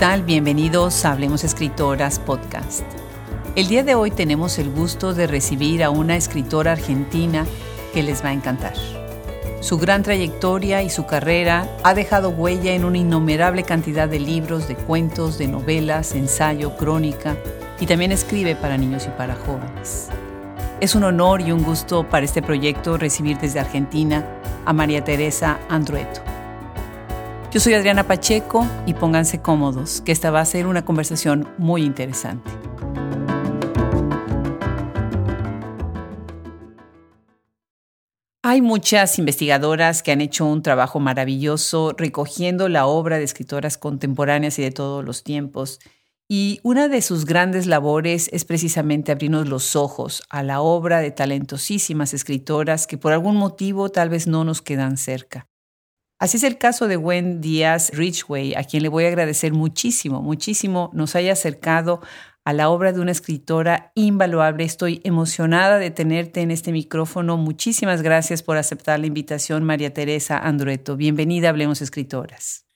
tal? 0.00 0.22
Bienvenidos 0.22 1.04
a 1.04 1.12
Hablemos 1.12 1.44
Escritoras 1.44 2.18
Podcast. 2.20 2.80
El 3.54 3.68
día 3.68 3.82
de 3.82 3.94
hoy 3.94 4.10
tenemos 4.10 4.58
el 4.58 4.70
gusto 4.70 5.12
de 5.12 5.26
recibir 5.26 5.84
a 5.84 5.90
una 5.90 6.16
escritora 6.16 6.72
argentina 6.72 7.44
que 7.92 8.02
les 8.02 8.24
va 8.24 8.30
a 8.30 8.32
encantar. 8.32 8.72
Su 9.60 9.76
gran 9.76 10.02
trayectoria 10.02 10.82
y 10.82 10.88
su 10.88 11.04
carrera 11.04 11.68
ha 11.82 11.92
dejado 11.92 12.30
huella 12.30 12.72
en 12.72 12.86
una 12.86 12.96
innumerable 12.96 13.62
cantidad 13.62 14.08
de 14.08 14.20
libros, 14.20 14.68
de 14.68 14.74
cuentos, 14.74 15.36
de 15.36 15.48
novelas, 15.48 16.14
ensayo, 16.14 16.78
crónica 16.78 17.36
y 17.78 17.84
también 17.84 18.10
escribe 18.10 18.56
para 18.56 18.78
niños 18.78 19.04
y 19.06 19.10
para 19.18 19.36
jóvenes. 19.36 20.08
Es 20.80 20.94
un 20.94 21.04
honor 21.04 21.42
y 21.42 21.52
un 21.52 21.62
gusto 21.62 22.08
para 22.08 22.24
este 22.24 22.40
proyecto 22.40 22.96
recibir 22.96 23.36
desde 23.36 23.60
Argentina 23.60 24.24
a 24.64 24.72
María 24.72 25.04
Teresa 25.04 25.58
Andrueto. 25.68 26.29
Yo 27.52 27.58
soy 27.58 27.74
Adriana 27.74 28.06
Pacheco 28.06 28.64
y 28.86 28.94
pónganse 28.94 29.42
cómodos, 29.42 30.02
que 30.02 30.12
esta 30.12 30.30
va 30.30 30.40
a 30.40 30.44
ser 30.44 30.68
una 30.68 30.84
conversación 30.84 31.48
muy 31.58 31.82
interesante. 31.82 32.48
Hay 38.44 38.62
muchas 38.62 39.18
investigadoras 39.18 40.04
que 40.04 40.12
han 40.12 40.20
hecho 40.20 40.46
un 40.46 40.62
trabajo 40.62 41.00
maravilloso 41.00 41.92
recogiendo 41.98 42.68
la 42.68 42.86
obra 42.86 43.18
de 43.18 43.24
escritoras 43.24 43.78
contemporáneas 43.78 44.56
y 44.60 44.62
de 44.62 44.70
todos 44.70 45.04
los 45.04 45.24
tiempos. 45.24 45.80
Y 46.28 46.60
una 46.62 46.86
de 46.86 47.02
sus 47.02 47.24
grandes 47.24 47.66
labores 47.66 48.30
es 48.32 48.44
precisamente 48.44 49.10
abrirnos 49.10 49.48
los 49.48 49.74
ojos 49.74 50.22
a 50.30 50.44
la 50.44 50.60
obra 50.60 51.00
de 51.00 51.10
talentosísimas 51.10 52.14
escritoras 52.14 52.86
que 52.86 52.96
por 52.96 53.12
algún 53.12 53.34
motivo 53.34 53.88
tal 53.88 54.08
vez 54.08 54.28
no 54.28 54.44
nos 54.44 54.62
quedan 54.62 54.96
cerca. 54.96 55.49
Así 56.20 56.36
es 56.36 56.42
el 56.42 56.58
caso 56.58 56.86
de 56.86 56.96
Gwen 56.96 57.40
Díaz 57.40 57.92
Richway, 57.94 58.54
a 58.54 58.64
quien 58.64 58.82
le 58.82 58.90
voy 58.90 59.04
a 59.04 59.08
agradecer 59.08 59.54
muchísimo, 59.54 60.20
muchísimo 60.20 60.90
nos 60.92 61.16
haya 61.16 61.32
acercado 61.32 62.02
a 62.44 62.52
la 62.52 62.68
obra 62.68 62.92
de 62.92 63.00
una 63.00 63.10
escritora 63.10 63.90
invaluable. 63.94 64.64
Estoy 64.64 65.00
emocionada 65.02 65.78
de 65.78 65.90
tenerte 65.90 66.42
en 66.42 66.50
este 66.50 66.72
micrófono. 66.72 67.38
Muchísimas 67.38 68.02
gracias 68.02 68.42
por 68.42 68.58
aceptar 68.58 69.00
la 69.00 69.06
invitación, 69.06 69.64
María 69.64 69.94
Teresa 69.94 70.36
Andrueto. 70.36 70.94
Bienvenida 70.94 71.46
a 71.46 71.50
Hablemos 71.50 71.80
Escritoras. 71.80 72.66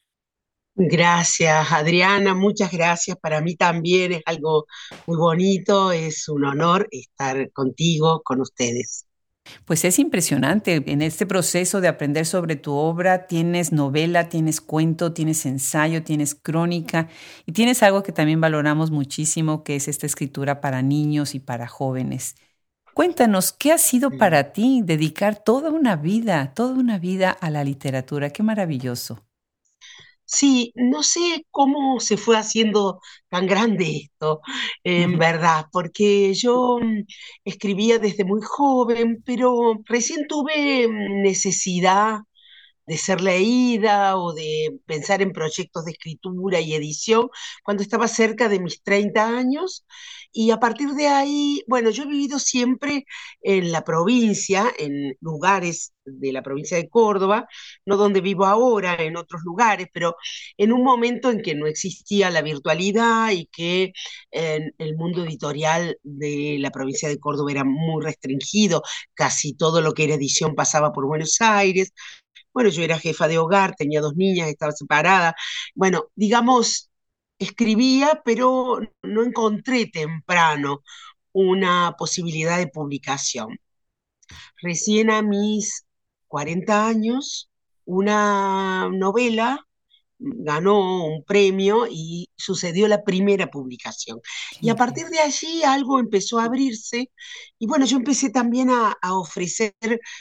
Gracias, 0.74 1.70
Adriana, 1.70 2.34
muchas 2.34 2.72
gracias. 2.72 3.18
Para 3.18 3.42
mí 3.42 3.56
también 3.56 4.12
es 4.12 4.22
algo 4.24 4.64
muy 5.06 5.18
bonito, 5.18 5.92
es 5.92 6.30
un 6.30 6.46
honor 6.46 6.88
estar 6.90 7.52
contigo, 7.52 8.22
con 8.24 8.40
ustedes. 8.40 9.04
Pues 9.64 9.84
es 9.84 9.98
impresionante. 9.98 10.82
En 10.86 11.02
este 11.02 11.26
proceso 11.26 11.80
de 11.80 11.88
aprender 11.88 12.26
sobre 12.26 12.56
tu 12.56 12.72
obra 12.72 13.26
tienes 13.26 13.72
novela, 13.72 14.28
tienes 14.28 14.60
cuento, 14.60 15.12
tienes 15.12 15.46
ensayo, 15.46 16.02
tienes 16.02 16.34
crónica 16.34 17.08
y 17.46 17.52
tienes 17.52 17.82
algo 17.82 18.02
que 18.02 18.12
también 18.12 18.40
valoramos 18.40 18.90
muchísimo, 18.90 19.64
que 19.64 19.76
es 19.76 19.88
esta 19.88 20.06
escritura 20.06 20.60
para 20.60 20.82
niños 20.82 21.34
y 21.34 21.40
para 21.40 21.66
jóvenes. 21.66 22.36
Cuéntanos, 22.94 23.52
¿qué 23.52 23.72
ha 23.72 23.78
sido 23.78 24.10
para 24.10 24.52
ti 24.52 24.82
dedicar 24.84 25.42
toda 25.42 25.70
una 25.70 25.96
vida, 25.96 26.52
toda 26.54 26.74
una 26.74 26.98
vida 26.98 27.30
a 27.30 27.50
la 27.50 27.64
literatura? 27.64 28.30
Qué 28.30 28.42
maravilloso. 28.42 29.24
Sí, 30.26 30.72
no 30.74 31.02
sé 31.02 31.46
cómo 31.50 32.00
se 32.00 32.16
fue 32.16 32.36
haciendo 32.38 33.00
tan 33.28 33.46
grande 33.46 33.84
esto, 34.10 34.40
en 34.82 35.18
verdad, 35.18 35.66
porque 35.70 36.32
yo 36.34 36.78
mm, 36.80 37.02
escribía 37.44 37.98
desde 37.98 38.24
muy 38.24 38.40
joven, 38.42 39.22
pero 39.24 39.74
recién 39.84 40.26
tuve 40.26 40.88
mm, 40.88 41.22
necesidad 41.22 42.20
de 42.86 42.98
ser 42.98 43.20
leída 43.22 44.18
o 44.18 44.32
de 44.34 44.78
pensar 44.86 45.22
en 45.22 45.32
proyectos 45.32 45.84
de 45.86 45.92
escritura 45.92 46.60
y 46.60 46.74
edición 46.74 47.28
cuando 47.64 47.82
estaba 47.82 48.08
cerca 48.08 48.48
de 48.48 48.60
mis 48.60 48.82
30 48.82 49.28
años. 49.28 49.86
Y 50.36 50.50
a 50.50 50.58
partir 50.58 50.90
de 50.94 51.06
ahí, 51.06 51.62
bueno, 51.68 51.90
yo 51.90 52.02
he 52.02 52.06
vivido 52.06 52.40
siempre 52.40 53.06
en 53.40 53.70
la 53.70 53.84
provincia, 53.84 54.66
en 54.78 55.16
lugares 55.20 55.92
de 56.04 56.32
la 56.32 56.42
provincia 56.42 56.76
de 56.76 56.88
Córdoba, 56.88 57.46
no 57.86 57.96
donde 57.96 58.20
vivo 58.20 58.44
ahora, 58.44 58.96
en 58.96 59.16
otros 59.16 59.42
lugares, 59.44 59.86
pero 59.92 60.16
en 60.58 60.72
un 60.72 60.82
momento 60.82 61.30
en 61.30 61.40
que 61.40 61.54
no 61.54 61.66
existía 61.66 62.30
la 62.30 62.42
virtualidad 62.42 63.30
y 63.30 63.46
que 63.46 63.92
el 64.32 64.96
mundo 64.96 65.24
editorial 65.24 65.98
de 66.02 66.56
la 66.58 66.70
provincia 66.70 67.08
de 67.08 67.20
Córdoba 67.20 67.52
era 67.52 67.64
muy 67.64 68.02
restringido, 68.04 68.82
casi 69.14 69.54
todo 69.54 69.80
lo 69.80 69.92
que 69.94 70.04
era 70.04 70.14
edición 70.14 70.56
pasaba 70.56 70.92
por 70.92 71.06
Buenos 71.06 71.36
Aires, 71.40 71.92
bueno, 72.52 72.70
yo 72.70 72.82
era 72.82 72.98
jefa 72.98 73.28
de 73.28 73.38
hogar, 73.38 73.74
tenía 73.76 74.00
dos 74.00 74.14
niñas, 74.16 74.48
estaba 74.48 74.72
separada. 74.72 75.34
Bueno, 75.74 76.06
digamos, 76.14 76.90
escribía, 77.38 78.22
pero 78.24 78.80
no 79.02 79.22
encontré 79.22 79.86
temprano 79.86 80.82
una 81.32 81.94
posibilidad 81.98 82.58
de 82.58 82.68
publicación. 82.68 83.58
Recién 84.62 85.10
a 85.10 85.22
mis 85.22 85.84
40 86.28 86.86
años, 86.86 87.50
una 87.84 88.88
novela 88.90 89.66
ganó 90.18 91.06
un 91.06 91.24
premio 91.24 91.86
y 91.90 92.28
sucedió 92.36 92.88
la 92.88 93.04
primera 93.04 93.50
publicación. 93.50 94.20
Y 94.60 94.70
a 94.70 94.76
partir 94.76 95.06
de 95.08 95.18
allí 95.18 95.62
algo 95.64 95.98
empezó 95.98 96.38
a 96.38 96.44
abrirse 96.44 97.10
y 97.58 97.66
bueno, 97.66 97.84
yo 97.84 97.96
empecé 97.96 98.30
también 98.30 98.70
a, 98.70 98.96
ofrecer 99.12 99.74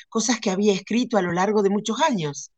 cosas 0.09 0.39
que 0.39 0.49
había 0.49 0.73
escrito 0.73 1.17
a 1.17 1.21
lo 1.21 1.31
largo 1.31 1.63
de 1.63 1.69
muchos 1.69 2.01
años. 2.01 2.51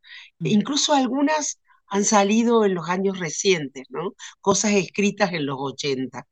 E 0.43 0.49
incluso 0.49 0.93
algunas 0.93 1.59
han 1.87 2.03
salido 2.05 2.65
en 2.65 2.75
los 2.75 2.89
años 2.89 3.19
recientes, 3.19 3.85
¿no? 3.89 4.15
Cosas 4.41 4.73
escritas 4.73 5.33
en 5.33 5.45
los 5.45 5.57
80. 5.59 6.27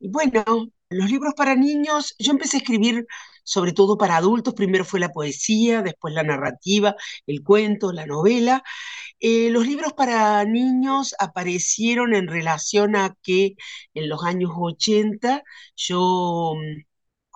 Y 0.00 0.08
bueno, 0.10 0.44
los 0.90 1.10
libros 1.10 1.34
para 1.36 1.54
niños, 1.56 2.14
yo 2.18 2.32
empecé 2.32 2.58
a 2.58 2.60
escribir 2.60 3.06
sobre 3.44 3.72
todo 3.72 3.96
para 3.98 4.16
adultos, 4.16 4.54
primero 4.54 4.84
fue 4.84 5.00
la 5.00 5.08
poesía, 5.10 5.80
después 5.82 6.12
la 6.14 6.22
narrativa, 6.22 6.94
el 7.26 7.42
cuento, 7.42 7.92
la 7.92 8.04
novela. 8.06 8.62
Eh, 9.20 9.50
los 9.50 9.66
libros 9.66 9.92
para 9.94 10.44
niños 10.44 11.14
aparecieron 11.18 12.14
en 12.14 12.28
relación 12.28 12.96
a 12.96 13.16
que 13.22 13.54
en 13.94 14.08
los 14.08 14.24
años 14.24 14.52
80 14.56 15.42
yo 15.76 16.54
mm, 16.56 16.82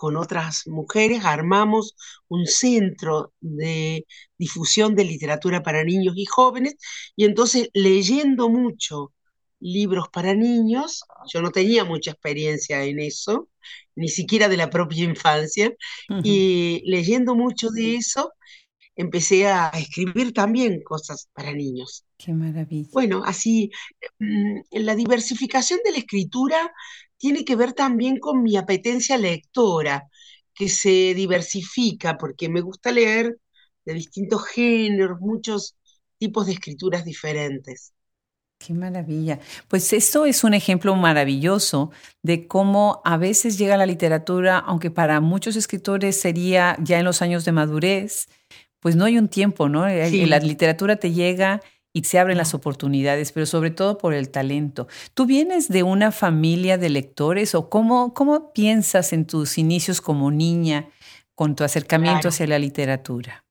con 0.02 0.16
otras 0.16 0.66
mujeres 0.66 1.24
armamos 1.24 1.94
un 2.26 2.44
centro 2.48 3.32
de 3.40 4.04
difusión 4.36 4.96
de 4.96 5.04
literatura 5.04 5.62
para 5.62 5.84
niños 5.84 6.14
y 6.16 6.26
jóvenes 6.26 6.74
y 7.14 7.24
entonces 7.24 7.68
leyendo 7.72 8.48
mucho 8.48 9.12
libros 9.60 10.06
para 10.12 10.34
niños. 10.34 11.04
Yo 11.32 11.40
no 11.40 11.52
tenía 11.52 11.84
mucha 11.84 12.10
experiencia 12.10 12.82
en 12.82 12.98
eso, 12.98 13.48
ni 13.94 14.08
siquiera 14.08 14.48
de 14.48 14.56
la 14.56 14.70
propia 14.70 15.04
infancia, 15.04 15.72
y 16.24 16.82
leyendo 16.84 17.36
mucho 17.36 17.70
de 17.70 17.94
eso, 17.94 18.32
empecé 18.96 19.46
a 19.46 19.68
escribir 19.68 20.32
también 20.32 20.82
cosas 20.82 21.28
para 21.32 21.52
niños. 21.52 22.04
Qué 22.18 22.32
maravilla. 22.32 22.88
Bueno, 22.92 23.22
así, 23.24 23.70
mm, 24.18 24.62
la 24.72 24.96
diversificación 24.96 25.78
de 25.84 25.92
la 25.92 25.98
escritura 25.98 26.72
tiene 27.22 27.44
que 27.44 27.54
ver 27.54 27.72
también 27.72 28.18
con 28.18 28.42
mi 28.42 28.56
apetencia 28.56 29.16
lectora, 29.16 30.08
que 30.52 30.68
se 30.68 31.14
diversifica 31.14 32.18
porque 32.18 32.48
me 32.48 32.60
gusta 32.60 32.90
leer 32.90 33.38
de 33.84 33.94
distintos 33.94 34.44
géneros, 34.48 35.20
muchos 35.20 35.76
tipos 36.18 36.46
de 36.46 36.54
escrituras 36.54 37.04
diferentes. 37.04 37.92
Qué 38.58 38.74
maravilla. 38.74 39.38
Pues 39.68 39.92
esto 39.92 40.26
es 40.26 40.42
un 40.42 40.52
ejemplo 40.52 40.96
maravilloso 40.96 41.92
de 42.22 42.48
cómo 42.48 43.00
a 43.04 43.16
veces 43.18 43.56
llega 43.56 43.76
la 43.76 43.86
literatura, 43.86 44.58
aunque 44.58 44.90
para 44.90 45.20
muchos 45.20 45.54
escritores 45.54 46.20
sería 46.20 46.76
ya 46.82 46.98
en 46.98 47.04
los 47.04 47.22
años 47.22 47.44
de 47.44 47.52
madurez, 47.52 48.26
pues 48.80 48.96
no 48.96 49.04
hay 49.04 49.16
un 49.16 49.28
tiempo, 49.28 49.68
¿no? 49.68 49.86
Eh, 49.86 50.26
la 50.26 50.40
literatura 50.40 50.96
te 50.96 51.12
llega 51.12 51.60
y 51.92 52.04
se 52.04 52.18
abren 52.18 52.38
las 52.38 52.54
oportunidades, 52.54 53.32
pero 53.32 53.46
sobre 53.46 53.70
todo 53.70 53.98
por 53.98 54.14
el 54.14 54.30
talento. 54.30 54.88
¿Tú 55.14 55.26
vienes 55.26 55.68
de 55.68 55.82
una 55.82 56.10
familia 56.12 56.78
de 56.78 56.90
lectores 56.90 57.54
o 57.54 57.68
cómo, 57.68 58.14
cómo 58.14 58.52
piensas 58.52 59.12
en 59.12 59.26
tus 59.26 59.58
inicios 59.58 60.00
como 60.00 60.30
niña 60.30 60.88
con 61.34 61.54
tu 61.56 61.64
acercamiento 61.64 62.28
hacia 62.28 62.46
la 62.46 62.58
literatura? 62.58 63.44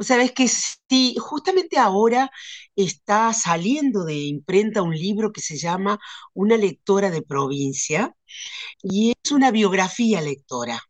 sabes 0.00 0.32
que 0.32 0.48
sí, 0.48 1.16
justamente 1.18 1.78
ahora 1.78 2.30
está 2.76 3.32
saliendo 3.32 4.04
de 4.04 4.16
imprenta 4.16 4.82
un 4.82 4.94
libro 4.94 5.32
que 5.32 5.40
se 5.40 5.56
llama 5.56 6.00
Una 6.34 6.56
lectora 6.56 7.10
de 7.10 7.22
provincia 7.22 8.16
y 8.82 9.12
es 9.22 9.32
una 9.32 9.50
biografía 9.50 10.20
lectora 10.20 10.82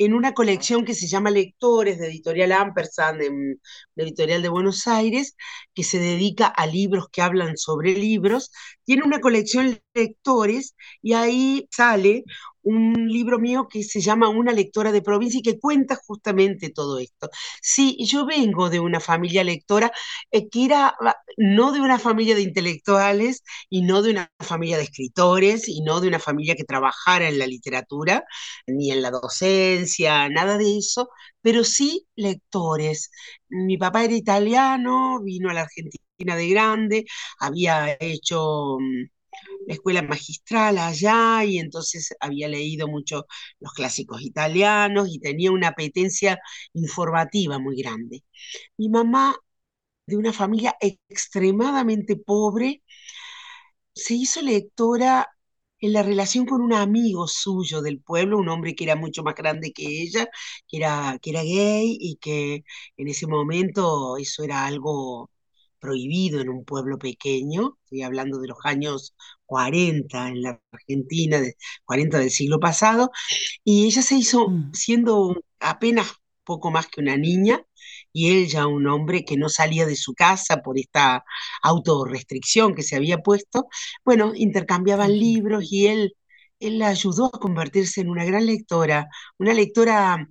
en 0.00 0.14
una 0.14 0.32
colección 0.32 0.86
que 0.86 0.94
se 0.94 1.06
llama 1.08 1.30
Lectores 1.30 1.98
de 1.98 2.06
Editorial 2.08 2.52
Ampersand, 2.52 3.20
de, 3.20 3.58
Editorial 3.96 4.40
de 4.40 4.48
Buenos 4.48 4.86
Aires, 4.86 5.36
que 5.74 5.84
se 5.84 5.98
dedica 5.98 6.46
a 6.46 6.66
libros 6.66 7.08
que 7.12 7.20
hablan 7.20 7.58
sobre 7.58 7.92
libros. 7.92 8.50
Tiene 8.84 9.02
una 9.04 9.20
colección 9.20 9.78
Lectores 9.92 10.74
y 11.02 11.12
ahí 11.12 11.68
sale 11.70 12.24
un 12.62 13.08
libro 13.08 13.38
mío 13.38 13.68
que 13.68 13.82
se 13.82 14.00
llama 14.00 14.28
Una 14.28 14.52
lectora 14.52 14.92
de 14.92 15.02
provincia 15.02 15.38
y 15.38 15.42
que 15.42 15.58
cuenta 15.58 15.96
justamente 15.96 16.70
todo 16.70 16.98
esto. 16.98 17.28
Sí, 17.62 17.96
yo 18.06 18.26
vengo 18.26 18.70
de 18.70 18.80
una 18.80 19.00
familia 19.00 19.44
lectora 19.44 19.92
eh, 20.30 20.48
que 20.48 20.64
era 20.66 20.94
no 21.36 21.72
de 21.72 21.80
una 21.80 21.98
familia 21.98 22.34
de 22.34 22.42
intelectuales 22.42 23.42
y 23.68 23.82
no 23.82 24.02
de 24.02 24.10
una 24.10 24.30
familia 24.40 24.76
de 24.76 24.84
escritores 24.84 25.68
y 25.68 25.80
no 25.82 26.00
de 26.00 26.08
una 26.08 26.18
familia 26.18 26.54
que 26.56 26.64
trabajara 26.64 27.28
en 27.28 27.38
la 27.38 27.46
literatura 27.46 28.24
ni 28.66 28.90
en 28.90 29.02
la 29.02 29.10
docencia, 29.10 30.28
nada 30.28 30.58
de 30.58 30.78
eso, 30.78 31.10
pero 31.42 31.64
sí 31.64 32.06
lectores. 32.16 33.10
Mi 33.48 33.76
papá 33.78 34.04
era 34.04 34.14
italiano, 34.14 35.20
vino 35.22 35.50
a 35.50 35.54
la 35.54 35.62
Argentina 35.62 36.36
de 36.36 36.48
grande, 36.48 37.04
había 37.38 37.96
hecho 38.00 38.78
mm, 38.80 39.04
la 39.66 39.74
escuela 39.74 40.02
magistral 40.02 40.78
allá 40.78 41.44
y 41.44 41.58
entonces 41.58 42.14
había 42.20 42.48
leído 42.48 42.88
mucho 42.88 43.26
los 43.60 43.72
clásicos 43.72 44.22
italianos 44.22 45.08
y 45.10 45.18
tenía 45.20 45.52
una 45.52 45.68
apetencia 45.68 46.38
informativa 46.74 47.58
muy 47.58 47.76
grande. 47.82 48.24
Mi 48.78 48.88
mamá, 48.90 49.36
de 50.06 50.16
una 50.18 50.32
familia 50.32 50.76
extremadamente 50.80 52.16
pobre, 52.16 52.82
se 53.94 54.14
hizo 54.14 54.42
lectora 54.42 55.28
en 55.80 55.92
la 55.94 56.02
relación 56.02 56.46
con 56.46 56.60
un 56.62 56.72
amigo 56.74 57.26
suyo 57.26 57.80
del 57.82 58.00
pueblo, 58.00 58.38
un 58.38 58.48
hombre 58.48 58.74
que 58.74 58.84
era 58.84 58.96
mucho 58.96 59.22
más 59.22 59.34
grande 59.34 59.72
que 59.72 60.02
ella, 60.02 60.28
que 60.68 60.76
era, 60.78 61.18
que 61.22 61.30
era 61.30 61.42
gay 61.42 61.96
y 62.00 62.16
que 62.16 62.64
en 62.96 63.08
ese 63.08 63.26
momento 63.26 64.16
eso 64.18 64.44
era 64.44 64.66
algo 64.66 65.30
prohibido 65.80 66.40
en 66.40 66.48
un 66.50 66.64
pueblo 66.64 66.98
pequeño, 66.98 67.78
estoy 67.84 68.02
hablando 68.02 68.38
de 68.40 68.48
los 68.48 68.58
años 68.64 69.14
40 69.46 70.28
en 70.28 70.42
la 70.42 70.60
Argentina, 70.72 71.40
de 71.40 71.56
40 71.84 72.18
del 72.18 72.30
siglo 72.30 72.60
pasado, 72.60 73.10
y 73.64 73.86
ella 73.86 74.02
se 74.02 74.16
hizo 74.16 74.48
mm. 74.48 74.72
siendo 74.74 75.42
apenas 75.60 76.14
poco 76.44 76.70
más 76.70 76.86
que 76.88 77.00
una 77.00 77.16
niña, 77.16 77.62
y 78.12 78.30
él 78.30 78.48
ya 78.48 78.66
un 78.66 78.86
hombre 78.88 79.24
que 79.24 79.36
no 79.36 79.48
salía 79.48 79.86
de 79.86 79.96
su 79.96 80.14
casa 80.14 80.62
por 80.62 80.78
esta 80.78 81.24
autorrestricción 81.62 82.74
que 82.74 82.82
se 82.82 82.96
había 82.96 83.18
puesto, 83.18 83.68
bueno, 84.04 84.32
intercambiaban 84.34 85.18
libros 85.18 85.64
y 85.70 85.86
él, 85.86 86.16
él 86.60 86.78
la 86.78 86.88
ayudó 86.88 87.26
a 87.34 87.38
convertirse 87.40 88.00
en 88.00 88.10
una 88.10 88.24
gran 88.24 88.46
lectora, 88.46 89.08
una 89.38 89.54
lectora 89.54 90.28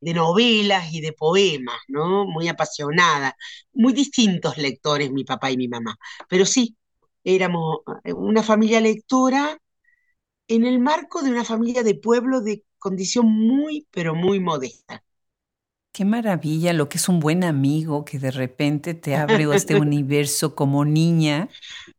de 0.00 0.14
novelas 0.14 0.92
y 0.92 1.00
de 1.00 1.12
poemas, 1.12 1.78
¿no? 1.88 2.26
Muy 2.26 2.48
apasionada, 2.48 3.36
muy 3.72 3.92
distintos 3.92 4.58
lectores 4.58 5.10
mi 5.12 5.24
papá 5.24 5.50
y 5.50 5.56
mi 5.56 5.68
mamá, 5.68 5.96
pero 6.28 6.46
sí, 6.46 6.76
éramos 7.24 7.78
eh, 8.04 8.12
una 8.12 8.42
familia 8.42 8.80
lectora 8.80 9.58
en 10.48 10.66
el 10.66 10.78
marco 10.80 11.22
de 11.22 11.30
una 11.30 11.44
familia 11.44 11.82
de 11.82 11.94
pueblo 11.94 12.40
de 12.40 12.64
condición 12.78 13.26
muy, 13.26 13.86
pero 13.90 14.14
muy 14.14 14.40
modesta. 14.40 15.04
Qué 15.92 16.04
maravilla 16.04 16.72
lo 16.72 16.88
que 16.88 16.98
es 16.98 17.08
un 17.08 17.18
buen 17.18 17.42
amigo 17.42 18.04
que 18.04 18.18
de 18.18 18.30
repente 18.30 18.94
te 18.94 19.16
abre 19.16 19.52
este 19.54 19.74
universo 19.80 20.54
como 20.54 20.84
niña. 20.84 21.48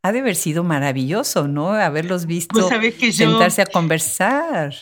Ha 0.01 0.11
de 0.11 0.19
haber 0.19 0.35
sido 0.35 0.63
maravilloso, 0.63 1.47
¿no? 1.47 1.73
Haberlos 1.73 2.25
visto 2.25 2.69
sentarse 3.11 3.61
a 3.61 3.65
conversar. 3.65 4.73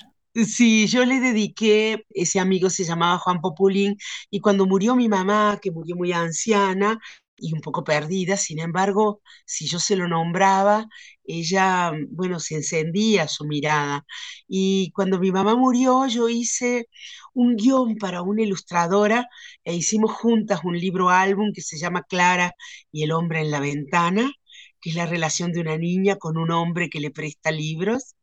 Sí, 0.45 0.85
yo 0.87 1.03
le 1.03 1.19
dediqué, 1.19 2.05
ese 2.11 2.39
amigo 2.39 2.69
se 2.69 2.83
llamaba 2.83 3.17
Juan 3.17 3.41
Populín, 3.41 3.97
y 4.29 4.39
cuando 4.39 4.67
murió 4.67 4.95
mi 4.95 5.07
mamá, 5.09 5.57
que 5.61 5.71
murió 5.71 5.95
muy 5.95 6.11
anciana 6.11 6.99
y 7.35 7.53
un 7.53 7.61
poco 7.61 7.83
perdida, 7.83 8.37
sin 8.37 8.59
embargo, 8.59 9.21
si 9.45 9.67
yo 9.67 9.79
se 9.79 9.95
lo 9.95 10.07
nombraba, 10.07 10.85
ella, 11.23 11.91
bueno, 12.11 12.39
se 12.39 12.55
encendía 12.55 13.27
su 13.27 13.45
mirada. 13.45 14.05
Y 14.47 14.91
cuando 14.91 15.19
mi 15.19 15.31
mamá 15.31 15.55
murió, 15.55 16.05
yo 16.07 16.29
hice 16.29 16.87
un 17.33 17.55
guion 17.55 17.97
para 17.97 18.21
una 18.21 18.43
ilustradora 18.43 19.27
e 19.63 19.75
hicimos 19.75 20.11
juntas 20.11 20.61
un 20.63 20.77
libro 20.79 21.09
álbum 21.09 21.51
que 21.53 21.61
se 21.61 21.77
llama 21.79 22.03
Clara 22.03 22.53
y 22.91 23.03
el 23.03 23.11
hombre 23.11 23.41
en 23.41 23.49
la 23.51 23.59
ventana, 23.59 24.31
que 24.81 24.91
es 24.91 24.95
la 24.95 25.05
relación 25.07 25.51
de 25.51 25.61
una 25.61 25.77
niña 25.77 26.15
con 26.17 26.37
un 26.37 26.51
hombre 26.51 26.89
que 26.89 26.99
le 26.99 27.09
presta 27.11 27.51
libros 27.51 28.15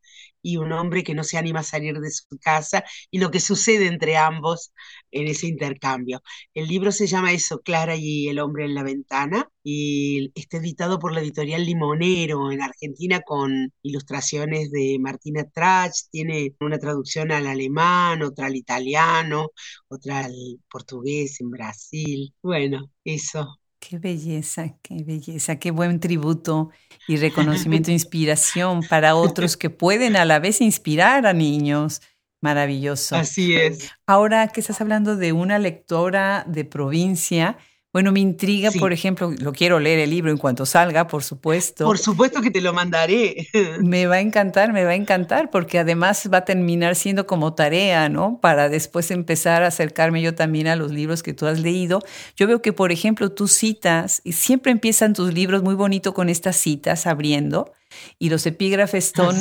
y 0.45 0.59
un 0.59 0.73
hombre 0.73 1.03
que 1.03 1.15
no 1.15 1.25
se 1.25 1.39
anima 1.39 1.61
a 1.61 1.65
salir 1.65 1.99
de 1.99 2.11
su 2.11 2.39
casa 2.39 2.85
y 3.11 3.19
lo 3.19 3.31
que 3.31 3.41
sucede 3.41 3.87
entre 3.87 4.17
ambos 4.17 4.73
en 5.11 5.27
ese 5.29 5.49
intercambio. 5.49 6.23
El 6.55 6.69
libro 6.69 6.93
se 6.93 7.07
llama 7.07 7.33
eso, 7.33 7.61
Clara 7.61 7.97
y 7.97 8.29
el 8.29 8.39
hombre 8.39 8.67
en 8.67 8.75
la 8.75 8.83
ventana, 8.83 9.49
y 9.63 10.31
está 10.35 10.59
editado 10.59 10.99
por 10.99 11.13
la 11.13 11.21
editorial 11.21 11.65
Limonero 11.65 12.53
en 12.53 12.61
Argentina 12.63 13.21
con 13.23 13.73
ilustraciones 13.83 14.71
de 14.71 14.99
Martina 15.01 15.45
Trach, 15.51 15.95
tiene 16.11 16.55
una 16.61 16.79
traducción 16.79 17.33
al 17.33 17.47
alemán, 17.47 18.23
otra 18.23 18.47
al 18.47 18.57
italiano, 18.57 19.49
otra 19.89 20.27
al 20.27 20.35
portugués 20.71 21.41
en 21.41 21.51
Brasil. 21.51 22.35
Bueno, 22.43 22.91
eso. 23.05 23.59
Qué 23.87 23.99
belleza, 23.99 24.79
qué 24.81 25.05
belleza, 25.05 25.59
qué 25.59 25.71
buen 25.71 26.01
tributo 26.01 26.71
y 27.07 27.19
reconocimiento 27.19 27.91
e 27.91 27.93
inspiración 27.93 28.81
para 28.89 29.15
otros 29.15 29.59
que 29.59 29.69
pueden 29.69 30.17
a 30.17 30.25
la 30.25 30.39
vez 30.39 30.63
inspirar 30.63 31.27
a 31.27 31.35
niños. 31.35 32.01
Maravilloso. 32.41 33.17
Así 33.17 33.55
es. 33.55 33.91
Ahora 34.07 34.49
que 34.49 34.61
estás 34.61 34.81
hablando 34.81 35.17
de 35.17 35.33
una 35.33 35.59
lectora 35.59 36.47
de 36.49 36.65
provincia, 36.65 37.59
bueno, 37.95 38.11
me 38.11 38.19
intriga, 38.19 38.73
por 38.73 38.93
ejemplo, 38.93 39.33
lo 39.39 39.53
quiero 39.53 39.79
leer 39.79 40.01
el 40.01 40.11
libro 40.11 40.33
en 40.33 40.37
cuanto 40.37 40.67
salga, 40.67 41.07
por 41.07 41.23
supuesto. 41.23 41.85
Por 41.85 41.97
supuesto 41.97 42.43
que 42.43 42.51
te 42.51 42.61
lo 42.61 42.73
mandaré. 42.73 43.47
Me 43.81 44.09
va 44.09 44.17
a 44.17 44.21
encantar, 44.21 44.73
me 44.73 44.83
va 44.83 44.91
a 44.91 44.95
encantar, 44.97 45.49
porque 45.49 45.79
además 45.79 46.29
va 46.33 46.39
a 46.39 46.45
terminar 46.45 46.97
siendo 46.97 47.29
como 47.29 47.55
tarea, 47.55 48.09
¿no? 48.09 48.41
Para 48.41 48.69
después 48.69 49.13
empezar 49.13 49.63
a 49.63 49.69
acercarme 49.69 50.23
yo 50.23 50.35
también 50.35 50.67
a 50.67 50.75
los 50.75 50.91
libros 50.91 51.23
que 51.23 51.35
tú 51.35 51.47
has 51.47 51.61
leído. 51.61 52.03
Yo 52.35 52.49
veo 52.49 52.61
que, 52.61 52.73
por 52.73 52.91
ejemplo, 52.91 53.31
tú 53.31 53.47
citas, 53.47 54.21
y 54.25 54.33
siempre 54.33 54.73
empiezan 54.73 55.13
tus 55.13 55.33
libros 55.33 55.63
muy 55.63 55.77
bonito 55.77 56.15
con 56.15 56.29
estas 56.29 56.57
citas 56.57 57.07
abriendo, 57.07 57.73
y 58.19 58.31
los 58.31 58.47
epígrafes 58.47 59.13
son 59.15 59.37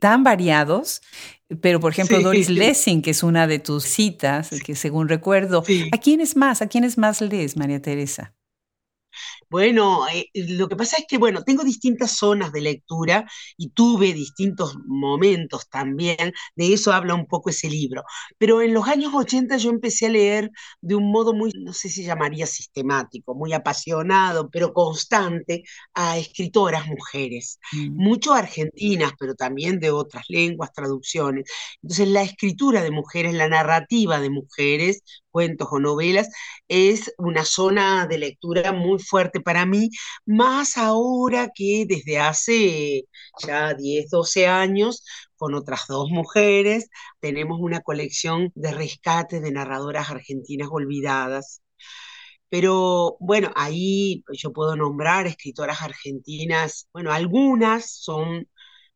tan 0.00 0.24
variados 0.24 1.00
pero, 1.60 1.80
por 1.80 1.92
ejemplo, 1.92 2.20
Doris 2.20 2.48
Lessing, 2.48 3.02
que 3.02 3.10
es 3.10 3.22
una 3.22 3.46
de 3.46 3.58
tus 3.58 3.84
citas, 3.84 4.50
que 4.64 4.74
según 4.74 5.08
recuerdo, 5.08 5.62
¿a 5.92 5.98
quiénes 5.98 6.36
más? 6.36 6.62
¿A 6.62 6.68
quiénes 6.68 6.96
más 6.96 7.20
lees, 7.20 7.56
María 7.56 7.80
Teresa? 7.82 8.34
Bueno, 9.54 10.08
eh, 10.08 10.30
lo 10.34 10.68
que 10.68 10.74
pasa 10.74 10.96
es 10.96 11.04
que, 11.08 11.16
bueno, 11.16 11.44
tengo 11.44 11.62
distintas 11.62 12.16
zonas 12.16 12.50
de 12.50 12.60
lectura 12.60 13.24
y 13.56 13.68
tuve 13.70 14.12
distintos 14.12 14.76
momentos 14.84 15.68
también, 15.70 16.32
de 16.56 16.72
eso 16.72 16.92
habla 16.92 17.14
un 17.14 17.28
poco 17.28 17.50
ese 17.50 17.70
libro. 17.70 18.02
Pero 18.36 18.62
en 18.62 18.74
los 18.74 18.88
años 18.88 19.12
80 19.14 19.56
yo 19.58 19.70
empecé 19.70 20.06
a 20.06 20.08
leer 20.08 20.50
de 20.80 20.96
un 20.96 21.08
modo 21.12 21.34
muy, 21.34 21.52
no 21.54 21.72
sé 21.72 21.88
si 21.88 22.02
llamaría 22.02 22.48
sistemático, 22.48 23.36
muy 23.36 23.52
apasionado, 23.52 24.50
pero 24.50 24.72
constante, 24.72 25.62
a 25.94 26.18
escritoras 26.18 26.88
mujeres, 26.88 27.60
mm. 27.70 27.94
mucho 27.94 28.34
argentinas, 28.34 29.12
pero 29.20 29.36
también 29.36 29.78
de 29.78 29.92
otras 29.92 30.24
lenguas, 30.30 30.72
traducciones. 30.72 31.44
Entonces, 31.80 32.08
la 32.08 32.22
escritura 32.22 32.82
de 32.82 32.90
mujeres, 32.90 33.32
la 33.34 33.48
narrativa 33.48 34.18
de 34.18 34.30
mujeres, 34.30 35.04
cuentos 35.34 35.68
o 35.72 35.80
novelas, 35.80 36.28
es 36.68 37.12
una 37.18 37.44
zona 37.44 38.06
de 38.06 38.18
lectura 38.18 38.72
muy 38.72 39.00
fuerte 39.00 39.40
para 39.40 39.66
mí, 39.66 39.90
más 40.26 40.76
ahora 40.78 41.50
que 41.54 41.86
desde 41.88 42.18
hace 42.20 43.04
ya 43.46 43.74
10, 43.74 44.10
12 44.10 44.46
años, 44.46 45.04
con 45.36 45.54
otras 45.54 45.82
dos 45.88 46.08
mujeres, 46.10 46.88
tenemos 47.20 47.58
una 47.60 47.80
colección 47.80 48.52
de 48.54 48.70
rescate 48.72 49.40
de 49.40 49.50
narradoras 49.52 50.10
argentinas 50.10 50.68
olvidadas. 50.70 51.62
Pero 52.48 53.16
bueno, 53.20 53.50
ahí 53.56 54.24
yo 54.32 54.52
puedo 54.52 54.76
nombrar 54.76 55.26
escritoras 55.26 55.82
argentinas, 55.82 56.88
bueno, 56.92 57.12
algunas 57.12 57.90
son 57.90 58.48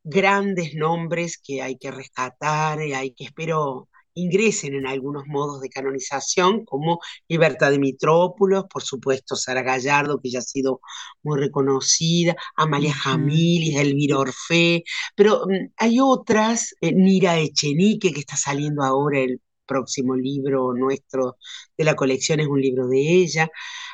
grandes 0.04 0.74
nombres 0.74 1.38
que 1.38 1.62
hay 1.62 1.76
que 1.78 1.90
rescatar, 1.90 2.82
y 2.82 2.94
hay 2.94 3.12
que, 3.14 3.24
espero, 3.24 3.88
ingresen 4.22 4.74
en 4.74 4.86
algunos 4.86 5.26
modos 5.26 5.60
de 5.60 5.68
canonización, 5.68 6.64
como 6.64 7.00
Libertad 7.28 7.70
de 7.70 7.78
Mitrópolos, 7.78 8.64
por 8.70 8.82
supuesto 8.82 9.36
Sara 9.36 9.62
Gallardo, 9.62 10.20
que 10.20 10.30
ya 10.30 10.40
ha 10.40 10.42
sido 10.42 10.80
muy 11.22 11.38
reconocida, 11.38 12.36
Amalia 12.56 12.94
Jamilis, 12.94 13.76
Elvira 13.76 14.18
Orfe, 14.18 14.84
pero 15.16 15.42
mm, 15.46 15.72
hay 15.76 15.98
otras, 16.00 16.74
eh, 16.80 16.92
Nira 16.92 17.38
Echenique, 17.38 18.12
que 18.12 18.20
está 18.20 18.36
saliendo 18.36 18.82
ahora 18.82 19.20
el 19.20 19.40
próximo 19.66 20.16
libro 20.16 20.72
nuestro 20.74 21.36
de 21.76 21.84
la 21.84 21.94
colección, 21.94 22.40
es 22.40 22.48
un 22.48 22.60
libro 22.60 22.88
de 22.88 23.00
ella. 23.00 23.50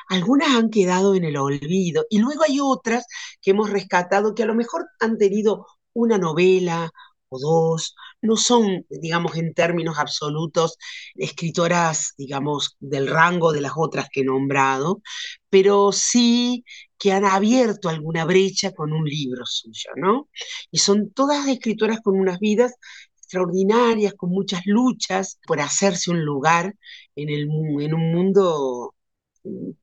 Algunas 0.09 0.49
han 0.55 0.69
quedado 0.69 1.15
en 1.15 1.25
el 1.25 1.37
olvido 1.37 2.05
y 2.09 2.19
luego 2.19 2.43
hay 2.47 2.59
otras 2.61 3.05
que 3.41 3.51
hemos 3.51 3.69
rescatado 3.69 4.33
que 4.35 4.43
a 4.43 4.45
lo 4.47 4.55
mejor 4.55 4.87
han 4.99 5.17
tenido 5.17 5.67
una 5.93 6.17
novela, 6.17 6.91
o 7.29 7.39
dos, 7.39 7.95
no 8.25 8.35
son, 8.37 8.85
digamos, 8.89 9.35
en 9.37 9.53
términos 9.53 9.97
absolutos, 9.99 10.77
escritoras, 11.15 12.13
digamos, 12.17 12.75
del 12.79 13.07
rango 13.07 13.51
de 13.51 13.61
las 13.61 13.73
otras 13.75 14.07
que 14.11 14.21
he 14.21 14.23
nombrado, 14.25 15.01
pero 15.49 15.91
sí 15.91 16.65
que 16.97 17.11
han 17.11 17.25
abierto 17.25 17.89
alguna 17.89 18.25
brecha 18.25 18.71
con 18.71 18.93
un 18.93 19.05
libro 19.05 19.45
suyo, 19.45 19.91
¿no? 19.95 20.29
Y 20.71 20.79
son 20.79 21.11
todas 21.11 21.47
escritoras 21.47 22.01
con 22.01 22.19
unas 22.19 22.39
vidas 22.39 22.73
extraordinarias, 23.17 24.13
con 24.13 24.29
muchas 24.29 24.61
luchas 24.65 25.39
por 25.47 25.59
hacerse 25.59 26.11
un 26.11 26.23
lugar 26.23 26.75
en, 27.15 27.29
el, 27.29 27.43
en 27.81 27.93
un 27.93 28.11
mundo 28.13 28.95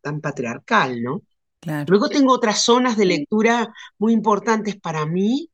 tan 0.01 0.21
patriarcal, 0.21 1.03
¿no? 1.03 1.23
Luego 1.87 2.09
tengo 2.09 2.33
otras 2.33 2.65
zonas 2.65 2.97
de 2.97 3.05
lectura 3.05 3.73
muy 3.99 4.13
importantes 4.13 4.77
para 4.81 5.07
mí, 5.07 5.49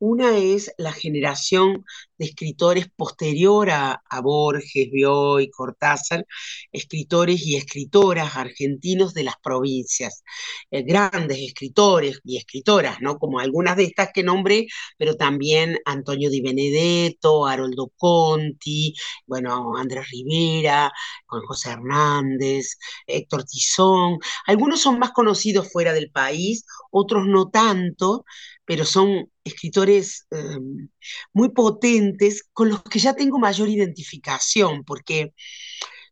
una 0.00 0.38
es 0.38 0.72
la 0.78 0.92
generación 0.92 1.84
de 2.18 2.26
escritores 2.26 2.88
posterior 2.96 3.70
a, 3.70 4.02
Borges, 4.22 4.90
Bioy, 4.90 5.50
Cortázar, 5.50 6.26
escritores 6.72 7.46
y 7.46 7.56
escritoras 7.56 8.36
argentinos 8.36 9.14
de 9.14 9.24
las 9.24 9.36
provincias, 9.42 10.22
eh, 10.70 10.82
grandes 10.82 11.38
escritores 11.38 12.20
y 12.24 12.38
escritoras, 12.38 12.98
¿no? 13.00 13.18
Como 13.18 13.40
algunas 13.40 13.76
de 13.76 13.84
estas 13.84 14.10
que 14.12 14.22
nombré, 14.22 14.66
pero 14.98 15.16
también 15.16 15.78
Antonio 15.84 16.30
Di 16.30 16.40
Benedetto, 16.40 17.46
Haroldo 17.46 17.92
Conti, 17.96 18.94
bueno, 19.26 19.76
Andrés 19.76 20.08
Rivera, 20.10 20.92
Juan 21.26 21.42
José 21.46 21.70
Hernández, 21.72 22.78
Héctor 23.06 23.44
Tizón. 23.44 24.18
Algunos 24.46 24.80
son 24.80 24.98
más 24.98 25.12
conocidos 25.12 25.70
fuera 25.70 25.92
del 25.92 26.10
país, 26.10 26.64
otros 26.90 27.26
no 27.26 27.50
tanto, 27.50 28.24
pero 28.64 28.84
son 28.84 29.30
escritores 29.50 30.26
em, 30.30 30.88
muy 31.32 31.50
potentes 31.50 32.44
con 32.52 32.70
los 32.70 32.82
que 32.84 32.98
ya 32.98 33.14
tengo 33.14 33.38
mayor 33.38 33.68
identificación, 33.68 34.84
porque 34.84 35.34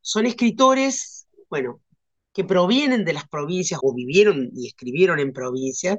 son 0.03 0.27
escritores, 0.27 1.27
bueno, 1.51 1.81
que 2.33 2.45
provienen 2.45 3.05
de 3.05 3.15
las 3.15 3.29
provincias 3.29 3.81
o 3.83 3.95
vivieron 3.95 4.51
y 4.55 4.69
escribieron 4.69 5.19
en 5.21 5.33
provincias, 5.33 5.99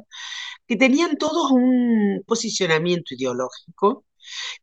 que 0.67 0.75
tenían 0.77 1.17
todos 1.17 1.51
un 1.51 2.23
posicionamiento 2.25 3.15
ideológico, 3.15 4.05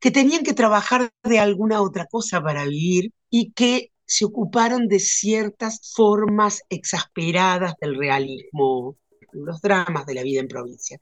que 0.01 0.11
tenían 0.11 0.43
que 0.45 0.55
trabajar 0.55 1.11
de 1.23 1.39
alguna 1.39 1.83
otra 1.83 2.07
cosa 2.07 2.43
para 2.43 2.65
vivir 2.65 3.13
y 3.31 3.53
que 3.53 3.93
se 4.07 4.25
ocuparon 4.25 4.89
de 4.89 5.01
ciertas 5.01 5.93
formas 5.95 6.63
exasperadas 6.71 7.75
del 7.81 7.97
realismo 7.97 8.97
los 9.45 9.61
dramas 9.61 10.07
de 10.07 10.15
la 10.15 10.23
vida 10.23 10.41
en 10.41 10.49
provincia, 10.49 11.01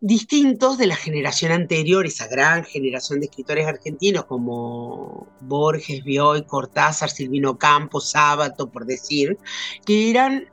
distintos 0.00 0.78
de 0.78 0.86
la 0.86 0.96
generación 0.96 1.52
anterior, 1.52 2.06
esa 2.06 2.26
gran 2.26 2.64
generación 2.64 3.20
de 3.20 3.26
escritores 3.26 3.66
argentinos 3.66 4.24
como 4.24 5.28
Borges, 5.40 6.04
Bioy, 6.04 6.44
Cortázar, 6.44 7.10
Silvino 7.10 7.58
Campos, 7.58 8.10
Sábato, 8.10 8.70
por 8.70 8.86
decir, 8.86 9.38
que 9.84 10.10
eran 10.10 10.48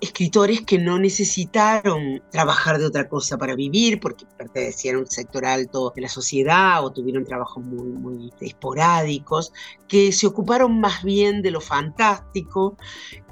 escritores 0.00 0.62
que 0.62 0.78
no 0.78 0.98
necesitaron 0.98 2.22
trabajar 2.30 2.78
de 2.78 2.86
otra 2.86 3.08
cosa 3.08 3.36
para 3.36 3.54
vivir 3.54 4.00
porque 4.00 4.24
pertenecían 4.36 4.96
a 4.96 4.98
un 5.00 5.06
sector 5.06 5.44
alto 5.44 5.92
de 5.94 6.02
la 6.02 6.08
sociedad 6.08 6.84
o 6.84 6.92
tuvieron 6.92 7.24
trabajos 7.24 7.62
muy, 7.62 7.88
muy 7.88 8.32
esporádicos, 8.40 9.52
que 9.88 10.12
se 10.12 10.26
ocuparon 10.26 10.80
más 10.80 11.02
bien 11.04 11.42
de 11.42 11.50
lo 11.50 11.60
fantástico, 11.60 12.76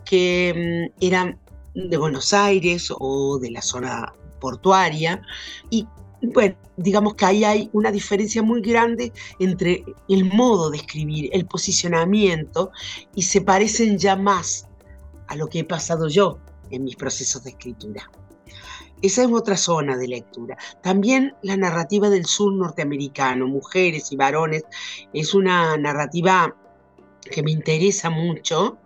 que 0.05 0.91
mm, 1.01 1.05
eran 1.05 1.39
de 1.87 1.97
Buenos 1.97 2.33
Aires 2.33 2.93
o 2.99 3.39
de 3.39 3.53
la 3.53 3.63
zona 3.63 4.13
portuaria. 4.41 5.23
Y 5.71 5.87
bueno, 6.21 6.57
digamos 6.77 7.15
que 7.15 7.25
ahí 7.25 7.45
hay 7.45 7.71
una 7.73 7.93
diferencia 7.93 8.43
muy 8.43 8.61
grande 8.61 9.13
entre 9.39 9.85
el 10.09 10.25
modo 10.25 10.71
de 10.71 10.79
escribir, 10.79 11.31
el 11.33 11.47
posicionamiento, 11.47 12.73
y 13.15 13.23
se 13.23 13.41
parecen 13.41 13.99
ya 13.99 14.17
más 14.17 14.67
a 15.29 15.37
lo 15.37 15.47
que 15.47 15.61
he 15.61 15.65
pasado 15.65 16.09
yo 16.09 16.39
en 16.71 16.85
mis 16.85 16.97
procesos 16.97 17.45
de 17.45 17.51
escritura. 17.51 18.11
Esa 19.01 19.23
es 19.23 19.31
otra 19.31 19.57
zona 19.57 19.97
de 19.97 20.09
lectura. 20.09 20.59
También 20.83 21.35
la 21.43 21.57
narrativa 21.57 22.11
del 22.11 22.27
sur 22.27 22.53
norteamericano, 22.53 23.47
mujeres 23.47 24.11
y 24.11 24.17
varones, 24.17 24.65
es 25.13 25.35
una 25.35 25.77
narrativa 25.77 26.57
que 27.31 27.45
me 27.45 27.53
interesa 27.53 28.11
mucho 28.11 28.79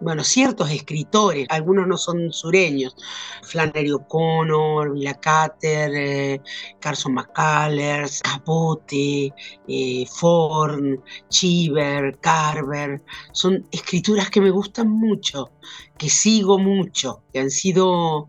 bueno, 0.00 0.24
ciertos 0.24 0.70
escritores, 0.70 1.46
algunos 1.50 1.86
no 1.86 1.96
son 1.96 2.32
sureños, 2.32 2.96
Flannery 3.42 3.92
O'Connor, 3.92 4.92
Villa 4.92 5.14
Cater, 5.14 5.90
eh, 5.94 6.40
Carson 6.80 7.14
McCullers, 7.14 8.20
Capote, 8.22 9.32
eh, 9.68 10.06
Forn, 10.06 11.02
Cheever, 11.28 12.18
Carver, 12.18 13.02
son 13.32 13.66
escrituras 13.70 14.30
que 14.30 14.40
me 14.40 14.50
gustan 14.50 14.90
mucho, 14.90 15.52
que 15.96 16.10
sigo 16.10 16.58
mucho, 16.58 17.22
que 17.32 17.40
han 17.40 17.50
sido 17.50 18.28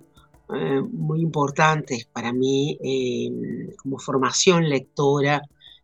eh, 0.53 0.81
muy 0.81 1.21
importantes 1.21 2.05
para 2.05 2.31
mí 2.31 2.77
como 3.77 3.99
formación 3.99 4.69
lectora, 4.69 5.41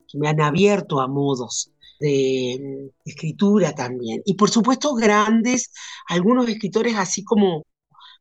que 0.07 0.17
me 0.17 0.29
han 0.29 0.41
abierto 0.41 0.99
a 1.01 1.07
modos 1.07 1.71
de 2.01 2.91
escritura 3.05 3.73
también. 3.75 4.21
Y 4.25 4.35
por 4.35 4.49
supuesto 4.49 4.95
grandes, 4.95 5.71
algunos 6.07 6.49
escritores 6.49 6.95
así 6.97 7.23
como 7.23 7.65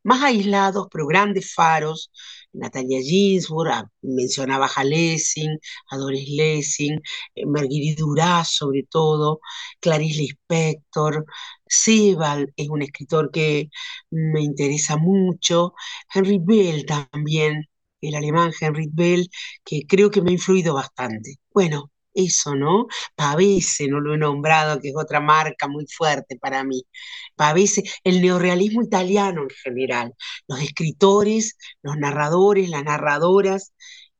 más 0.03 0.23
aislados, 0.23 0.89
pero 0.91 1.07
grandes 1.07 1.55
faros. 1.55 2.11
Natalia 2.53 3.01
Ginsburg, 3.03 3.71
ah, 3.73 3.91
mencionaba 4.03 4.69
a 4.75 4.85
Lessing, 4.85 5.59
a 5.91 5.97
Doris 5.97 6.29
Lessing, 6.29 7.01
eh, 7.35 7.47
Marguerite 7.47 8.01
Duras 8.03 8.55
sobre 8.55 8.85
todo, 8.91 9.41
Clarice 9.81 10.19
Lispector, 10.21 11.25
Sebald 11.67 12.51
es 12.57 12.69
un 12.69 12.83
escritor 12.83 13.31
que 13.31 13.71
me 14.11 14.43
interesa 14.43 14.97
mucho, 14.97 15.75
Henry 16.13 16.39
Bell 16.43 16.85
también, 16.87 17.67
el 18.01 18.15
alemán 18.15 18.53
Henry 18.61 18.89
Bell, 18.93 19.29
que 19.65 19.83
creo 19.87 20.11
que 20.11 20.23
me 20.23 20.31
ha 20.31 20.33
influido 20.35 20.75
bastante. 20.75 21.37
Bueno, 21.53 21.90
eso, 22.15 22.55
¿no? 22.55 22.87
Pavese, 23.15 23.89
no 23.89 24.01
lo 24.01 24.15
he 24.15 24.19
nombrado, 24.19 24.81
que 24.81 24.89
es 24.91 24.97
otra 24.97 25.21
marca 25.21 25.69
muy 25.69 25.87
fuerte 25.87 26.37
para 26.37 26.65
mí. 26.65 26.83
Pavese, 27.37 27.85
el 28.05 28.21
neorealismo 28.23 28.83
italiano 28.83 29.43
en 29.43 29.51
general, 29.51 30.15
los 30.49 30.61
escritores, 30.61 31.57
los 31.83 31.97
narradores, 31.97 32.69
las 32.69 32.85
narradoras 32.85 33.73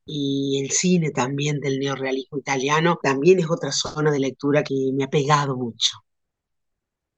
y 0.05 0.61
el 0.63 0.71
cine 0.71 1.11
también 1.11 1.59
del 1.59 1.79
neorealismo 1.79 2.39
italiano, 2.39 2.99
también 3.01 3.39
es 3.39 3.49
otra 3.49 3.71
zona 3.71 4.11
de 4.11 4.19
lectura 4.19 4.63
que 4.63 4.91
me 4.93 5.03
ha 5.03 5.09
pegado 5.09 5.57
mucho. 5.57 5.91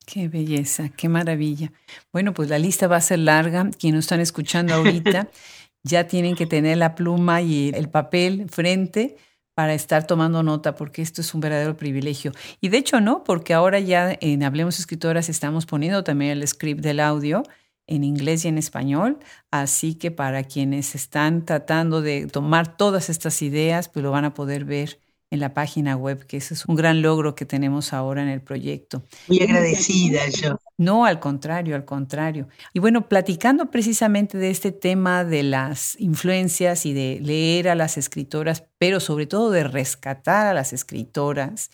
Qué 0.06 0.28
belleza, 0.28 0.90
qué 0.90 1.08
maravilla. 1.08 1.72
Bueno, 2.12 2.34
pues 2.34 2.50
la 2.50 2.60
lista 2.60 2.88
va 2.88 2.98
a 2.98 3.02
ser 3.02 3.20
larga. 3.20 3.70
Quienes 3.80 3.96
nos 3.98 4.06
están 4.06 4.20
escuchando 4.20 4.74
ahorita 4.74 5.30
ya 5.84 6.08
tienen 6.08 6.36
que 6.36 6.46
tener 6.46 6.78
la 6.78 6.96
pluma 6.96 7.42
y 7.42 7.72
el 7.74 7.90
papel 7.90 8.50
frente 8.50 9.18
para 9.54 9.74
estar 9.74 10.08
tomando 10.08 10.44
nota, 10.44 10.76
porque 10.76 11.02
esto 11.02 11.22
es 11.22 11.34
un 11.34 11.42
verdadero 11.42 11.78
privilegio. 11.78 12.32
Y 12.60 12.70
de 12.70 12.78
hecho 12.78 13.00
no, 13.02 13.24
porque 13.24 13.54
ahora 13.54 13.80
ya 13.80 14.18
en 14.20 14.44
Hablemos 14.44 14.80
Escritoras 14.80 15.30
estamos 15.30 15.66
poniendo 15.66 16.04
también 16.04 16.32
el 16.32 16.48
script 16.48 16.82
del 16.82 17.00
audio 17.00 17.44
en 17.86 18.04
inglés 18.04 18.46
y 18.46 18.48
en 18.48 18.58
español, 18.58 19.20
así 19.52 19.96
que 19.96 20.10
para 20.10 20.44
quienes 20.46 20.96
están 20.96 21.46
tratando 21.46 22.02
de 22.02 22.28
tomar 22.28 22.78
todas 22.78 23.10
estas 23.10 23.42
ideas, 23.42 23.90
pues 23.90 24.04
lo 24.04 24.12
van 24.12 24.26
a 24.26 24.34
poder 24.34 24.64
ver 24.64 25.00
en 25.34 25.40
la 25.40 25.56
página 25.56 25.96
web, 25.96 26.28
que 26.28 26.38
ese 26.38 26.54
es 26.54 26.64
un 26.68 26.76
gran 26.76 27.02
logro 27.02 27.34
que 27.34 27.44
tenemos 27.44 27.92
ahora 27.92 28.22
en 28.22 28.30
el 28.30 28.40
proyecto. 28.40 29.02
Muy 29.28 29.42
agradecida 29.42 30.30
yo. 30.30 30.60
No, 30.78 31.06
al 31.06 31.20
contrario, 31.20 31.76
al 31.76 31.86
contrario. 31.86 32.48
Y 32.72 32.78
bueno, 32.78 33.10
platicando 33.10 33.72
precisamente 33.72 34.38
de 34.38 34.52
este 34.52 34.72
tema 34.72 35.26
de 35.26 35.42
las 35.42 36.00
influencias 36.00 36.86
y 36.86 36.94
de 36.94 37.20
leer 37.20 37.68
a 37.68 37.74
las 37.74 37.98
escritoras, 37.98 38.66
pero 38.78 39.00
sobre 39.00 39.26
todo 39.26 39.50
de 39.50 39.64
rescatar 39.64 40.46
a 40.46 40.54
las 40.54 40.72
escritoras, 40.72 41.72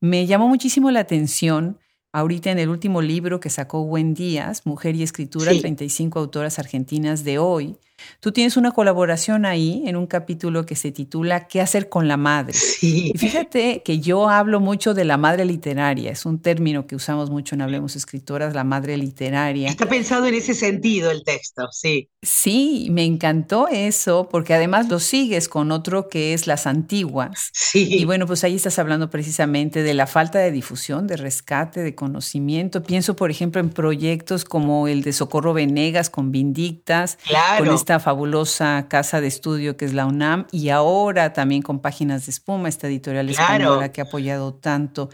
me 0.00 0.26
llamó 0.26 0.48
muchísimo 0.48 0.90
la 0.90 1.00
atención 1.00 1.78
ahorita 2.12 2.50
en 2.50 2.60
el 2.60 2.70
último 2.70 3.02
libro 3.02 3.40
que 3.40 3.50
sacó 3.50 3.84
Buen 3.84 4.14
Díaz, 4.14 4.64
Mujer 4.64 4.96
y 4.96 5.02
Escritura, 5.02 5.50
35 5.50 6.18
autoras 6.18 6.58
argentinas 6.58 7.24
de 7.24 7.38
hoy, 7.38 7.76
Tú 8.20 8.32
tienes 8.32 8.56
una 8.56 8.72
colaboración 8.72 9.44
ahí 9.44 9.82
en 9.86 9.96
un 9.96 10.06
capítulo 10.06 10.64
que 10.66 10.76
se 10.76 10.92
titula 10.92 11.46
¿Qué 11.48 11.60
hacer 11.60 11.88
con 11.88 12.08
la 12.08 12.16
madre? 12.16 12.52
Sí. 12.52 13.12
Y 13.14 13.18
fíjate 13.18 13.82
que 13.84 14.00
yo 14.00 14.28
hablo 14.28 14.60
mucho 14.60 14.94
de 14.94 15.04
la 15.04 15.16
madre 15.16 15.44
literaria, 15.44 16.10
es 16.10 16.26
un 16.26 16.40
término 16.40 16.86
que 16.86 16.96
usamos 16.96 17.30
mucho 17.30 17.54
en 17.54 17.62
Hablemos 17.62 17.96
Escritoras, 17.96 18.54
la 18.54 18.64
madre 18.64 18.96
literaria. 18.96 19.68
Está 19.68 19.86
pensado 19.86 20.26
en 20.26 20.34
ese 20.34 20.54
sentido 20.54 21.10
el 21.10 21.24
texto, 21.24 21.68
sí. 21.70 22.08
Sí, 22.22 22.88
me 22.90 23.04
encantó 23.04 23.68
eso, 23.68 24.28
porque 24.30 24.54
además 24.54 24.88
lo 24.88 25.00
sigues 25.00 25.48
con 25.48 25.72
otro 25.72 26.08
que 26.08 26.34
es 26.34 26.46
Las 26.46 26.66
Antiguas. 26.66 27.50
Sí. 27.52 27.88
Y 27.90 28.04
bueno, 28.04 28.26
pues 28.26 28.44
ahí 28.44 28.54
estás 28.54 28.78
hablando 28.78 29.10
precisamente 29.10 29.82
de 29.82 29.94
la 29.94 30.06
falta 30.06 30.38
de 30.38 30.52
difusión, 30.52 31.06
de 31.06 31.16
rescate, 31.16 31.80
de 31.80 31.94
conocimiento. 31.94 32.82
Pienso, 32.82 33.16
por 33.16 33.30
ejemplo, 33.30 33.60
en 33.60 33.70
proyectos 33.70 34.44
como 34.44 34.86
el 34.88 35.02
de 35.02 35.12
Socorro 35.12 35.52
Venegas 35.52 36.10
con 36.10 36.30
Vindictas, 36.30 37.18
claro. 37.26 37.64
con 37.64 37.74
esta 37.74 37.91
fabulosa 38.00 38.86
casa 38.88 39.20
de 39.20 39.26
estudio 39.26 39.76
que 39.76 39.84
es 39.84 39.92
la 39.92 40.06
UNAM 40.06 40.46
y 40.52 40.68
ahora 40.70 41.32
también 41.32 41.62
con 41.62 41.80
Páginas 41.80 42.26
de 42.26 42.30
Espuma, 42.30 42.68
esta 42.68 42.86
editorial 42.86 43.28
española 43.28 43.92
que 43.92 44.00
ha 44.00 44.04
apoyado 44.04 44.54
tanto 44.54 45.10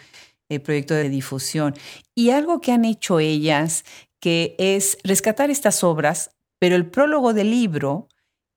el 0.49 0.63
proyecto 0.63 0.95
de 0.95 1.09
difusión. 1.09 1.75
Y 2.15 2.31
algo 2.31 2.61
que 2.61 2.73
han 2.73 2.85
hecho 2.85 3.21
ellas, 3.21 3.85
que 4.21 4.57
es 4.59 4.99
rescatar 5.05 5.51
estas 5.51 5.85
obras 5.85 6.31
pero 6.59 6.77
el 6.77 6.87
prólogo 6.87 7.35
del 7.35 7.51
libro 7.51 8.09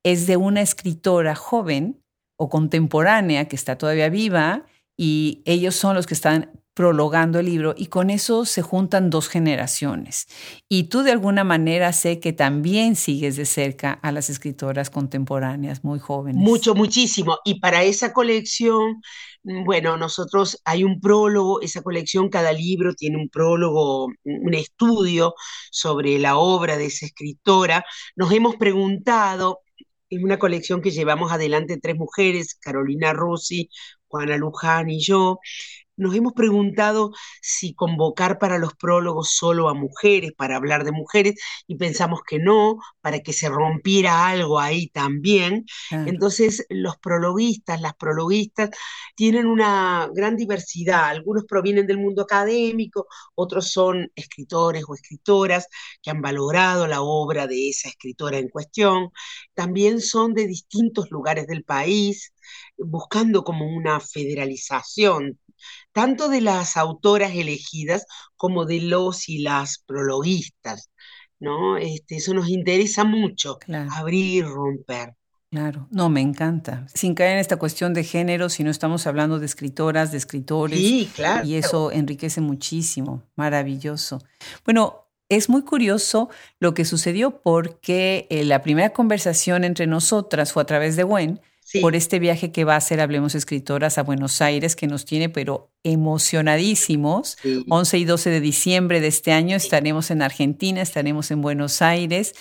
es 0.03 0.27
de 0.27 0.37
una 0.37 0.61
escritora 0.61 1.35
joven 1.35 2.03
o 2.37 2.49
contemporánea 2.49 3.47
que 3.47 3.55
está 3.55 3.77
todavía 3.77 4.09
viva 4.09 4.65
y 4.97 5.43
ellos 5.45 5.75
son 5.75 5.95
los 5.95 6.07
que 6.07 6.15
están 6.15 6.60
prologando 6.73 7.39
el 7.39 7.47
libro 7.47 7.73
y 7.77 7.87
con 7.87 8.09
eso 8.09 8.45
se 8.45 8.61
juntan 8.61 9.09
dos 9.09 9.27
generaciones. 9.27 10.27
Y 10.69 10.83
tú 10.83 11.03
de 11.03 11.11
alguna 11.11 11.43
manera 11.43 11.91
sé 11.93 12.19
que 12.19 12.33
también 12.33 12.95
sigues 12.95 13.35
de 13.35 13.45
cerca 13.45 13.93
a 13.93 14.11
las 14.11 14.29
escritoras 14.29 14.89
contemporáneas 14.89 15.83
muy 15.83 15.99
jóvenes. 15.99 16.41
Mucho, 16.41 16.73
muchísimo. 16.73 17.39
Y 17.43 17.59
para 17.59 17.83
esa 17.83 18.13
colección, 18.13 19.01
mm, 19.43 19.65
bueno, 19.65 19.97
nosotros 19.97 20.61
hay 20.63 20.83
un 20.83 21.01
prólogo, 21.01 21.61
esa 21.61 21.81
colección, 21.81 22.29
cada 22.29 22.53
libro 22.53 22.93
tiene 22.93 23.17
un 23.17 23.29
prólogo, 23.29 24.07
un 24.23 24.53
estudio 24.53 25.35
sobre 25.71 26.19
la 26.19 26.37
obra 26.37 26.77
de 26.77 26.85
esa 26.85 27.05
escritora. 27.05 27.83
Nos 28.15 28.31
hemos 28.31 28.55
preguntado, 28.55 29.59
en 30.09 30.23
una 30.23 30.37
colección 30.39 30.81
que 30.81 30.91
llevamos 30.91 31.31
adelante 31.31 31.79
tres 31.81 31.95
mujeres, 31.95 32.55
Carolina 32.55 33.13
Rossi, 33.13 33.69
Juana 34.07 34.37
Luján 34.37 34.89
y 34.89 34.99
yo, 34.99 35.39
nos 35.97 36.15
hemos 36.15 36.33
preguntado 36.33 37.11
si 37.41 37.73
convocar 37.73 38.39
para 38.39 38.57
los 38.57 38.73
prólogos 38.75 39.31
solo 39.35 39.69
a 39.69 39.73
mujeres, 39.73 40.31
para 40.35 40.55
hablar 40.55 40.83
de 40.83 40.91
mujeres, 40.91 41.35
y 41.67 41.75
pensamos 41.75 42.21
que 42.27 42.39
no, 42.39 42.77
para 43.01 43.19
que 43.19 43.33
se 43.33 43.49
rompiera 43.49 44.27
algo 44.27 44.59
ahí 44.59 44.87
también. 44.89 45.65
Entonces, 45.91 46.65
los 46.69 46.97
prologuistas, 46.97 47.81
las 47.81 47.95
prologuistas, 47.95 48.69
tienen 49.15 49.45
una 49.45 50.09
gran 50.13 50.35
diversidad. 50.37 51.09
Algunos 51.09 51.45
provienen 51.45 51.87
del 51.87 51.97
mundo 51.97 52.23
académico, 52.23 53.07
otros 53.35 53.71
son 53.71 54.11
escritores 54.15 54.83
o 54.87 54.95
escritoras 54.95 55.67
que 56.01 56.09
han 56.09 56.21
valorado 56.21 56.87
la 56.87 57.01
obra 57.01 57.47
de 57.47 57.69
esa 57.69 57.89
escritora 57.89 58.37
en 58.37 58.49
cuestión. 58.49 59.11
También 59.53 60.01
son 60.01 60.33
de 60.33 60.47
distintos 60.47 61.11
lugares 61.11 61.47
del 61.47 61.63
país 61.63 62.33
buscando 62.77 63.43
como 63.43 63.67
una 63.67 63.99
federalización 63.99 65.39
tanto 65.91 66.29
de 66.29 66.41
las 66.41 66.77
autoras 66.77 67.33
elegidas 67.33 68.05
como 68.35 68.65
de 68.65 68.81
los 68.81 69.29
y 69.29 69.39
las 69.39 69.83
prologuistas, 69.85 70.89
¿no? 71.39 71.77
Este, 71.77 72.17
eso 72.17 72.33
nos 72.33 72.49
interesa 72.49 73.03
mucho, 73.03 73.59
abrir, 73.91 74.45
romper. 74.45 75.15
Claro, 75.51 75.87
no, 75.91 76.07
me 76.07 76.21
encanta. 76.21 76.87
Sin 76.93 77.13
caer 77.13 77.33
en 77.33 77.39
esta 77.39 77.57
cuestión 77.57 77.93
de 77.93 78.05
género, 78.05 78.47
si 78.47 78.63
no 78.63 78.71
estamos 78.71 79.05
hablando 79.05 79.37
de 79.37 79.45
escritoras, 79.45 80.11
de 80.11 80.17
escritores. 80.17 80.79
Sí, 80.79 81.11
claro. 81.13 81.45
Y 81.45 81.55
eso 81.55 81.91
enriquece 81.91 82.39
muchísimo, 82.39 83.23
maravilloso. 83.35 84.23
Bueno, 84.63 85.09
es 85.27 85.49
muy 85.49 85.63
curioso 85.63 86.29
lo 86.59 86.73
que 86.73 86.85
sucedió 86.85 87.41
porque 87.41 88.27
eh, 88.29 88.45
la 88.45 88.61
primera 88.61 88.91
conversación 88.91 89.65
entre 89.65 89.87
nosotras 89.87 90.53
fue 90.53 90.63
a 90.63 90.65
través 90.65 90.95
de 90.95 91.03
Gwen, 91.03 91.41
por 91.79 91.95
este 91.95 92.19
viaje 92.19 92.51
que 92.51 92.65
va 92.65 92.73
a 92.73 92.77
hacer 92.77 92.99
Hablemos 92.99 93.35
Escritoras 93.35 93.97
a 93.97 94.03
Buenos 94.03 94.41
Aires, 94.41 94.75
que 94.75 94.87
nos 94.87 95.05
tiene 95.05 95.29
pero 95.29 95.70
emocionadísimos. 95.83 97.37
11 97.69 97.97
y 97.97 98.05
12 98.05 98.29
de 98.29 98.39
diciembre 98.39 99.01
de 99.01 99.07
este 99.07 99.31
año 99.31 99.55
estaremos 99.55 100.11
en 100.11 100.21
Argentina, 100.21 100.81
estaremos 100.81 101.31
en 101.31 101.41
Buenos 101.41 101.81
Aires. 101.81 102.33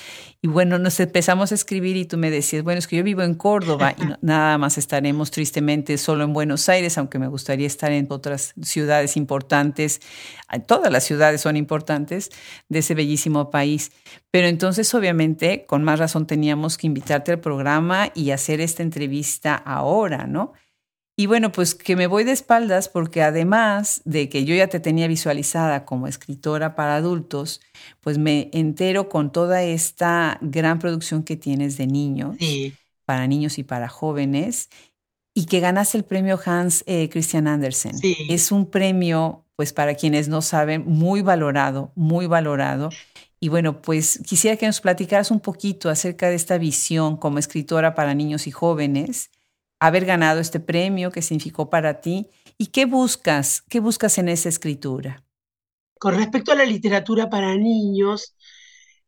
Y 0.43 0.49
bueno, 0.49 0.79
nos 0.79 1.01
empezamos 1.01 1.53
a 1.53 1.55
escribir 1.55 1.97
y 1.97 2.05
tú 2.05 2.17
me 2.17 2.31
decías, 2.31 2.63
bueno, 2.63 2.79
es 2.79 2.87
que 2.87 2.97
yo 2.97 3.05
vivo 3.05 3.23
en 3.23 3.35
Córdoba 3.35 3.95
y 3.99 4.03
nada 4.21 4.57
más 4.59 4.79
estaremos 4.79 5.31
tristemente 5.31 5.99
solo 5.99 6.25
en 6.25 6.33
Buenos 6.33 6.69
Aires, 6.69 6.97
aunque 6.99 7.19
me 7.19 7.29
gustaría 7.29 7.67
estar 7.67 7.93
en 7.93 8.07
otras 8.11 8.55
ciudades 8.63 9.17
importantes. 9.17 10.01
Todas 10.67 10.91
las 10.91 11.05
ciudades 11.05 11.41
son 11.41 11.57
importantes 11.57 12.31
de 12.69 12.79
ese 12.79 12.95
bellísimo 12.95 13.51
país. 13.51 13.93
Pero 14.31 14.49
entonces, 14.49 14.95
obviamente, 14.95 15.65
con 15.67 15.83
más 15.83 15.99
razón 15.99 16.27
teníamos 16.27 16.79
que 16.79 16.87
invitarte 16.87 17.33
al 17.33 17.41
programa 17.41 18.11
y 18.15 18.31
hacer 18.31 18.61
esta 18.61 18.83
entrevista 18.83 19.55
ahora, 19.55 20.27
¿no? 20.27 20.53
Y 21.21 21.27
bueno, 21.27 21.53
pues 21.53 21.75
que 21.75 21.97
me 21.97 22.07
voy 22.07 22.25
de 22.25 22.33
espaldas 22.33 22.89
porque 22.89 23.23
además 23.23 24.01
de 24.07 24.31
que 24.31 24.47
yo 24.47 24.55
ya 24.55 24.69
te 24.69 24.81
tenía 24.81 25.07
visualizada 25.07 25.85
como 25.85 26.07
escritora 26.07 26.75
para 26.75 26.97
adultos, 26.97 27.61
pues 28.01 28.17
me 28.17 28.49
entero 28.55 29.11
con 29.11 29.31
toda 29.31 29.63
esta 29.63 30.39
gran 30.41 30.79
producción 30.79 31.23
que 31.23 31.37
tienes 31.37 31.77
de 31.77 31.87
niños, 31.87 32.39
para 33.05 33.27
niños 33.27 33.59
y 33.59 33.65
para 33.65 33.91
jóvenes, 33.91 34.71
y 35.35 35.45
que 35.45 35.61
ganaste 35.61 35.99
el 35.99 36.05
premio 36.05 36.41
Hans 36.43 36.85
eh, 36.87 37.11
Christian 37.11 37.49
Andersen. 37.49 37.97
Es 38.31 38.51
un 38.51 38.71
premio, 38.71 39.45
pues 39.57 39.75
para 39.75 39.97
quienes 39.97 40.29
no 40.29 40.41
saben, 40.41 40.85
muy 40.87 41.21
valorado, 41.21 41.93
muy 41.97 42.29
valorado. 42.29 42.89
Y 43.39 43.51
bueno, 43.51 43.83
pues 43.83 44.23
quisiera 44.27 44.57
que 44.57 44.65
nos 44.65 44.81
platicaras 44.81 45.31
un 45.31 45.41
poquito 45.41 45.91
acerca 45.91 46.31
de 46.31 46.37
esta 46.37 46.57
visión 46.57 47.19
como 47.19 47.39
escritora 47.39 47.95
para 47.95 48.15
niños 48.15 48.47
y 48.47 48.53
jóvenes 48.53 49.29
haber 49.81 50.05
ganado 50.05 50.41
este 50.41 50.61
premio, 50.61 51.11
qué 51.11 51.23
significó 51.23 51.71
para 51.71 52.01
ti 52.01 52.29
y 52.59 52.67
qué 52.67 52.85
buscas, 52.85 53.63
qué 53.63 53.81
buscas 53.81 54.19
en 54.19 54.29
esa 54.29 54.49
escritura. 54.49 55.25
Con 55.99 56.17
respecto 56.17 56.53
a 56.53 56.55
la 56.55 56.65
literatura 56.65 57.29
para 57.29 57.57
niños, 57.57 58.37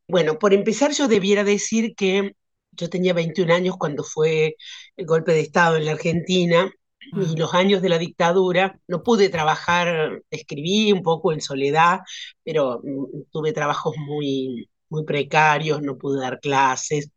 bueno, 0.07 0.37
por 0.37 0.53
empezar 0.53 0.91
yo 0.91 1.07
debiera 1.07 1.43
decir 1.43 1.95
que 1.95 2.35
yo 2.71 2.89
tenía 2.89 3.13
21 3.13 3.53
años 3.53 3.77
cuando 3.77 4.03
fue 4.03 4.55
el 4.97 5.05
golpe 5.05 5.33
de 5.33 5.41
Estado 5.41 5.77
en 5.77 5.85
la 5.85 5.91
Argentina 5.93 6.71
y 6.99 7.35
los 7.37 7.53
años 7.53 7.81
de 7.81 7.89
la 7.89 7.97
dictadura, 7.99 8.79
no 8.87 9.03
pude 9.03 9.29
trabajar, 9.29 10.21
escribí 10.31 10.91
un 10.91 11.03
poco 11.03 11.31
en 11.31 11.41
soledad, 11.41 11.99
pero 12.43 12.81
mm, 12.83 13.23
tuve 13.31 13.53
trabajos 13.53 13.95
muy, 13.97 14.69
muy 14.89 15.03
precarios, 15.05 15.81
no 15.81 15.97
pude 15.97 16.21
dar 16.21 16.39
clases. 16.39 17.09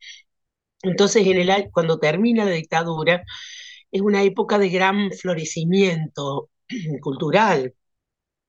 Entonces, 0.90 1.26
en 1.26 1.38
el, 1.38 1.70
cuando 1.72 1.98
termina 1.98 2.44
la 2.44 2.52
dictadura, 2.52 3.24
es 3.92 4.00
una 4.02 4.22
época 4.24 4.58
de 4.58 4.70
gran 4.70 5.12
florecimiento 5.12 6.50
cultural. 7.02 7.74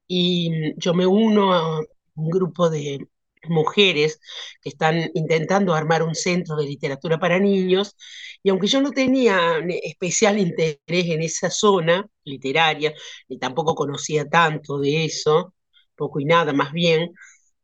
Y 0.07 0.73
yo 0.77 0.93
me 0.93 1.05
uno 1.07 1.53
a 1.53 1.79
un 2.15 2.29
grupo 2.29 2.69
de 2.69 3.07
mujeres 3.49 4.19
que 4.61 4.69
están 4.69 5.09
intentando 5.13 5.73
armar 5.73 6.03
un 6.03 6.15
centro 6.15 6.55
de 6.55 6.65
literatura 6.65 7.19
para 7.19 7.39
niños, 7.39 7.95
y 8.43 8.49
aunque 8.49 8.67
yo 8.67 8.81
no 8.81 8.91
tenía 8.91 9.59
especial 9.83 10.37
interés 10.39 10.79
en 11.07 11.21
esa 11.21 11.49
zona 11.49 12.05
literaria, 12.23 12.93
ni 13.29 13.37
tampoco 13.39 13.75
conocía 13.75 14.25
tanto 14.27 14.79
de 14.79 15.05
eso, 15.05 15.53
poco 15.95 16.19
y 16.19 16.25
nada 16.25 16.53
más 16.53 16.71
bien, 16.73 17.13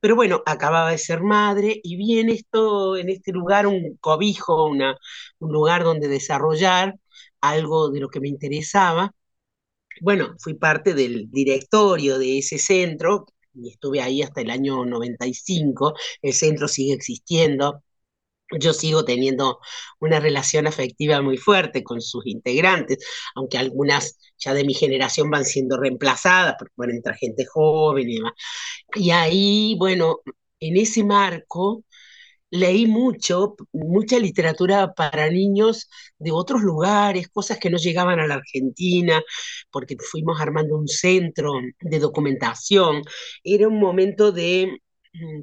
pero 0.04 0.18
bueno, 0.18 0.44
acababa 0.46 0.92
de 0.92 0.98
ser 0.98 1.22
madre 1.24 1.80
y 1.82 1.96
vi 1.96 2.20
en 2.20 2.30
esto, 2.30 2.98
en 2.98 3.08
este 3.10 3.32
lugar, 3.32 3.68
un 3.68 3.96
cobijo, 4.02 4.66
una, 4.68 4.98
un 5.40 5.54
lugar 5.54 5.84
donde 5.86 6.10
desarrollar 6.10 6.96
algo 7.42 7.90
de 7.90 8.02
lo 8.02 8.10
que 8.10 8.20
me 8.20 8.28
interesaba. 8.28 9.16
Bueno, 10.02 10.36
fui 10.40 10.56
parte 10.56 10.94
del 10.94 11.30
directorio 11.32 12.20
de 12.20 12.40
ese 12.40 12.58
centro 12.60 13.28
y 13.54 13.70
estuve 13.72 14.02
ahí 14.02 14.22
hasta 14.22 14.42
el 14.42 14.50
año 14.52 14.86
95. 14.86 15.94
El 16.22 16.34
centro 16.34 16.68
sigue 16.68 16.94
existiendo, 16.94 17.84
yo 18.60 18.74
sigo 18.74 19.06
teniendo 19.06 19.60
una 20.00 20.20
relación 20.20 20.68
afectiva 20.68 21.22
muy 21.22 21.38
fuerte 21.38 21.84
con 21.84 22.02
sus 22.02 22.26
integrantes, 22.28 23.00
aunque 23.36 23.58
algunas 23.58 24.18
ya 24.38 24.54
de 24.54 24.64
mi 24.66 24.74
generación 24.74 25.30
van 25.30 25.46
siendo 25.46 25.78
reemplazadas, 25.78 26.56
porque 26.60 26.74
bueno, 26.76 26.94
entra 26.94 27.16
gente 27.16 27.46
joven 27.46 28.10
y 28.10 28.16
demás. 28.16 28.34
Y 28.96 29.12
ahí, 29.12 29.76
bueno, 29.80 30.20
en 30.60 30.78
ese 30.78 31.04
marco 31.04 31.84
leí 32.54 32.86
mucho, 32.88 33.56
mucha 33.74 34.20
literatura 34.20 34.94
para 34.94 35.30
niños 35.30 35.90
de 36.20 36.32
otros 36.32 36.62
lugares, 36.62 37.28
cosas 37.30 37.58
que 37.60 37.70
no 37.72 37.78
llegaban 37.78 38.20
a 38.20 38.28
la 38.28 38.36
Argentina, 38.36 39.22
porque 39.72 39.98
fuimos 40.00 40.40
armando 40.40 40.78
un 40.78 40.88
centro 40.88 41.54
de 41.82 42.00
documentación. 42.00 43.02
Era 43.44 43.68
un 43.68 43.80
momento 43.80 44.32
de 44.32 44.80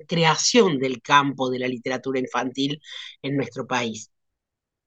creación 0.07 0.79
del 0.79 1.03
campo 1.03 1.51
de 1.51 1.59
la 1.61 1.69
literatura 1.69 2.19
infantil 2.21 2.81
en 3.23 3.37
nuestro 3.37 3.67
país. 3.67 4.11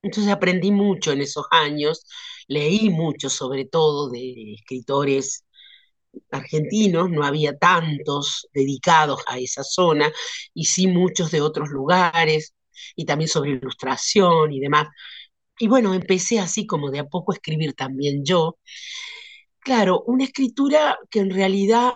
Entonces 0.02 0.32
aprendí 0.34 0.72
mucho 0.72 1.12
en 1.14 1.22
esos 1.22 1.46
años, 1.52 2.06
leí 2.48 2.90
mucho 2.90 3.30
sobre 3.30 3.66
todo 3.66 4.10
de 4.10 4.54
escritores 4.56 5.46
argentinos, 6.32 7.10
no 7.10 7.24
había 7.26 7.58
tantos 7.58 8.48
dedicados 8.54 9.22
a 9.28 9.40
esa 9.40 9.64
zona, 9.64 10.12
y 10.54 10.66
sí 10.66 10.88
muchos 10.88 11.32
de 11.32 11.42
otros 11.42 11.70
lugares, 11.70 12.54
y 12.96 13.06
también 13.06 13.30
sobre 13.30 13.52
ilustración 13.52 14.54
y 14.54 14.60
demás. 14.60 14.88
Y 15.60 15.68
bueno, 15.68 15.94
empecé 15.94 16.40
así 16.40 16.66
como 16.68 16.92
de 16.92 17.00
a 17.00 17.06
poco 17.06 17.32
a 17.34 17.36
escribir 17.36 17.74
también 17.76 18.26
yo. 18.26 18.58
Claro, 19.60 20.04
una 20.08 20.26
escritura 20.26 20.98
que 21.10 21.20
en 21.20 21.30
realidad 21.32 21.94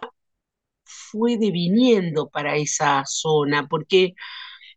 fue 1.12 1.38
deviniendo 1.38 2.30
para 2.30 2.56
esa 2.58 3.04
zona, 3.06 3.68
porque 3.68 4.14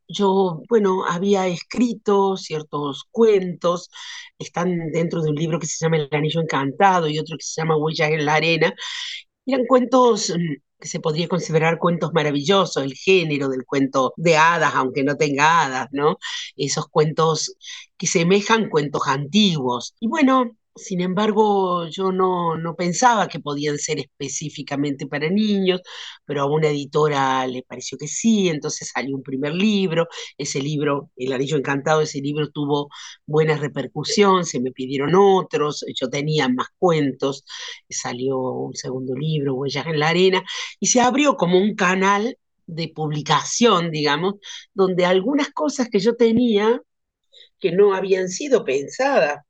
yo, 0.09 0.63
bueno, 0.69 1.05
había 1.07 1.47
escrito 1.49 2.37
ciertos 2.37 3.05
cuentos, 3.11 3.91
están 4.39 4.91
dentro 4.93 5.23
de 5.23 5.31
un 5.31 5.37
libro 5.37 5.59
que 5.61 5.67
se 5.67 5.85
llama 5.85 5.99
El 5.99 6.09
Anillo 6.13 6.41
Encantado 6.41 7.09
y 7.09 7.19
otro 7.19 7.37
que 7.39 7.45
se 7.45 7.61
llama 7.63 7.77
Huellas 7.77 8.11
en 8.11 8.27
la 8.27 8.35
Arena, 8.35 8.75
eran 9.47 9.67
cuentos 9.67 10.31
mm, 10.31 10.55
que 10.81 10.89
se 10.89 11.01
podría 11.01 11.29
considerar 11.29 11.79
cuentos 11.79 12.13
maravillosos, 12.15 12.83
el 12.85 12.95
género 12.95 13.49
del 13.49 13.65
cuento 13.67 14.15
de 14.17 14.37
hadas, 14.37 14.75
aunque 14.75 15.05
no 15.05 15.17
tenga 15.17 15.65
hadas, 15.65 15.89
¿no? 15.93 16.17
Esos 16.57 16.89
cuentos 16.89 17.55
que 17.99 18.07
semejan 18.07 18.71
cuentos 18.71 19.03
antiguos. 19.07 19.95
Y 20.01 20.09
bueno, 20.09 20.57
sin 20.77 21.01
embargo, 21.01 21.87
yo 21.89 22.13
no, 22.13 22.57
no 22.57 22.77
pensaba 22.77 23.29
que 23.29 23.41
podían 23.41 23.79
ser 23.79 23.99
específicamente 23.99 25.07
para 25.07 25.29
niños, 25.29 25.81
pero 26.25 26.43
a 26.43 26.47
una 26.47 26.69
editora 26.69 27.47
le 27.47 27.63
pareció 27.63 27.99
que 27.99 28.09
sí, 28.09 28.49
entonces 28.49 28.91
salió 28.95 29.17
un 29.17 29.23
primer 29.23 29.55
libro, 29.55 30.09
ese 30.39 30.61
libro, 30.61 31.11
El 31.17 31.33
Anillo 31.33 31.57
Encantado, 31.57 32.01
ese 32.03 32.21
libro 32.21 32.51
tuvo 32.51 32.89
buena 33.27 33.57
repercusión, 33.57 34.45
se 34.45 34.61
me 34.61 34.73
pidieron 34.73 35.15
otros, 35.15 35.85
yo 35.99 36.09
tenía 36.09 36.49
más 36.49 36.69
cuentos, 36.79 37.45
salió 37.89 38.39
un 38.39 38.75
segundo 38.75 39.15
libro, 39.15 39.55
Huellas 39.55 39.87
en 39.87 39.99
la 39.99 40.09
Arena, 40.09 40.43
y 40.79 40.87
se 40.87 41.01
abrió 41.01 41.37
como 41.37 41.59
un 41.59 41.75
canal 41.75 42.39
de 42.67 42.89
publicación, 42.95 43.91
digamos, 43.91 44.35
donde 44.75 45.05
algunas 45.05 45.51
cosas 45.51 45.89
que 45.91 45.99
yo 46.01 46.15
tenía 46.17 46.81
que 47.59 47.73
no 47.73 47.95
habían 47.95 48.29
sido 48.29 48.65
pensadas 48.65 49.41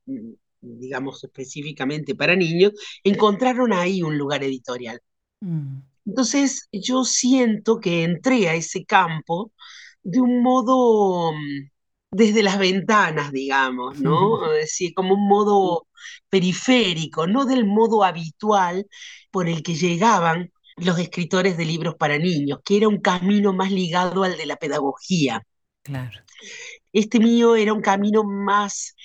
digamos 0.61 1.23
específicamente 1.23 2.15
para 2.15 2.35
niños, 2.35 2.73
encontraron 3.03 3.73
ahí 3.73 4.01
un 4.03 4.17
lugar 4.17 4.43
editorial. 4.43 5.01
Mm. 5.41 5.79
Entonces 6.05 6.67
yo 6.71 7.03
siento 7.03 7.79
que 7.79 8.03
entré 8.03 8.49
a 8.49 8.55
ese 8.55 8.85
campo 8.85 9.51
de 10.03 10.21
un 10.21 10.41
modo 10.41 11.31
mm, 11.33 11.69
desde 12.11 12.43
las 12.43 12.59
ventanas, 12.59 13.31
digamos, 13.31 13.99
¿no? 13.99 14.45
Es 14.55 14.61
decir, 14.61 14.93
como 14.93 15.15
un 15.15 15.27
modo 15.27 15.87
periférico, 16.29 17.27
no 17.27 17.45
del 17.45 17.65
modo 17.65 18.03
habitual 18.03 18.87
por 19.31 19.47
el 19.47 19.63
que 19.63 19.75
llegaban 19.75 20.51
los 20.77 20.99
escritores 20.99 21.57
de 21.57 21.65
libros 21.65 21.95
para 21.95 22.17
niños, 22.17 22.59
que 22.65 22.77
era 22.77 22.87
un 22.87 22.99
camino 22.99 23.53
más 23.53 23.71
ligado 23.71 24.23
al 24.23 24.37
de 24.37 24.45
la 24.45 24.55
pedagogía. 24.55 25.45
Claro. 25.83 26.19
Este 26.91 27.19
mío 27.19 27.55
era 27.55 27.73
un 27.73 27.81
camino 27.81 28.23
más 28.23 28.95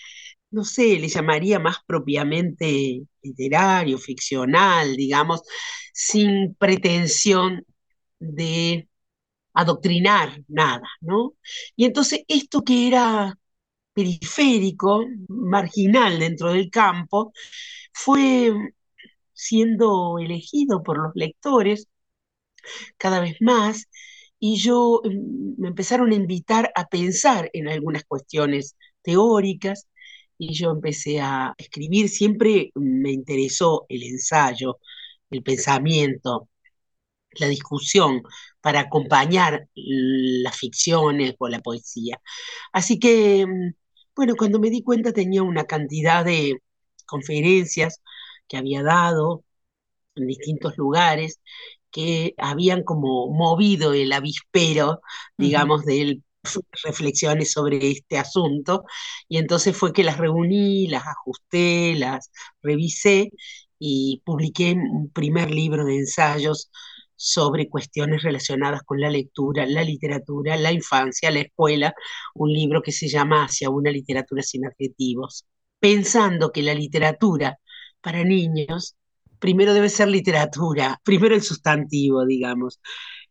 no 0.51 0.65
sé, 0.65 0.99
le 0.99 1.09
llamaría 1.09 1.59
más 1.59 1.79
propiamente 1.87 3.03
literario, 3.23 3.99
ficcional, 3.99 4.97
digamos, 4.97 5.43
sin 5.93 6.55
pretensión 6.55 7.65
de 8.19 8.89
adoctrinar 9.55 10.43
nada, 10.49 10.85
¿no? 11.01 11.35
Y 11.77 11.87
entonces 11.87 12.23
esto 12.29 12.63
que 12.65 12.89
era 12.89 13.39
periférico, 13.95 15.05
marginal 15.29 16.19
dentro 16.21 16.53
del 16.53 16.71
campo, 16.71 17.33
fue 17.93 18.53
siendo 19.35 20.19
elegido 20.19 20.83
por 20.83 20.99
los 20.99 21.13
lectores 21.15 21.89
cada 22.97 23.21
vez 23.21 23.37
más 23.41 23.89
y 24.39 24.57
yo 24.57 25.01
mm, 25.05 25.61
me 25.61 25.69
empezaron 25.69 26.11
a 26.13 26.15
invitar 26.15 26.71
a 26.75 26.87
pensar 26.89 27.51
en 27.53 27.69
algunas 27.69 28.05
cuestiones 28.05 28.77
teóricas 29.03 29.89
y 30.39 30.55
yo 30.55 30.71
empecé 30.71 31.21
a 31.21 31.55
escribir. 31.59 32.09
Siempre 32.09 32.71
me 32.75 33.13
interesó 33.13 33.87
el 33.89 34.03
ensayo, 34.05 34.79
el 35.31 35.43
pensamiento, 35.43 36.49
la 37.39 37.49
discusión 37.49 38.23
para 38.61 38.81
acompañar 38.81 39.69
las 39.75 40.57
ficciones 40.59 41.35
o 41.39 41.49
la 41.49 41.61
poesía. 41.61 42.21
Así 42.73 42.99
que, 42.99 43.47
mm, 43.47 43.75
bueno, 44.17 44.35
cuando 44.37 44.61
me 44.61 44.71
di 44.71 44.83
cuenta 44.83 45.13
tenía 45.13 45.43
una 45.43 45.65
cantidad 45.67 46.25
de 46.25 46.59
conferencias 47.07 48.03
que 48.49 48.57
había 48.57 48.83
dado 48.83 49.45
en 50.17 50.27
distintos 50.27 50.77
lugares 50.79 51.41
que 51.91 52.35
habían 52.39 52.83
como 52.85 53.29
movido 53.33 53.95
el 53.95 54.13
avispero, 54.13 55.01
digamos, 55.39 55.85
del 55.85 56.23
reflexiones 56.85 57.53
sobre 57.53 57.91
este 57.91 58.19
asunto. 58.19 58.85
Y 59.29 59.39
entonces 59.39 59.77
fue 59.77 59.93
que 59.93 60.05
las 60.05 60.19
reuní, 60.19 60.89
las 60.89 61.07
ajusté, 61.07 61.95
las 61.97 62.31
revisé 62.63 63.31
y 63.79 64.23
publiqué 64.25 64.73
un 64.73 65.11
primer 65.11 65.51
libro 65.51 65.85
de 65.85 65.97
ensayos 65.97 66.71
sobre 67.17 67.69
cuestiones 67.69 68.23
relacionadas 68.23 68.83
con 68.83 69.01
la 69.01 69.11
lectura, 69.11 69.67
la 69.67 69.83
literatura, 69.83 70.57
la 70.57 70.73
infancia, 70.73 71.31
la 71.31 71.41
escuela, 71.41 71.95
un 72.35 72.53
libro 72.53 72.83
que 72.83 72.93
se 72.93 73.09
llama 73.09 73.45
Hacia 73.45 73.71
una 73.71 73.91
literatura 73.91 74.43
sin 74.43 74.67
adjetivos, 74.67 75.47
pensando 75.81 76.53
que 76.53 76.63
la 76.63 76.75
literatura 76.75 77.59
para 78.01 78.23
niños 78.25 78.97
primero 79.39 79.75
debe 79.75 79.89
ser 79.89 80.09
literatura, 80.09 81.01
primero 81.05 81.35
el 81.35 81.43
sustantivo, 81.43 82.25
digamos, 82.27 82.81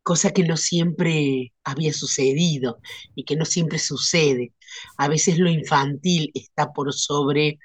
cosa 0.06 0.30
que 0.30 0.44
no 0.44 0.56
siempre 0.56 1.52
había 1.64 1.92
sucedido 1.92 2.80
y 3.16 3.24
que 3.24 3.36
no 3.36 3.44
siempre 3.44 3.80
sucede. 3.80 4.54
A 4.98 5.08
veces 5.08 5.40
lo 5.40 5.50
infantil 5.50 6.30
está 6.36 6.72
por 6.74 6.94
sobre 6.94 7.58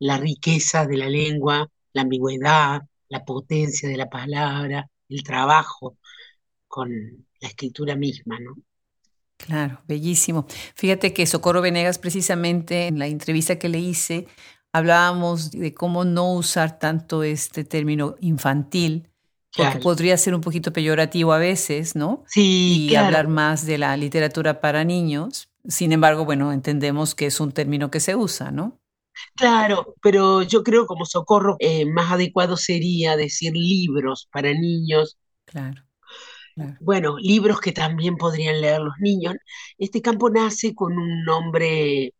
la 0.00 0.18
riqueza 0.18 0.86
de 0.86 0.96
la 0.96 1.08
lengua, 1.08 1.70
la 1.92 2.02
ambigüedad, 2.02 2.82
la 3.08 3.24
potencia 3.24 3.88
de 3.88 3.96
la 3.96 4.10
palabra, 4.10 4.90
el 5.08 5.22
trabajo 5.22 5.96
con 6.66 6.90
la 7.38 7.48
escritura 7.48 7.94
misma, 7.94 8.40
¿no? 8.40 8.56
Claro, 9.36 9.80
bellísimo. 9.86 10.46
Fíjate 10.74 11.12
que 11.12 11.26
Socorro 11.26 11.62
Venegas, 11.62 12.00
precisamente 12.00 12.88
en 12.88 12.98
la 12.98 13.06
entrevista 13.06 13.60
que 13.60 13.68
le 13.68 13.78
hice, 13.78 14.26
hablábamos 14.72 15.52
de 15.52 15.72
cómo 15.74 16.04
no 16.04 16.34
usar 16.34 16.80
tanto 16.80 17.22
este 17.22 17.62
término 17.62 18.16
infantil, 18.18 19.13
porque 19.56 19.78
podría 19.80 20.16
ser 20.18 20.34
un 20.34 20.40
poquito 20.40 20.72
peyorativo 20.72 21.32
a 21.32 21.38
veces, 21.38 21.96
¿no? 21.96 22.24
Sí. 22.26 22.88
Y 22.88 22.96
hablar 22.96 23.28
más 23.28 23.66
de 23.66 23.78
la 23.78 23.96
literatura 23.96 24.60
para 24.60 24.84
niños. 24.84 25.48
Sin 25.68 25.92
embargo, 25.92 26.24
bueno, 26.24 26.52
entendemos 26.52 27.14
que 27.14 27.26
es 27.26 27.40
un 27.40 27.52
término 27.52 27.90
que 27.90 28.00
se 28.00 28.16
usa, 28.16 28.50
¿no? 28.50 28.80
Claro, 29.36 29.94
pero 30.02 30.42
yo 30.42 30.62
creo 30.64 30.86
como 30.86 31.04
socorro 31.06 31.56
eh, 31.60 31.86
más 31.86 32.10
adecuado 32.12 32.56
sería 32.56 33.16
decir 33.16 33.52
libros 33.54 34.28
para 34.32 34.52
niños. 34.52 35.16
Claro, 35.46 35.82
Bueno, 36.78 37.16
libros 37.18 37.60
que 37.60 37.72
también 37.72 38.16
podrían 38.16 38.60
leer 38.60 38.80
los 38.80 38.94
niños. 39.00 39.34
Este 39.78 40.02
campo 40.02 40.30
nace 40.30 40.74
con 40.74 40.96
un 40.98 41.24
nombre 41.24 42.14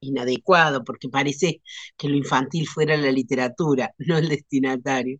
inadecuado, 0.00 0.84
porque 0.84 1.08
parece 1.08 1.62
que 1.96 2.08
lo 2.08 2.16
infantil 2.16 2.68
fuera 2.68 2.96
la 2.96 3.12
literatura, 3.12 3.92
no 3.98 4.18
el 4.18 4.28
destinatario. 4.28 5.18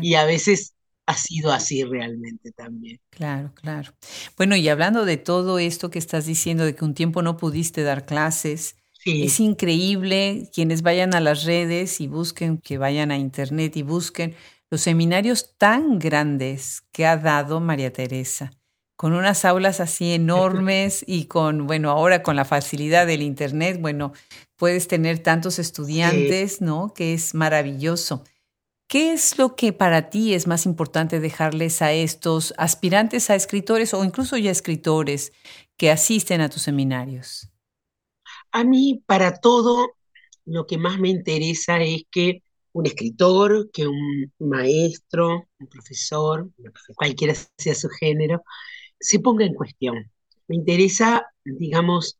Y 0.00 0.14
a 0.14 0.24
veces 0.26 0.74
ha 1.10 1.16
sido 1.16 1.50
así 1.52 1.82
realmente 1.82 2.52
también. 2.52 3.00
Claro, 3.10 3.52
claro. 3.54 3.92
Bueno, 4.36 4.54
y 4.54 4.68
hablando 4.68 5.04
de 5.04 5.16
todo 5.16 5.58
esto 5.58 5.90
que 5.90 5.98
estás 5.98 6.24
diciendo, 6.24 6.64
de 6.64 6.76
que 6.76 6.84
un 6.84 6.94
tiempo 6.94 7.20
no 7.20 7.36
pudiste 7.36 7.82
dar 7.82 8.06
clases, 8.06 8.76
es 9.04 9.40
increíble 9.40 10.50
quienes 10.54 10.82
vayan 10.82 11.14
a 11.14 11.20
las 11.20 11.44
redes 11.44 12.00
y 12.00 12.06
busquen, 12.06 12.58
que 12.58 12.78
vayan 12.78 13.10
a 13.10 13.18
internet 13.18 13.76
y 13.76 13.82
busquen 13.82 14.36
los 14.70 14.82
seminarios 14.82 15.56
tan 15.58 15.98
grandes 15.98 16.82
que 16.92 17.06
ha 17.06 17.16
dado 17.16 17.58
María 17.58 17.92
Teresa, 17.92 18.52
con 18.94 19.12
unas 19.12 19.44
aulas 19.44 19.80
así 19.80 20.12
enormes 20.12 21.02
y 21.04 21.24
con, 21.24 21.66
bueno, 21.66 21.90
ahora 21.90 22.22
con 22.22 22.36
la 22.36 22.44
facilidad 22.44 23.04
del 23.06 23.22
internet, 23.22 23.78
bueno, 23.80 24.12
puedes 24.56 24.86
tener 24.86 25.18
tantos 25.18 25.58
estudiantes, 25.58 26.60
¿no? 26.60 26.94
Que 26.94 27.14
es 27.14 27.34
maravilloso. 27.34 28.22
¿Qué 28.90 29.12
es 29.12 29.38
lo 29.38 29.54
que 29.54 29.72
para 29.72 30.10
ti 30.10 30.34
es 30.34 30.48
más 30.48 30.66
importante 30.66 31.20
dejarles 31.20 31.80
a 31.80 31.92
estos 31.92 32.52
aspirantes 32.58 33.30
a 33.30 33.36
escritores 33.36 33.94
o 33.94 34.02
incluso 34.02 34.36
ya 34.36 34.50
escritores 34.50 35.32
que 35.76 35.92
asisten 35.92 36.40
a 36.40 36.48
tus 36.48 36.62
seminarios? 36.62 37.48
A 38.50 38.64
mí, 38.64 39.00
para 39.06 39.38
todo, 39.38 39.90
lo 40.44 40.66
que 40.66 40.76
más 40.76 40.98
me 40.98 41.08
interesa 41.08 41.80
es 41.80 42.02
que 42.10 42.42
un 42.72 42.86
escritor, 42.86 43.70
que 43.72 43.86
un 43.86 44.32
maestro, 44.40 45.46
un 45.60 45.68
profesor, 45.68 46.50
cualquiera 46.96 47.34
sea 47.58 47.76
su 47.76 47.88
género, 47.90 48.42
se 48.98 49.20
ponga 49.20 49.44
en 49.44 49.54
cuestión. 49.54 50.10
Me 50.48 50.56
interesa, 50.56 51.26
digamos, 51.44 52.18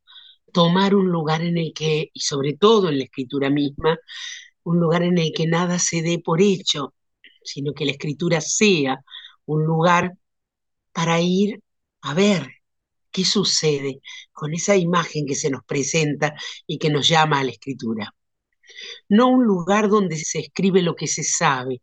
tomar 0.52 0.94
un 0.94 1.10
lugar 1.10 1.42
en 1.42 1.58
el 1.58 1.72
que, 1.74 2.10
y 2.12 2.20
sobre 2.20 2.52
todo 2.52 2.90
en 2.90 2.98
la 2.98 3.04
escritura 3.04 3.50
misma, 3.50 3.98
un 4.64 4.80
lugar 4.80 5.02
en 5.02 5.18
el 5.18 5.32
que 5.34 5.46
nada 5.46 5.78
se 5.78 6.02
dé 6.02 6.18
por 6.18 6.40
hecho, 6.40 6.94
sino 7.42 7.72
que 7.74 7.84
la 7.84 7.92
escritura 7.92 8.40
sea 8.40 8.98
un 9.46 9.64
lugar 9.64 10.14
para 10.92 11.20
ir 11.20 11.62
a 12.02 12.14
ver 12.14 12.48
qué 13.10 13.24
sucede 13.24 14.00
con 14.32 14.54
esa 14.54 14.76
imagen 14.76 15.26
que 15.26 15.34
se 15.34 15.50
nos 15.50 15.64
presenta 15.64 16.34
y 16.66 16.78
que 16.78 16.90
nos 16.90 17.08
llama 17.08 17.40
a 17.40 17.44
la 17.44 17.50
escritura. 17.50 18.14
No 19.08 19.28
un 19.28 19.44
lugar 19.44 19.88
donde 19.88 20.16
se 20.16 20.38
escribe 20.38 20.82
lo 20.82 20.94
que 20.94 21.06
se 21.06 21.24
sabe, 21.24 21.82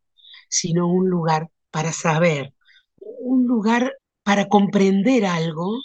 sino 0.49 0.87
un 0.87 1.09
lugar 1.09 1.49
para 1.69 1.91
saber, 1.91 2.53
un 2.99 3.45
lugar 3.45 3.93
para 4.23 4.47
comprender 4.47 5.25
algo 5.25 5.77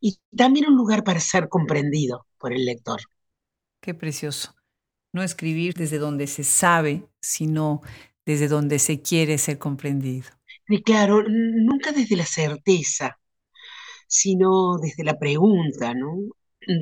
y 0.00 0.18
también 0.34 0.68
un 0.68 0.76
lugar 0.76 1.04
para 1.04 1.20
ser 1.20 1.48
comprendido 1.48 2.26
por 2.38 2.52
el 2.52 2.64
lector. 2.64 3.00
Qué 3.80 3.94
precioso 3.94 4.55
no 5.16 5.22
escribir 5.22 5.74
desde 5.74 5.98
donde 5.98 6.28
se 6.28 6.44
sabe, 6.44 7.08
sino 7.20 7.80
desde 8.24 8.48
donde 8.48 8.78
se 8.78 9.00
quiere 9.02 9.38
ser 9.38 9.58
comprendido. 9.58 10.28
Y 10.68 10.82
claro, 10.82 11.24
nunca 11.26 11.90
desde 11.90 12.16
la 12.16 12.26
certeza, 12.26 13.18
sino 14.06 14.78
desde 14.78 15.04
la 15.04 15.18
pregunta, 15.18 15.94
¿no? 15.94 16.18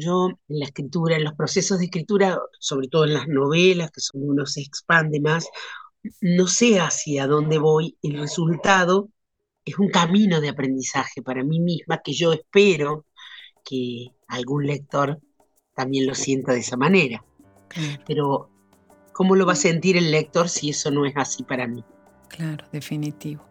yo 0.01 0.29
en 0.49 0.59
la 0.59 0.64
escritura, 0.64 1.16
en 1.16 1.25
los 1.25 1.35
procesos 1.35 1.79
de 1.79 1.87
escritura, 1.87 2.38
sobre 2.59 2.88
todo 2.88 3.05
en 3.05 3.14
las 3.14 3.29
novelas, 3.29 3.90
que 3.90 4.01
son 4.01 4.23
uno 4.23 4.47
se 4.47 4.62
expande 4.62 5.20
más, 5.20 5.49
no 6.20 6.47
sé 6.47 6.81
hacia 6.81 7.27
dónde 7.27 7.59
voy, 7.59 7.97
el 8.03 8.18
resultado 8.18 9.11
es 9.64 9.79
un 9.79 9.90
camino 9.90 10.40
de 10.40 10.51
aprendizaje 10.51 11.23
para 11.23 11.44
mí 11.44 11.61
misma 11.61 12.01
que 12.03 12.12
yo 12.12 12.33
espero 12.33 13.07
que 13.64 14.09
algún 14.29 14.66
lector 14.66 15.20
también 15.75 16.07
lo 16.07 16.14
sienta 16.14 16.53
de 16.53 16.61
esa 16.61 16.77
manera. 16.77 17.25
Pero, 18.06 18.50
¿cómo 19.12 19.37
lo 19.37 19.46
va 19.46 19.52
a 19.52 19.56
sentir 19.56 19.96
el 19.96 20.10
lector 20.10 20.48
si 20.48 20.70
eso 20.70 20.90
no 20.90 21.06
es 21.06 21.16
así 21.16 21.42
para 21.42 21.66
mí? 21.66 21.84
Claro, 22.28 22.64
definitivo. 22.72 23.44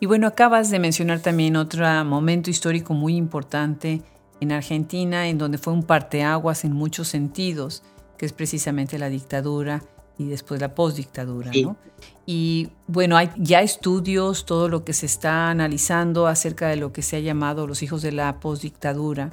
Y 0.00 0.06
bueno, 0.06 0.26
acabas 0.26 0.70
de 0.70 0.78
mencionar 0.78 1.20
también 1.20 1.56
otro 1.56 1.86
momento 2.04 2.50
histórico 2.50 2.94
muy 2.94 3.16
importante 3.16 4.02
en 4.40 4.52
Argentina, 4.52 5.28
en 5.28 5.38
donde 5.38 5.58
fue 5.58 5.72
un 5.72 5.82
parteaguas 5.82 6.64
en 6.64 6.72
muchos 6.72 7.08
sentidos, 7.08 7.82
que 8.18 8.26
es 8.26 8.32
precisamente 8.32 8.98
la 8.98 9.08
dictadura 9.08 9.82
y 10.18 10.26
después 10.26 10.60
la 10.60 10.74
postdictadura, 10.74 11.50
¿no? 11.62 11.76
Y 12.24 12.70
bueno, 12.86 13.16
hay 13.16 13.30
ya 13.36 13.60
estudios, 13.60 14.46
todo 14.46 14.68
lo 14.68 14.84
que 14.84 14.92
se 14.92 15.06
está 15.06 15.50
analizando 15.50 16.26
acerca 16.26 16.68
de 16.68 16.76
lo 16.76 16.92
que 16.92 17.02
se 17.02 17.16
ha 17.16 17.20
llamado 17.20 17.66
los 17.66 17.82
hijos 17.82 18.02
de 18.02 18.12
la 18.12 18.40
postdictadura 18.40 19.32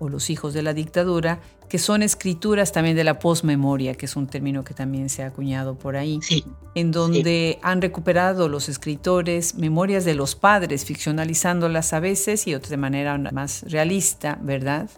o 0.00 0.08
los 0.08 0.30
hijos 0.30 0.52
de 0.52 0.62
la 0.62 0.74
dictadura, 0.74 1.40
que 1.68 1.78
son 1.78 2.02
escrituras 2.02 2.72
también 2.72 2.96
de 2.96 3.04
la 3.04 3.20
postmemoria, 3.20 3.94
que 3.94 4.06
es 4.06 4.16
un 4.16 4.26
término 4.26 4.64
que 4.64 4.74
también 4.74 5.08
se 5.08 5.22
ha 5.22 5.26
acuñado 5.26 5.76
por 5.76 5.94
ahí, 5.94 6.18
en 6.74 6.90
donde 6.90 7.60
han 7.62 7.80
recuperado 7.80 8.48
los 8.48 8.68
escritores 8.68 9.54
memorias 9.54 10.04
de 10.04 10.14
los 10.14 10.34
padres, 10.34 10.84
ficcionalizándolas 10.84 11.92
a 11.92 12.00
veces 12.00 12.48
y 12.48 12.54
otras 12.56 12.70
de 12.70 12.76
manera 12.76 13.16
más 13.18 13.62
realista, 13.68 14.38
¿verdad? 14.42 14.90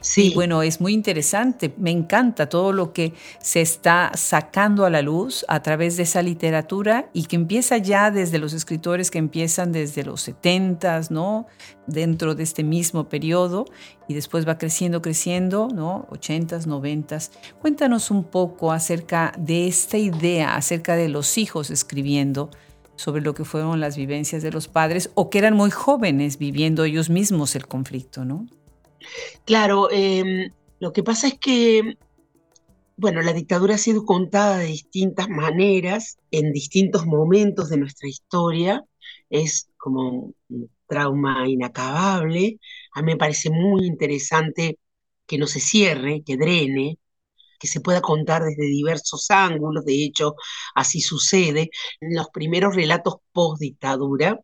Sí. 0.00 0.32
bueno, 0.34 0.62
es 0.62 0.80
muy 0.80 0.92
interesante, 0.92 1.74
me 1.76 1.90
encanta 1.90 2.48
todo 2.48 2.72
lo 2.72 2.92
que 2.92 3.12
se 3.40 3.60
está 3.60 4.12
sacando 4.14 4.84
a 4.84 4.90
la 4.90 5.02
luz 5.02 5.44
a 5.48 5.62
través 5.62 5.96
de 5.96 6.04
esa 6.04 6.22
literatura 6.22 7.08
y 7.12 7.24
que 7.24 7.36
empieza 7.36 7.76
ya 7.78 8.10
desde 8.10 8.38
los 8.38 8.52
escritores 8.52 9.10
que 9.10 9.18
empiezan 9.18 9.72
desde 9.72 10.04
los 10.04 10.22
70, 10.22 11.02
¿no? 11.10 11.46
Dentro 11.86 12.34
de 12.34 12.42
este 12.42 12.64
mismo 12.64 13.08
periodo 13.08 13.66
y 14.08 14.14
después 14.14 14.46
va 14.46 14.58
creciendo, 14.58 15.02
creciendo, 15.02 15.68
¿no? 15.72 16.06
80s, 16.10 16.66
90 16.66 17.18
Cuéntanos 17.60 18.10
un 18.10 18.24
poco 18.24 18.72
acerca 18.72 19.32
de 19.38 19.66
esta 19.66 19.98
idea, 19.98 20.56
acerca 20.56 20.96
de 20.96 21.08
los 21.08 21.38
hijos 21.38 21.70
escribiendo 21.70 22.50
sobre 22.96 23.22
lo 23.22 23.34
que 23.34 23.44
fueron 23.44 23.80
las 23.80 23.96
vivencias 23.96 24.42
de 24.42 24.50
los 24.50 24.68
padres 24.68 25.10
o 25.14 25.30
que 25.30 25.38
eran 25.38 25.54
muy 25.54 25.70
jóvenes 25.70 26.38
viviendo 26.38 26.84
ellos 26.84 27.10
mismos 27.10 27.54
el 27.54 27.66
conflicto, 27.66 28.24
¿no? 28.24 28.46
Claro, 29.44 29.88
em, 29.90 30.52
lo 30.80 30.92
que 30.92 31.02
pasa 31.02 31.28
es 31.28 31.38
que, 31.38 31.96
bueno, 32.96 33.22
la 33.22 33.32
dictadura 33.32 33.74
ha 33.74 33.78
sido 33.78 34.04
contada 34.04 34.58
de 34.58 34.66
distintas 34.66 35.28
maneras, 35.28 36.18
en 36.30 36.52
distintos 36.52 37.06
momentos 37.06 37.68
de 37.68 37.78
nuestra 37.78 38.08
historia, 38.08 38.84
es 39.30 39.70
como 39.76 40.32
un 40.48 40.70
trauma 40.86 41.48
inacabable. 41.48 42.58
A 42.94 43.02
mí 43.02 43.12
me 43.12 43.16
parece 43.18 43.50
muy 43.50 43.86
interesante 43.86 44.78
que 45.26 45.38
no 45.38 45.46
se 45.46 45.60
cierre, 45.60 46.22
que 46.24 46.36
drene, 46.36 46.98
que 47.60 47.68
se 47.68 47.80
pueda 47.80 48.00
contar 48.02 48.44
desde 48.44 48.64
diversos 48.66 49.30
ángulos, 49.30 49.84
de 49.84 50.04
hecho, 50.04 50.36
así 50.74 51.00
sucede. 51.00 51.70
En 52.00 52.14
los 52.16 52.28
primeros 52.30 52.74
relatos 52.76 53.16
post 53.32 53.60
dictadura, 53.60 54.40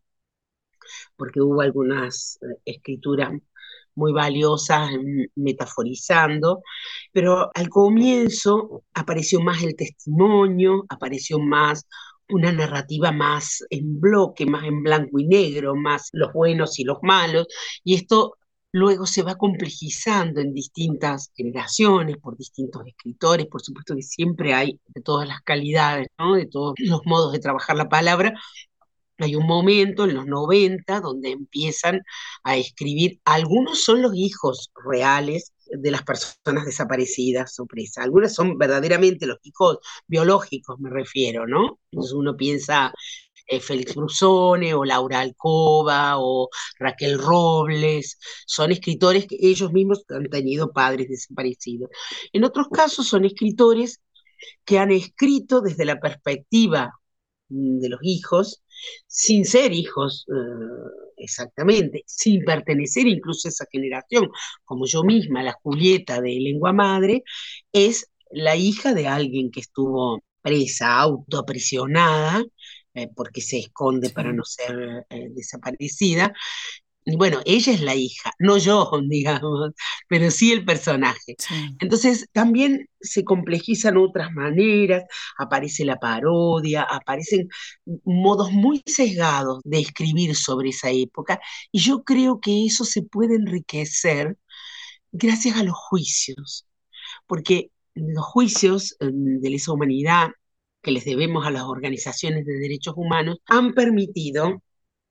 porque 1.17 1.41
hubo 1.41 1.61
algunas 1.61 2.39
eh, 2.43 2.61
escrituras 2.65 3.33
muy 3.95 4.13
valiosas 4.13 4.91
metaforizando, 5.35 6.63
pero 7.13 7.51
al 7.55 7.69
comienzo 7.69 8.83
apareció 8.95 9.41
más 9.41 9.63
el 9.63 9.77
testimonio, 9.77 10.85
apareció 10.89 11.39
más 11.39 11.87
una 12.29 12.53
narrativa 12.53 13.13
más 13.13 13.65
en 13.71 14.01
bloque, 14.01 14.47
más 14.47 14.65
en 14.65 14.83
blanco 14.83 15.19
y 15.19 15.27
negro, 15.27 15.75
más 15.75 16.09
los 16.13 16.33
buenos 16.33 16.79
y 16.79 16.85
los 16.85 16.99
malos, 17.03 17.47
y 17.85 17.95
esto 17.95 18.37
luego 18.73 19.07
se 19.07 19.23
va 19.23 19.37
complejizando 19.37 20.41
en 20.41 20.55
distintas 20.55 21.31
generaciones, 21.37 22.17
por 22.17 22.37
distintos 22.37 22.87
escritores, 22.87 23.47
por 23.47 23.61
supuesto 23.63 23.95
que 23.95 24.03
siempre 24.03 24.55
hay 24.55 24.81
de 24.89 25.03
todas 25.03 25.29
las 25.29 25.43
calidades, 25.43 26.09
de 26.37 26.47
todos 26.47 26.75
los 26.79 27.03
modos 27.05 27.33
de 27.33 27.39
trabajar 27.39 27.77
la 27.77 27.89
palabra, 27.89 28.33
hay 29.19 29.37
un 29.37 29.47
momento 29.47 30.05
en 30.05 30.15
los 30.15 30.27
90 30.27 31.01
donde 31.01 31.31
empiezan 31.31 32.03
a 32.45 32.57
escribir, 32.57 33.21
algunos 33.25 33.85
son 33.85 34.03
los 34.03 34.15
hijos 34.15 34.73
reales 34.85 35.53
de 35.67 35.91
las 35.91 36.03
personas 36.03 36.65
desaparecidas 36.67 37.59
o 37.61 37.67
presas, 37.67 38.05
algunas 38.05 38.35
son 38.35 38.59
verdaderamente 38.59 39.27
los 39.27 39.39
hijos 39.43 39.79
biológicos, 40.07 40.79
me 40.81 40.91
refiero, 40.91 41.47
¿no? 41.47 41.79
Entonces 41.91 42.13
uno 42.13 42.37
piensa 42.37 42.93
eh, 43.47 43.61
Félix 43.61 43.95
Brusone 43.95 44.75
o 44.75 44.85
Laura 44.85 45.21
Alcoba 45.21 46.19
o 46.19 46.49
Raquel 46.79 47.19
Robles, 47.19 48.19
son 48.47 48.73
escritores 48.73 49.27
que 49.27 49.37
ellos 49.41 49.73
mismos 49.73 50.05
han 50.09 50.29
tenido 50.31 50.73
padres 50.73 51.09
desaparecidos. 51.09 51.91
En 52.33 52.45
otros 52.45 52.69
casos 52.69 53.09
son 53.09 53.25
escritores 53.25 54.01
que 54.65 54.79
han 54.79 54.91
escrito 54.91 55.61
desde 55.61 55.85
la 55.85 56.01
perspectiva 56.01 56.93
mm, 57.49 57.81
de 57.81 57.89
los 57.89 58.01
hijos, 58.03 58.62
sin 59.07 59.45
ser 59.45 59.73
hijos 59.73 60.27
eh, 60.29 61.13
exactamente, 61.17 62.03
sin 62.07 62.45
pertenecer 62.45 63.07
incluso 63.07 63.49
a 63.49 63.51
esa 63.51 63.67
generación, 63.71 64.31
como 64.65 64.87
yo 64.87 65.03
misma, 65.05 65.43
la 65.43 65.53
Julieta 65.63 66.21
de 66.21 66.31
lengua 66.41 66.73
madre, 66.73 67.23
es 67.73 68.11
la 68.31 68.57
hija 68.57 68.95
de 68.95 69.09
alguien 69.09 69.51
que 69.51 69.61
estuvo 69.61 70.23
presa, 70.43 70.99
autoaprisionada, 70.99 72.43
eh, 72.95 73.09
porque 73.15 73.41
se 73.41 73.59
esconde 73.59 74.11
para 74.11 74.33
no 74.33 74.45
ser 74.45 75.07
eh, 75.11 75.29
desaparecida, 75.31 76.35
bueno, 77.17 77.41
ella 77.45 77.73
es 77.73 77.81
la 77.81 77.95
hija, 77.95 78.33
no 78.39 78.59
yo, 78.59 78.91
digamos, 79.09 79.73
pero 80.09 80.31
sí 80.31 80.53
el 80.53 80.65
personaje. 80.65 81.37
Entonces 81.81 82.29
también 82.33 82.89
se 83.01 83.25
complejizan 83.25 83.97
otras 83.97 84.33
maneras, 84.33 85.05
aparece 85.39 85.85
la 85.85 85.97
parodia, 85.99 86.83
aparecen 86.83 87.49
modos 88.05 88.53
muy 88.53 88.83
sesgados 88.87 89.61
de 89.65 89.81
escribir 89.81 90.37
sobre 90.37 90.71
esa 90.71 90.91
época, 90.91 91.41
y 91.73 91.81
yo 91.81 92.05
creo 92.05 92.41
que 92.41 92.67
eso 92.67 92.85
se 92.85 93.03
puede 93.03 93.37
enriquecer 93.37 94.37
gracias 95.13 95.57
a 95.59 95.65
los 95.65 95.77
juicios, 95.77 96.67
porque 97.27 97.71
los 97.95 98.25
juicios 98.25 98.97
em, 99.01 99.41
de 99.41 99.51
lesa 99.51 99.73
humanidad 99.73 100.31
que 100.83 100.93
les 100.93 101.05
debemos 101.05 101.47
a 101.47 101.51
las 101.51 101.65
organizaciones 101.65 102.45
de 102.47 102.55
derechos 102.55 102.95
humanos 102.97 103.39
han 103.47 103.75
permitido 103.75 104.63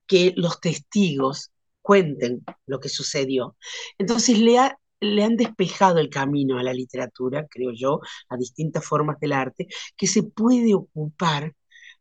que 0.08 0.34
los 0.36 0.60
testigos 0.60 1.51
cuenten 1.82 2.44
lo 2.65 2.80
que 2.80 2.89
sucedió. 2.89 3.58
Entonces 3.98 4.39
le, 4.39 4.58
le 5.00 5.24
han 5.24 5.36
despejado 5.38 6.00
el 6.00 6.10
camino 6.10 6.58
a 6.58 6.63
la 6.63 6.74
literatura, 6.74 7.48
creo 7.50 7.72
yo, 7.74 8.00
a 8.30 8.38
distintas 8.38 8.86
formas 8.86 9.20
del 9.20 9.34
arte, 9.34 9.67
que 9.98 10.08
se 10.08 10.24
puede 10.24 10.74
ocupar 10.76 11.56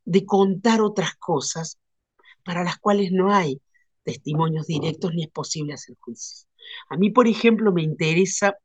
de 0.04 0.26
contar 0.26 0.80
otras 0.82 1.14
cosas 1.16 1.78
para 2.44 2.64
las 2.64 2.78
cuales 2.78 3.12
no 3.12 3.32
hay 3.32 3.60
testimonios 4.02 4.66
directos 4.66 5.14
ni 5.14 5.24
es 5.24 5.30
posible 5.30 5.74
hacer 5.74 5.96
juicios. 6.00 6.46
A 6.88 6.96
mí, 6.96 7.10
por 7.10 7.28
ejemplo, 7.28 7.72
me 7.72 7.82
interesa, 7.82 8.56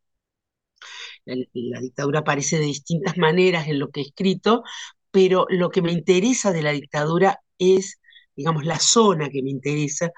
la, 1.25 1.79
dictadura 1.81 2.19
aparece 2.19 2.57
de 2.59 2.65
distintas 2.65 3.17
maneras 3.17 3.67
en 3.67 3.79
lo 3.79 3.89
que 3.89 4.01
he 4.01 4.03
escrito, 4.03 4.63
pero 5.11 5.45
lo 5.49 5.69
que 5.69 5.81
me 5.81 5.91
interesa 5.91 6.51
de 6.51 6.61
la 6.61 6.71
dictadura 6.71 7.39
es 7.57 7.99
digamos, 8.35 8.65
la 8.65 8.79
zona 8.79 9.29
que 9.29 9.41
me 9.43 9.51
interesa, 9.51 10.11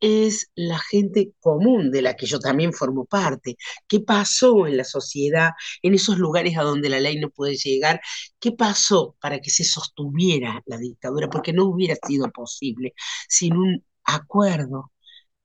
es 0.00 0.50
la 0.54 0.78
gente 0.78 1.32
común 1.40 1.90
de 1.90 2.02
la 2.02 2.14
que 2.16 2.26
yo 2.26 2.38
también 2.40 2.72
formo 2.72 3.04
parte. 3.04 3.56
¿Qué 3.86 4.00
pasó 4.00 4.66
en 4.66 4.76
la 4.76 4.84
sociedad, 4.84 5.50
en 5.82 5.94
esos 5.94 6.18
lugares 6.18 6.56
a 6.58 6.62
donde 6.62 6.88
la 6.90 7.00
ley 7.00 7.18
no 7.20 7.30
puede 7.30 7.56
llegar? 7.56 8.00
¿Qué 8.40 8.52
pasó 8.52 9.16
para 9.20 9.40
que 9.40 9.50
se 9.50 9.64
sostuviera 9.64 10.62
la 10.66 10.78
dictadura? 10.78 11.30
Porque 11.30 11.52
no 11.52 11.66
hubiera 11.66 11.94
sido 12.06 12.30
posible 12.30 12.94
sin 13.28 13.56
un 13.56 13.84
acuerdo 14.04 14.92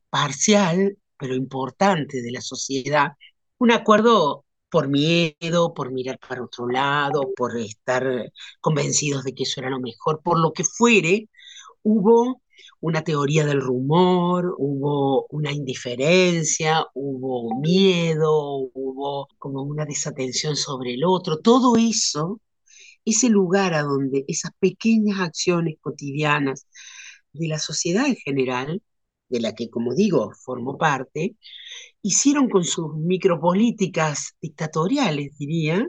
parcial, 0.09 0.97
pero 1.17 1.35
importante 1.35 2.21
de 2.21 2.31
la 2.31 2.41
sociedad, 2.41 3.13
un 3.59 3.71
acuerdo 3.71 4.45
por 4.69 4.87
miedo, 4.89 5.73
por 5.73 5.91
mirar 5.91 6.19
para 6.19 6.43
otro 6.43 6.67
lado, 6.67 7.31
por 7.35 7.57
estar 7.57 8.31
convencidos 8.61 9.23
de 9.23 9.33
que 9.33 9.43
eso 9.43 9.61
era 9.61 9.69
lo 9.69 9.79
mejor, 9.79 10.21
por 10.23 10.39
lo 10.39 10.51
que 10.53 10.63
fuere, 10.63 11.29
hubo 11.87 12.41
una 12.81 13.03
teoría 13.03 13.45
del 13.45 13.61
rumor, 13.61 14.55
hubo 14.57 15.25
una 15.29 15.51
indiferencia, 15.53 16.85
hubo 16.93 17.59
miedo, 17.61 18.69
hubo 18.73 19.27
como 19.39 19.63
una 19.63 19.85
desatención 19.85 20.55
sobre 20.57 20.95
el 20.95 21.03
otro. 21.05 21.39
Todo 21.39 21.77
eso, 21.77 22.41
ese 23.05 23.29
lugar 23.29 23.73
a 23.73 23.83
donde 23.83 24.25
esas 24.27 24.51
pequeñas 24.59 25.19
acciones 25.19 25.75
cotidianas 25.81 26.67
de 27.33 27.47
la 27.47 27.59
sociedad 27.59 28.07
en 28.07 28.15
general 28.17 28.81
de 29.29 29.39
la 29.41 29.55
que, 29.55 29.69
como 29.69 29.93
digo, 29.95 30.31
formó 30.45 30.77
parte, 30.77 31.37
hicieron 32.01 32.49
con 32.49 32.63
sus 32.65 32.95
micropolíticas 32.97 34.35
dictatoriales, 34.41 35.37
diría, 35.37 35.87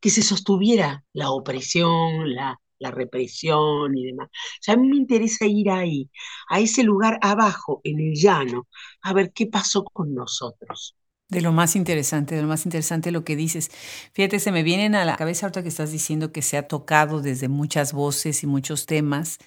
que 0.00 0.10
se 0.10 0.22
sostuviera 0.22 1.04
la 1.12 1.30
opresión, 1.30 2.34
la, 2.34 2.60
la 2.78 2.90
represión 2.90 3.96
y 3.96 4.06
demás. 4.06 4.28
O 4.28 4.62
sea, 4.62 4.74
a 4.74 4.76
mí 4.76 4.88
me 4.88 4.96
interesa 4.96 5.46
ir 5.46 5.70
ahí, 5.70 6.10
a 6.48 6.60
ese 6.60 6.82
lugar 6.82 7.18
abajo, 7.22 7.80
en 7.84 8.00
el 8.00 8.14
llano, 8.14 8.66
a 9.02 9.12
ver 9.12 9.32
qué 9.32 9.46
pasó 9.46 9.84
con 9.84 10.14
nosotros. 10.14 10.96
De 11.28 11.40
lo 11.40 11.52
más 11.52 11.74
interesante, 11.74 12.36
de 12.36 12.42
lo 12.42 12.48
más 12.48 12.66
interesante 12.66 13.10
lo 13.10 13.24
que 13.24 13.34
dices. 13.34 13.70
Fíjate, 14.12 14.38
se 14.38 14.52
me 14.52 14.62
vienen 14.62 14.94
a 14.94 15.04
la 15.04 15.16
cabeza 15.16 15.46
ahorita 15.46 15.62
que 15.62 15.68
estás 15.68 15.90
diciendo 15.90 16.30
que 16.30 16.40
se 16.42 16.56
ha 16.56 16.68
tocado 16.68 17.20
desde 17.20 17.48
muchas 17.48 17.92
voces 17.92 18.44
y 18.44 18.46
muchos 18.46 18.86
temas 18.86 19.38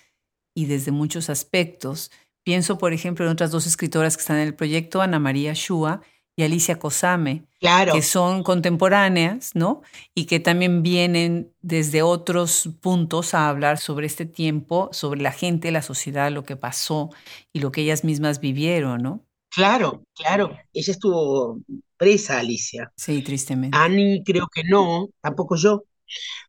y 0.53 0.65
desde 0.65 0.91
muchos 0.91 1.29
aspectos. 1.29 2.11
Pienso, 2.43 2.77
por 2.77 2.91
ejemplo, 2.93 3.25
en 3.25 3.31
otras 3.31 3.51
dos 3.51 3.65
escritoras 3.65 4.17
que 4.17 4.21
están 4.21 4.37
en 4.37 4.47
el 4.47 4.55
proyecto, 4.55 5.01
Ana 5.01 5.19
María 5.19 5.53
Shua 5.53 6.01
y 6.35 6.43
Alicia 6.43 6.79
Cosame, 6.79 7.45
que 7.59 8.01
son 8.01 8.43
contemporáneas, 8.43 9.53
¿no? 9.53 9.81
Y 10.15 10.25
que 10.25 10.39
también 10.39 10.81
vienen 10.81 11.53
desde 11.61 12.01
otros 12.01 12.69
puntos 12.79 13.33
a 13.33 13.49
hablar 13.49 13.79
sobre 13.79 14.07
este 14.07 14.25
tiempo, 14.25 14.89
sobre 14.93 15.21
la 15.21 15.31
gente, 15.31 15.71
la 15.71 15.81
sociedad, 15.81 16.31
lo 16.31 16.43
que 16.43 16.55
pasó 16.55 17.09
y 17.51 17.59
lo 17.59 17.71
que 17.71 17.81
ellas 17.81 18.03
mismas 18.03 18.39
vivieron, 18.39 19.01
¿no? 19.01 19.25
Claro, 19.49 20.03
claro. 20.15 20.57
Ella 20.71 20.91
estuvo 20.93 21.59
presa, 21.97 22.39
Alicia. 22.39 22.91
Sí, 22.95 23.21
tristemente. 23.21 23.77
Ani 23.77 24.23
creo 24.23 24.47
que 24.47 24.63
no, 24.63 25.09
tampoco 25.21 25.55
yo, 25.57 25.83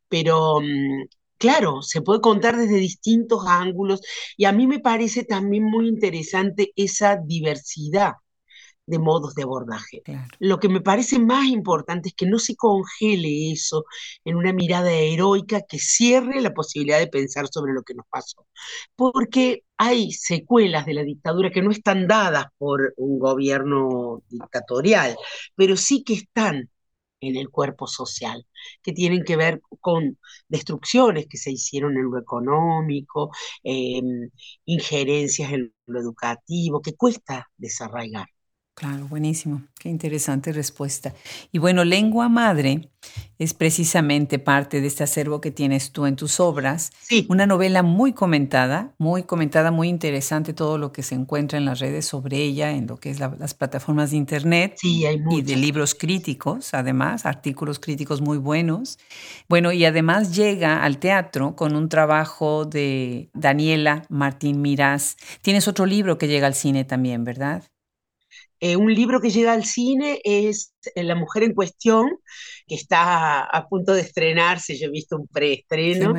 pero 0.09 0.61
mm, 0.61 1.09
claro, 1.38 1.83
se 1.83 2.03
puede 2.03 2.20
contar 2.20 2.57
desde 2.57 2.77
distintos 2.77 3.44
ángulos 3.46 4.01
y 4.37 4.44
a 4.44 4.53
mí 4.53 4.68
me 4.68 4.79
parece 4.79 5.25
también 5.25 5.64
muy 5.64 5.88
interesante 5.88 6.73
esa 6.77 7.16
diversidad 7.16 8.12
de 8.90 8.98
modos 8.98 9.35
de 9.35 9.42
abordaje. 9.44 10.03
Lo 10.38 10.59
que 10.59 10.68
me 10.68 10.81
parece 10.81 11.18
más 11.18 11.46
importante 11.46 12.09
es 12.09 12.14
que 12.14 12.26
no 12.26 12.38
se 12.38 12.57
congele 12.57 13.53
eso 13.53 13.85
en 14.24 14.37
una 14.37 14.53
mirada 14.53 14.90
heroica 14.92 15.62
que 15.62 15.79
cierre 15.79 16.40
la 16.40 16.53
posibilidad 16.53 16.98
de 16.98 17.07
pensar 17.07 17.46
sobre 17.50 17.72
lo 17.72 17.83
que 17.83 17.94
nos 17.94 18.07
pasó. 18.11 18.46
Porque 18.96 19.64
hay 19.76 20.12
secuelas 20.12 20.87
de 20.87 20.94
la 20.94 21.05
dictadura 21.05 21.50
que 21.50 21.62
no 21.62 21.70
están 21.70 22.07
dadas 22.07 22.46
por 22.59 22.94
un 22.96 23.18
gobierno 23.18 24.22
dictatorial, 24.29 25.16
pero 25.55 25.76
sí 25.76 26.03
que 26.05 26.14
están 26.14 26.68
en 27.20 27.37
el 27.37 27.50
cuerpo 27.50 27.87
social, 27.87 28.46
que 28.83 28.92
tienen 28.92 29.24
que 29.24 29.37
ver 29.37 29.61
con 29.81 30.18
destrucciones 30.48 31.26
que 31.29 31.37
se 31.38 31.50
hicieron 31.53 31.96
en 31.96 32.11
lo 32.11 32.18
económico, 32.18 33.31
em, 33.62 34.31
injerencias 34.64 35.53
en 35.53 35.74
lo 35.87 36.00
educativo, 36.00 36.81
que 36.83 36.94
cuesta 36.96 37.50
desarraigar. 37.57 38.26
Claro, 38.81 39.07
buenísimo. 39.09 39.61
Qué 39.79 39.90
interesante 39.90 40.53
respuesta. 40.53 41.12
Y 41.53 41.59
bueno, 41.59 41.85
lengua 41.85 42.31
madre 42.31 42.88
es 43.38 43.53
precisamente 43.53 44.38
parte 44.38 44.81
de 44.81 44.87
este 44.87 45.05
acervo 45.05 45.43
que 45.43 45.51
tienes 45.51 45.93
tú 45.93 46.07
en 46.07 46.16
tus 46.16 46.40
obras. 46.40 46.90
Sí. 47.03 47.27
Una 47.29 47.45
novela 47.45 47.83
muy 47.83 48.14
comentada, 48.14 48.95
muy 48.97 49.25
comentada, 49.25 49.71
muy 49.71 49.88
interesante 49.90 50.55
todo 50.55 50.79
lo 50.79 50.93
que 50.93 51.03
se 51.03 51.14
encuentra 51.14 51.59
en 51.59 51.66
las 51.66 51.79
redes 51.79 52.07
sobre 52.07 52.38
ella, 52.38 52.71
en 52.71 52.87
lo 52.87 52.97
que 52.97 53.11
es 53.11 53.21
las 53.21 53.53
plataformas 53.53 54.12
de 54.12 54.16
internet 54.16 54.77
sí, 54.79 55.05
hay 55.05 55.21
y 55.31 55.43
de 55.43 55.57
libros 55.57 55.95
críticos, 55.95 56.73
además, 56.73 57.27
artículos 57.27 57.81
críticos 57.81 58.23
muy 58.23 58.38
buenos. 58.38 58.99
Bueno, 59.47 59.73
y 59.73 59.85
además 59.85 60.35
llega 60.35 60.83
al 60.83 60.97
teatro 60.97 61.55
con 61.55 61.77
un 61.77 61.90
trabajo 61.90 62.64
de 62.64 63.29
Daniela 63.35 64.05
Martín 64.09 64.62
Mirás. 64.62 65.19
Tienes 65.43 65.69
otro 65.69 65.85
libro 65.85 66.16
que 66.16 66.29
llega 66.29 66.47
al 66.47 66.55
cine 66.55 66.87
también, 66.87 67.25
¿verdad? 67.25 67.62
Eh, 68.61 68.77
un 68.77 68.92
libro 68.94 69.20
que 69.20 69.31
llega 69.31 69.53
al 69.53 69.64
cine 69.64 70.20
es 70.23 70.75
eh, 70.94 71.03
La 71.03 71.14
mujer 71.14 71.44
en 71.44 71.55
cuestión, 71.55 72.11
que 72.66 72.75
está 72.75 73.40
a 73.42 73.68
punto 73.68 73.94
de 73.94 74.03
estrenarse, 74.03 74.77
yo 74.77 74.88
he 74.88 74.90
visto 74.90 75.16
un 75.16 75.27
preestreno. 75.29 76.14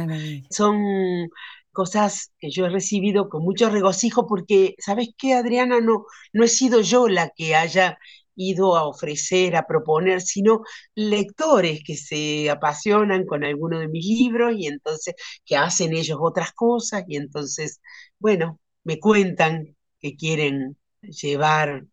Son 0.50 1.30
cosas 1.72 2.34
que 2.40 2.50
yo 2.50 2.66
he 2.66 2.70
recibido 2.70 3.30
con 3.30 3.44
mucho 3.44 3.70
regocijo 3.70 4.28
porque, 4.28 4.76
¿sabes 4.80 5.10
qué, 5.18 5.34
Adriana? 5.34 5.80
No, 5.82 6.06
no 6.34 6.44
he 6.44 6.48
sido 6.48 6.82
yo 6.82 7.08
la 7.08 7.30
que 7.30 7.56
haya 7.56 7.98
ido 8.36 8.76
a 8.76 8.88
ofrecer, 8.88 9.56
a 9.56 9.68
proponer, 9.68 10.22
sino 10.22 10.64
lectores 10.96 11.82
que 11.86 11.96
se 11.96 12.50
apasionan 12.50 13.26
con 13.26 13.44
alguno 13.44 13.80
de 13.80 13.88
mis 13.88 14.06
libros 14.06 14.54
y 14.58 14.68
entonces 14.68 15.16
que 15.46 15.58
hacen 15.58 15.94
ellos 15.94 16.18
otras 16.22 16.52
cosas 16.54 17.04
y 17.08 17.18
entonces, 17.18 17.82
bueno, 18.20 18.60
me 18.84 19.00
cuentan 19.00 19.76
que 20.00 20.16
quieren 20.16 20.78
llevar 21.02 21.86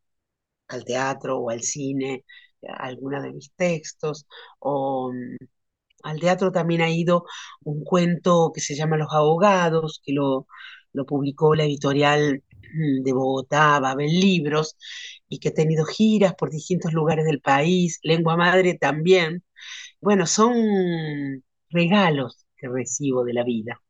al 0.69 0.85
teatro 0.85 1.39
o 1.39 1.51
al 1.51 1.63
cine 1.63 2.25
alguna 2.79 3.23
de 3.23 3.33
mis 3.33 3.53
textos, 3.55 4.27
o 4.61 5.13
mm, 5.13 5.37
al 6.05 6.21
teatro 6.21 6.53
también 6.53 6.81
ha 6.83 6.91
ido 6.91 7.25
un 7.65 7.85
cuento 7.85 8.53
que 8.55 8.61
se 8.61 8.75
llama 8.77 8.97
Los 8.97 9.13
Abogados, 9.13 10.01
que 10.05 10.13
lo, 10.13 10.47
lo 10.93 11.07
publicó 11.07 11.55
la 11.55 11.65
editorial 11.65 12.43
mm, 12.75 13.03
de 13.03 13.13
Bogotá, 13.13 13.81
Babel 13.81 14.09
Libros, 14.21 14.77
y 15.29 15.39
que 15.41 15.51
ha 15.51 15.55
tenido 15.55 15.85
giras 15.85 16.35
por 16.35 16.51
distintos 16.51 16.93
lugares 16.93 17.25
del 17.27 17.41
país, 17.41 18.01
Lengua 18.03 18.37
Madre 18.37 18.75
también. 18.79 19.45
Bueno, 20.01 20.27
son 20.27 20.55
regalos 21.71 22.47
que 22.57 22.69
recibo 22.69 23.25
de 23.25 23.33
la 23.35 23.45
vida. 23.45 23.81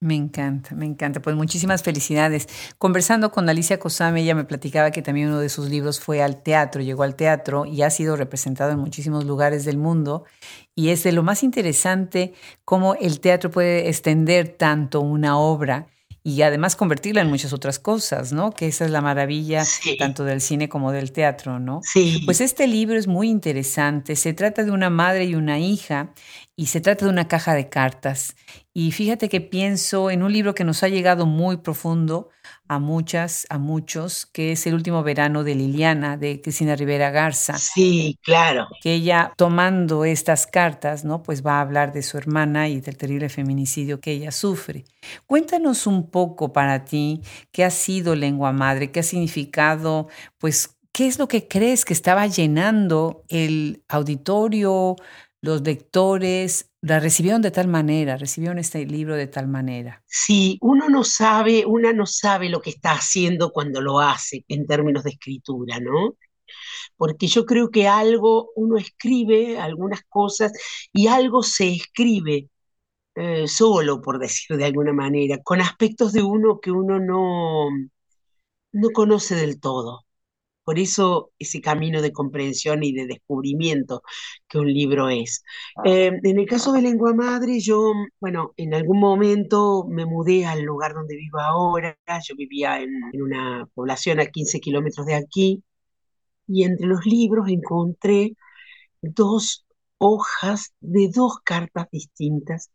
Me 0.00 0.14
encanta, 0.14 0.76
me 0.76 0.86
encanta. 0.86 1.20
Pues 1.20 1.34
muchísimas 1.34 1.82
felicidades. 1.82 2.46
Conversando 2.78 3.32
con 3.32 3.48
Alicia 3.48 3.80
Cosame, 3.80 4.22
ella 4.22 4.36
me 4.36 4.44
platicaba 4.44 4.92
que 4.92 5.02
también 5.02 5.28
uno 5.28 5.40
de 5.40 5.48
sus 5.48 5.68
libros 5.68 5.98
fue 5.98 6.22
al 6.22 6.40
teatro, 6.42 6.80
llegó 6.82 7.02
al 7.02 7.16
teatro 7.16 7.66
y 7.66 7.82
ha 7.82 7.90
sido 7.90 8.14
representado 8.14 8.70
en 8.70 8.78
muchísimos 8.78 9.24
lugares 9.24 9.64
del 9.64 9.76
mundo. 9.76 10.24
Y 10.76 10.90
es 10.90 11.02
de 11.02 11.10
lo 11.10 11.24
más 11.24 11.42
interesante 11.42 12.32
cómo 12.64 12.94
el 12.94 13.18
teatro 13.18 13.50
puede 13.50 13.88
extender 13.88 14.48
tanto 14.56 15.00
una 15.00 15.36
obra 15.36 15.88
y 16.22 16.42
además 16.42 16.76
convertirla 16.76 17.22
en 17.22 17.28
muchas 17.28 17.52
otras 17.52 17.78
cosas, 17.78 18.32
¿no? 18.32 18.52
Que 18.52 18.68
esa 18.68 18.84
es 18.84 18.90
la 18.90 19.00
maravilla 19.00 19.64
tanto 19.98 20.24
del 20.24 20.40
cine 20.40 20.68
como 20.68 20.92
del 20.92 21.10
teatro, 21.10 21.58
¿no? 21.58 21.80
Sí. 21.82 22.22
Pues 22.24 22.40
este 22.40 22.66
libro 22.66 22.98
es 22.98 23.06
muy 23.06 23.30
interesante. 23.30 24.14
Se 24.14 24.32
trata 24.32 24.62
de 24.62 24.70
una 24.70 24.90
madre 24.90 25.24
y 25.24 25.34
una 25.34 25.58
hija 25.58 26.12
y 26.58 26.66
se 26.66 26.80
trata 26.80 27.04
de 27.04 27.12
una 27.12 27.28
caja 27.28 27.54
de 27.54 27.68
cartas. 27.68 28.34
Y 28.74 28.90
fíjate 28.90 29.28
que 29.28 29.40
pienso 29.40 30.10
en 30.10 30.24
un 30.24 30.32
libro 30.32 30.56
que 30.56 30.64
nos 30.64 30.82
ha 30.82 30.88
llegado 30.88 31.24
muy 31.24 31.58
profundo 31.58 32.30
a 32.66 32.80
muchas, 32.80 33.46
a 33.48 33.58
muchos, 33.58 34.26
que 34.26 34.50
es 34.50 34.66
El 34.66 34.74
último 34.74 35.04
verano 35.04 35.44
de 35.44 35.54
Liliana, 35.54 36.16
de 36.16 36.40
Cristina 36.40 36.74
Rivera 36.74 37.12
Garza. 37.12 37.56
Sí, 37.58 38.18
claro. 38.24 38.66
Que 38.82 38.94
ella, 38.94 39.32
tomando 39.36 40.04
estas 40.04 40.48
cartas, 40.48 41.04
¿no? 41.04 41.22
Pues 41.22 41.46
va 41.46 41.58
a 41.58 41.60
hablar 41.60 41.92
de 41.92 42.02
su 42.02 42.18
hermana 42.18 42.68
y 42.68 42.80
del 42.80 42.96
terrible 42.96 43.28
feminicidio 43.28 44.00
que 44.00 44.10
ella 44.10 44.32
sufre. 44.32 44.84
Cuéntanos 45.26 45.86
un 45.86 46.10
poco 46.10 46.52
para 46.52 46.84
ti 46.84 47.22
qué 47.52 47.64
ha 47.64 47.70
sido 47.70 48.16
lengua 48.16 48.50
madre, 48.50 48.90
qué 48.90 48.98
ha 48.98 49.04
significado, 49.04 50.08
pues, 50.38 50.76
qué 50.90 51.06
es 51.06 51.20
lo 51.20 51.28
que 51.28 51.46
crees 51.46 51.84
que 51.84 51.92
estaba 51.92 52.26
llenando 52.26 53.22
el 53.28 53.84
auditorio, 53.88 54.96
los 55.40 55.62
lectores 55.62 56.70
la 56.80 57.00
recibieron 57.00 57.42
de 57.42 57.50
tal 57.50 57.68
manera, 57.68 58.16
recibieron 58.16 58.58
este 58.58 58.84
libro 58.86 59.16
de 59.16 59.26
tal 59.26 59.48
manera. 59.48 60.02
Sí, 60.06 60.58
uno 60.60 60.88
no 60.88 61.04
sabe, 61.04 61.64
una 61.66 61.92
no 61.92 62.06
sabe 62.06 62.48
lo 62.48 62.60
que 62.60 62.70
está 62.70 62.92
haciendo 62.92 63.52
cuando 63.52 63.80
lo 63.80 64.00
hace 64.00 64.44
en 64.48 64.66
términos 64.66 65.04
de 65.04 65.10
escritura, 65.10 65.80
¿no? 65.80 66.16
Porque 66.96 67.26
yo 67.26 67.46
creo 67.46 67.70
que 67.70 67.88
algo, 67.88 68.50
uno 68.56 68.78
escribe 68.78 69.58
algunas 69.58 70.02
cosas 70.08 70.52
y 70.92 71.08
algo 71.08 71.42
se 71.42 71.68
escribe 71.72 72.48
eh, 73.16 73.48
solo, 73.48 74.02
por 74.02 74.18
decir 74.18 74.56
de 74.56 74.64
alguna 74.66 74.92
manera, 74.92 75.38
con 75.42 75.60
aspectos 75.60 76.12
de 76.12 76.22
uno 76.22 76.60
que 76.60 76.70
uno 76.72 77.00
no, 77.00 77.68
no 78.72 78.90
conoce 78.90 79.34
del 79.34 79.60
todo. 79.60 80.06
Por 80.68 80.78
eso 80.78 81.30
ese 81.38 81.62
camino 81.62 82.02
de 82.02 82.12
comprensión 82.12 82.82
y 82.82 82.92
de 82.92 83.06
descubrimiento 83.06 84.02
que 84.46 84.58
un 84.58 84.70
libro 84.70 85.08
es. 85.08 85.42
Ah. 85.76 85.82
Eh, 85.86 86.20
en 86.22 86.38
el 86.38 86.44
caso 86.44 86.72
de 86.72 86.82
Lengua 86.82 87.14
Madre, 87.14 87.58
yo, 87.58 87.94
bueno, 88.20 88.52
en 88.58 88.74
algún 88.74 89.00
momento 89.00 89.86
me 89.88 90.04
mudé 90.04 90.44
al 90.44 90.60
lugar 90.60 90.92
donde 90.92 91.16
vivo 91.16 91.40
ahora. 91.40 91.96
Yo 92.22 92.36
vivía 92.36 92.82
en, 92.82 92.90
en 93.14 93.22
una 93.22 93.66
población 93.72 94.20
a 94.20 94.26
15 94.26 94.60
kilómetros 94.60 95.06
de 95.06 95.14
aquí 95.14 95.64
y 96.46 96.64
entre 96.64 96.86
los 96.86 97.06
libros 97.06 97.48
encontré 97.48 98.36
dos 99.00 99.64
hojas 99.96 100.74
de 100.80 101.08
dos 101.14 101.38
cartas 101.42 101.86
distintas 101.90 102.70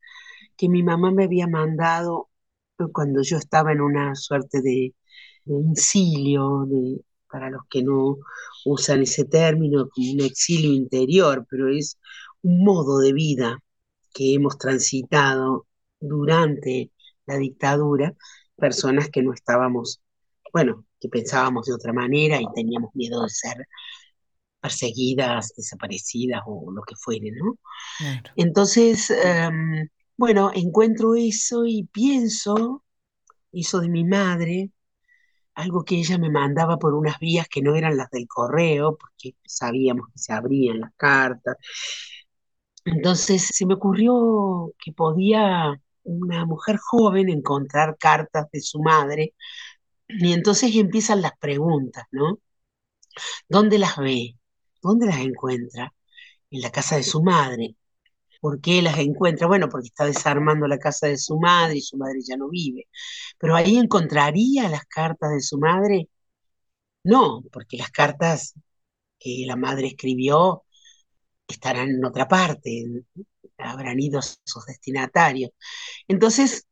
que 0.58 0.68
mi 0.68 0.82
mamá 0.82 1.12
me 1.12 1.26
había 1.26 1.46
mandado 1.48 2.32
cuando 2.92 3.22
yo 3.22 3.38
estaba 3.38 3.72
en 3.72 3.82
una 3.82 4.16
suerte 4.16 4.64
de, 4.64 4.96
de 5.46 5.56
incilio, 5.56 6.66
de, 6.68 7.04
para 7.34 7.50
los 7.50 7.64
que 7.70 7.84
no 7.84 8.18
usan 8.66 9.02
ese 9.02 9.26
término, 9.26 9.90
como 9.90 10.14
un 10.14 10.22
exilio 10.22 10.72
interior, 10.72 11.48
pero 11.50 11.68
es 11.70 11.98
un 12.44 12.64
modo 12.64 13.00
de 13.00 13.14
vida 13.14 13.60
que 14.14 14.36
hemos 14.36 14.60
transitado 14.60 15.66
durante 16.00 16.92
la 17.26 17.38
dictadura, 17.38 18.14
personas 18.56 19.10
que 19.10 19.24
no 19.24 19.34
estábamos 19.34 20.04
bueno, 20.54 20.86
que 21.00 21.10
pensábamos 21.10 21.66
de 21.66 21.74
otra 21.74 21.92
manera 21.94 22.40
y 22.40 22.46
teníamos 22.54 22.92
miedo 22.94 23.24
de 23.24 23.30
ser 23.30 23.68
perseguidas, 24.62 25.54
desaparecidas 25.58 26.42
o 26.46 26.72
lo 26.72 26.84
que 26.84 26.96
fuere, 26.96 27.32
¿no? 27.32 27.58
Entonces, 28.36 29.10
em, 29.10 29.90
bueno, 30.16 30.52
encuentro 30.54 31.16
eso 31.16 31.66
y 31.66 31.86
pienso, 31.92 32.84
eso 33.52 33.80
de 33.80 33.90
mi 33.90 34.06
madre, 34.06 34.72
algo 35.56 35.84
que 35.84 35.96
ella 35.96 36.18
me 36.18 36.30
mandaba 36.32 36.78
por 36.78 36.94
unas 36.94 37.20
vías 37.20 37.48
que 37.48 37.62
no 37.62 37.76
eran 37.76 37.98
las 37.98 38.10
del 38.12 38.28
correo, 38.28 38.98
porque 38.98 39.36
sabíamos 39.46 40.08
que 40.14 40.20
se 40.20 40.34
abrían 40.34 40.80
las 40.82 40.92
cartas. 40.98 41.58
Entonces 42.86 43.48
se 43.54 43.66
me 43.66 43.76
ocurrió 43.76 44.74
que 44.84 44.92
podía 44.94 45.80
una 46.04 46.46
mujer 46.46 46.78
joven 46.78 47.30
encontrar 47.30 47.98
cartas 47.98 48.48
de 48.52 48.62
su 48.62 48.80
madre 48.82 49.34
y 50.08 50.34
entonces 50.34 50.76
empiezan 50.76 51.22
las 51.22 51.34
preguntas, 51.40 52.06
¿no? 52.12 52.40
¿Dónde 53.48 53.78
las 53.80 53.98
ve? 53.98 54.38
¿Dónde 54.82 55.06
las 55.08 55.20
encuentra? 55.20 55.94
En 56.52 56.62
la 56.62 56.72
casa 56.72 56.98
de 56.98 57.04
su 57.04 57.24
madre. 57.24 57.76
¿Por 58.44 58.60
qué 58.62 58.82
las 58.82 58.98
encuentra? 59.00 59.48
Bueno, 59.48 59.70
porque 59.70 59.88
está 59.88 60.06
desarmando 60.06 60.68
la 60.68 60.78
casa 60.78 61.08
de 61.08 61.18
su 61.18 61.40
madre 61.40 61.78
y 61.78 61.82
su 61.82 61.98
madre 61.98 62.20
ya 62.28 62.36
no 62.38 62.50
vive. 62.50 62.88
Pero 63.40 63.56
ahí 63.56 63.78
encontraría 63.78 64.70
las 64.70 64.86
cartas 64.86 65.32
de 65.32 65.42
su 65.42 65.58
madre. 65.60 66.10
No, 67.04 67.44
porque 67.52 67.78
las 67.78 67.92
cartas 67.92 68.54
que 69.20 69.46
la 69.48 69.56
madre 69.56 69.88
escribió 69.88 70.66
estarán 71.48 71.90
en 71.92 72.06
otra 72.06 72.28
parte, 72.28 72.86
habrán 73.58 74.00
ido 74.00 74.22
sus 74.22 74.66
destinatarios. 74.68 75.52
Entonces, 76.08 76.68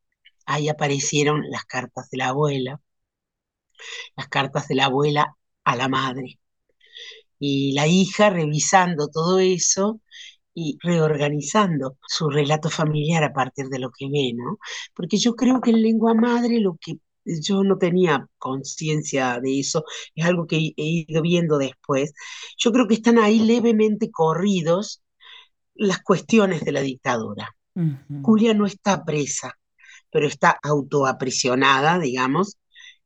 ahí 0.46 0.70
aparecieron 0.70 1.44
las 1.50 1.66
cartas 1.66 2.10
de 2.12 2.18
la 2.20 2.30
abuela, 2.30 2.82
las 4.16 4.28
cartas 4.30 4.68
de 4.68 4.76
la 4.76 4.86
abuela 4.86 5.36
a 5.64 5.76
la 5.76 5.88
madre. 5.88 6.40
Y 7.40 7.74
la 7.74 7.88
hija 7.88 8.30
revisando 8.30 9.10
todo 9.10 9.40
eso 9.40 10.02
y 10.54 10.78
reorganizando 10.82 11.98
su 12.08 12.30
relato 12.30 12.70
familiar 12.70 13.24
a 13.24 13.34
partir 13.34 13.68
de 13.70 13.80
lo 13.80 13.92
que 13.92 14.10
ve, 14.10 14.34
¿no? 14.36 14.58
Porque 14.94 15.18
yo 15.18 15.36
creo 15.36 15.62
que 15.62 15.72
en 15.72 15.82
lengua 15.82 16.14
madre 16.14 16.60
lo 16.60 16.78
que 16.80 16.98
yo 17.26 17.64
no 17.64 17.78
tenía 17.78 18.28
conciencia 18.38 19.40
de 19.40 19.60
eso, 19.60 19.86
es 20.16 20.26
algo 20.26 20.48
que 20.48 20.74
he 20.76 21.06
ido 21.08 21.22
viendo 21.22 21.58
después. 21.58 22.14
Yo 22.58 22.72
creo 22.72 22.88
que 22.88 22.96
están 22.96 23.20
ahí 23.20 23.40
levemente 23.40 24.10
corridos 24.12 25.02
las 25.76 26.02
cuestiones 26.02 26.64
de 26.66 26.72
la 26.72 26.82
dictadura. 26.82 27.56
Julia 28.24 28.54
no 28.54 28.66
está 28.66 29.06
presa, 29.06 29.58
pero 30.12 30.28
está 30.28 30.60
autoaprisionada, 30.62 32.00
digamos, 32.00 32.58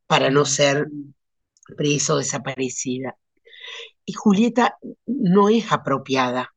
para 0.08 0.30
no 0.32 0.46
ser 0.46 0.88
presa 1.78 2.16
o 2.16 2.18
desaparecida. 2.18 3.16
Y 4.06 4.14
Julieta 4.14 4.78
no 5.06 5.50
es 5.50 5.72
apropiada, 5.72 6.55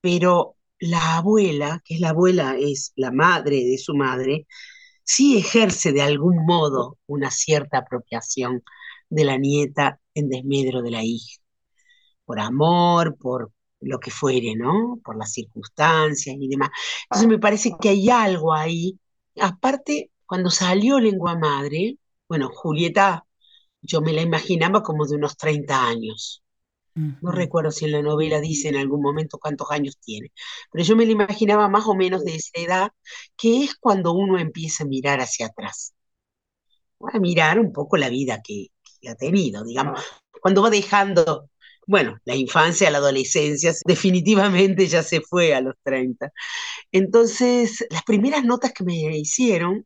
pero 0.00 0.56
la 0.78 1.16
abuela, 1.18 1.82
que 1.84 1.94
es 1.94 2.00
la 2.00 2.10
abuela, 2.10 2.56
es 2.58 2.92
la 2.96 3.12
madre 3.12 3.64
de 3.64 3.78
su 3.78 3.94
madre, 3.94 4.46
sí 5.04 5.38
ejerce 5.38 5.92
de 5.92 6.02
algún 6.02 6.44
modo 6.46 6.98
una 7.06 7.30
cierta 7.30 7.78
apropiación 7.78 8.62
de 9.10 9.24
la 9.24 9.38
nieta 9.38 10.00
en 10.14 10.28
desmedro 10.28 10.82
de 10.82 10.90
la 10.90 11.04
hija, 11.04 11.40
por 12.24 12.40
amor, 12.40 13.16
por 13.18 13.52
lo 13.80 13.98
que 14.00 14.10
fuere, 14.10 14.54
¿no? 14.56 15.00
Por 15.04 15.16
las 15.16 15.32
circunstancias 15.32 16.36
y 16.38 16.48
demás. 16.48 16.70
Entonces 17.04 17.28
me 17.28 17.38
parece 17.38 17.72
que 17.80 17.90
hay 17.90 18.10
algo 18.10 18.52
ahí. 18.54 18.98
Aparte, 19.40 20.10
cuando 20.26 20.50
salió 20.50 21.00
Lengua 21.00 21.36
Madre, 21.38 21.98
bueno, 22.28 22.50
Julieta, 22.52 23.26
yo 23.82 24.00
me 24.00 24.12
la 24.12 24.22
imaginaba 24.22 24.82
como 24.82 25.06
de 25.06 25.16
unos 25.16 25.36
30 25.36 25.86
años. 25.88 26.42
No 27.20 27.32
recuerdo 27.32 27.70
si 27.70 27.84
en 27.86 27.92
la 27.92 28.02
novela 28.02 28.40
dice 28.40 28.68
en 28.68 28.76
algún 28.76 29.02
momento 29.02 29.38
cuántos 29.38 29.70
años 29.70 29.98
tiene, 29.98 30.32
pero 30.70 30.84
yo 30.84 30.96
me 30.96 31.06
la 31.06 31.12
imaginaba 31.12 31.68
más 31.68 31.86
o 31.86 31.94
menos 31.94 32.24
de 32.24 32.36
esa 32.36 32.52
edad, 32.54 32.90
que 33.36 33.64
es 33.64 33.74
cuando 33.76 34.12
uno 34.12 34.38
empieza 34.38 34.84
a 34.84 34.86
mirar 34.86 35.20
hacia 35.20 35.46
atrás, 35.46 35.94
a 37.12 37.18
mirar 37.18 37.58
un 37.58 37.72
poco 37.72 37.96
la 37.96 38.08
vida 38.08 38.40
que, 38.42 38.68
que 39.00 39.08
ha 39.08 39.14
tenido, 39.14 39.64
digamos, 39.64 40.02
cuando 40.42 40.62
va 40.62 40.70
dejando 40.70 41.48
bueno, 41.86 42.18
la 42.24 42.36
infancia, 42.36 42.90
la 42.90 42.98
adolescencia, 42.98 43.72
definitivamente 43.84 44.86
ya 44.86 45.02
se 45.02 45.20
fue 45.22 45.54
a 45.54 45.60
los 45.60 45.74
30. 45.82 46.30
Entonces, 46.92 47.84
las 47.90 48.04
primeras 48.04 48.44
notas 48.44 48.72
que 48.72 48.84
me 48.84 49.18
hicieron, 49.18 49.84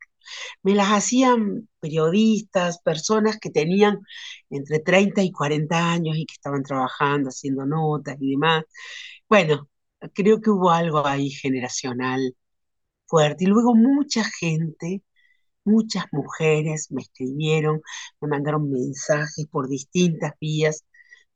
me 0.62 0.74
las 0.74 0.88
hacían 0.88 1.68
periodistas, 1.80 2.80
personas 2.80 3.38
que 3.38 3.50
tenían 3.50 4.00
entre 4.50 4.80
30 4.80 5.22
y 5.22 5.32
40 5.32 5.92
años 5.92 6.16
y 6.16 6.26
que 6.26 6.34
estaban 6.34 6.62
trabajando, 6.62 7.28
haciendo 7.30 7.66
notas 7.66 8.16
y 8.20 8.30
demás. 8.32 8.64
Bueno, 9.28 9.68
creo 10.14 10.40
que 10.40 10.50
hubo 10.50 10.70
algo 10.70 11.06
ahí 11.06 11.30
generacional 11.30 12.36
fuerte. 13.06 13.44
Y 13.44 13.46
luego 13.48 13.74
mucha 13.74 14.24
gente, 14.24 15.02
muchas 15.64 16.06
mujeres 16.12 16.90
me 16.90 17.02
escribieron, 17.02 17.82
me 18.20 18.28
mandaron 18.28 18.70
mensajes 18.70 19.46
por 19.50 19.68
distintas 19.68 20.32
vías 20.40 20.84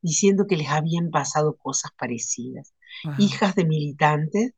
diciendo 0.02 0.46
que 0.46 0.56
les 0.56 0.68
habían 0.68 1.10
pasado 1.10 1.56
cosas 1.56 1.90
parecidas. 1.98 2.74
Hijas 3.18 3.54
de 3.54 3.64
militantes, 3.64 4.52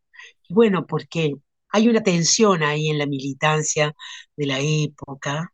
bueno, 0.48 0.86
porque 0.86 1.34
hay 1.72 1.88
una 1.88 2.02
tensión 2.02 2.62
ahí 2.62 2.88
en 2.90 2.98
la 2.98 3.06
militancia 3.06 3.94
de 4.36 4.46
la 4.46 4.58
época, 4.60 5.52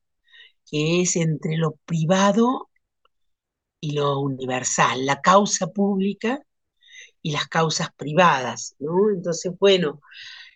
que 0.70 1.02
es 1.02 1.16
entre 1.16 1.56
lo 1.56 1.72
privado 1.86 2.70
y 3.80 3.92
lo 3.92 4.20
universal, 4.20 5.06
la 5.06 5.20
causa 5.20 5.68
pública 5.68 6.40
y 7.22 7.32
las 7.32 7.48
causas 7.48 7.88
privadas, 7.96 8.76
¿no? 8.78 9.10
Entonces, 9.10 9.52
bueno, 9.58 10.00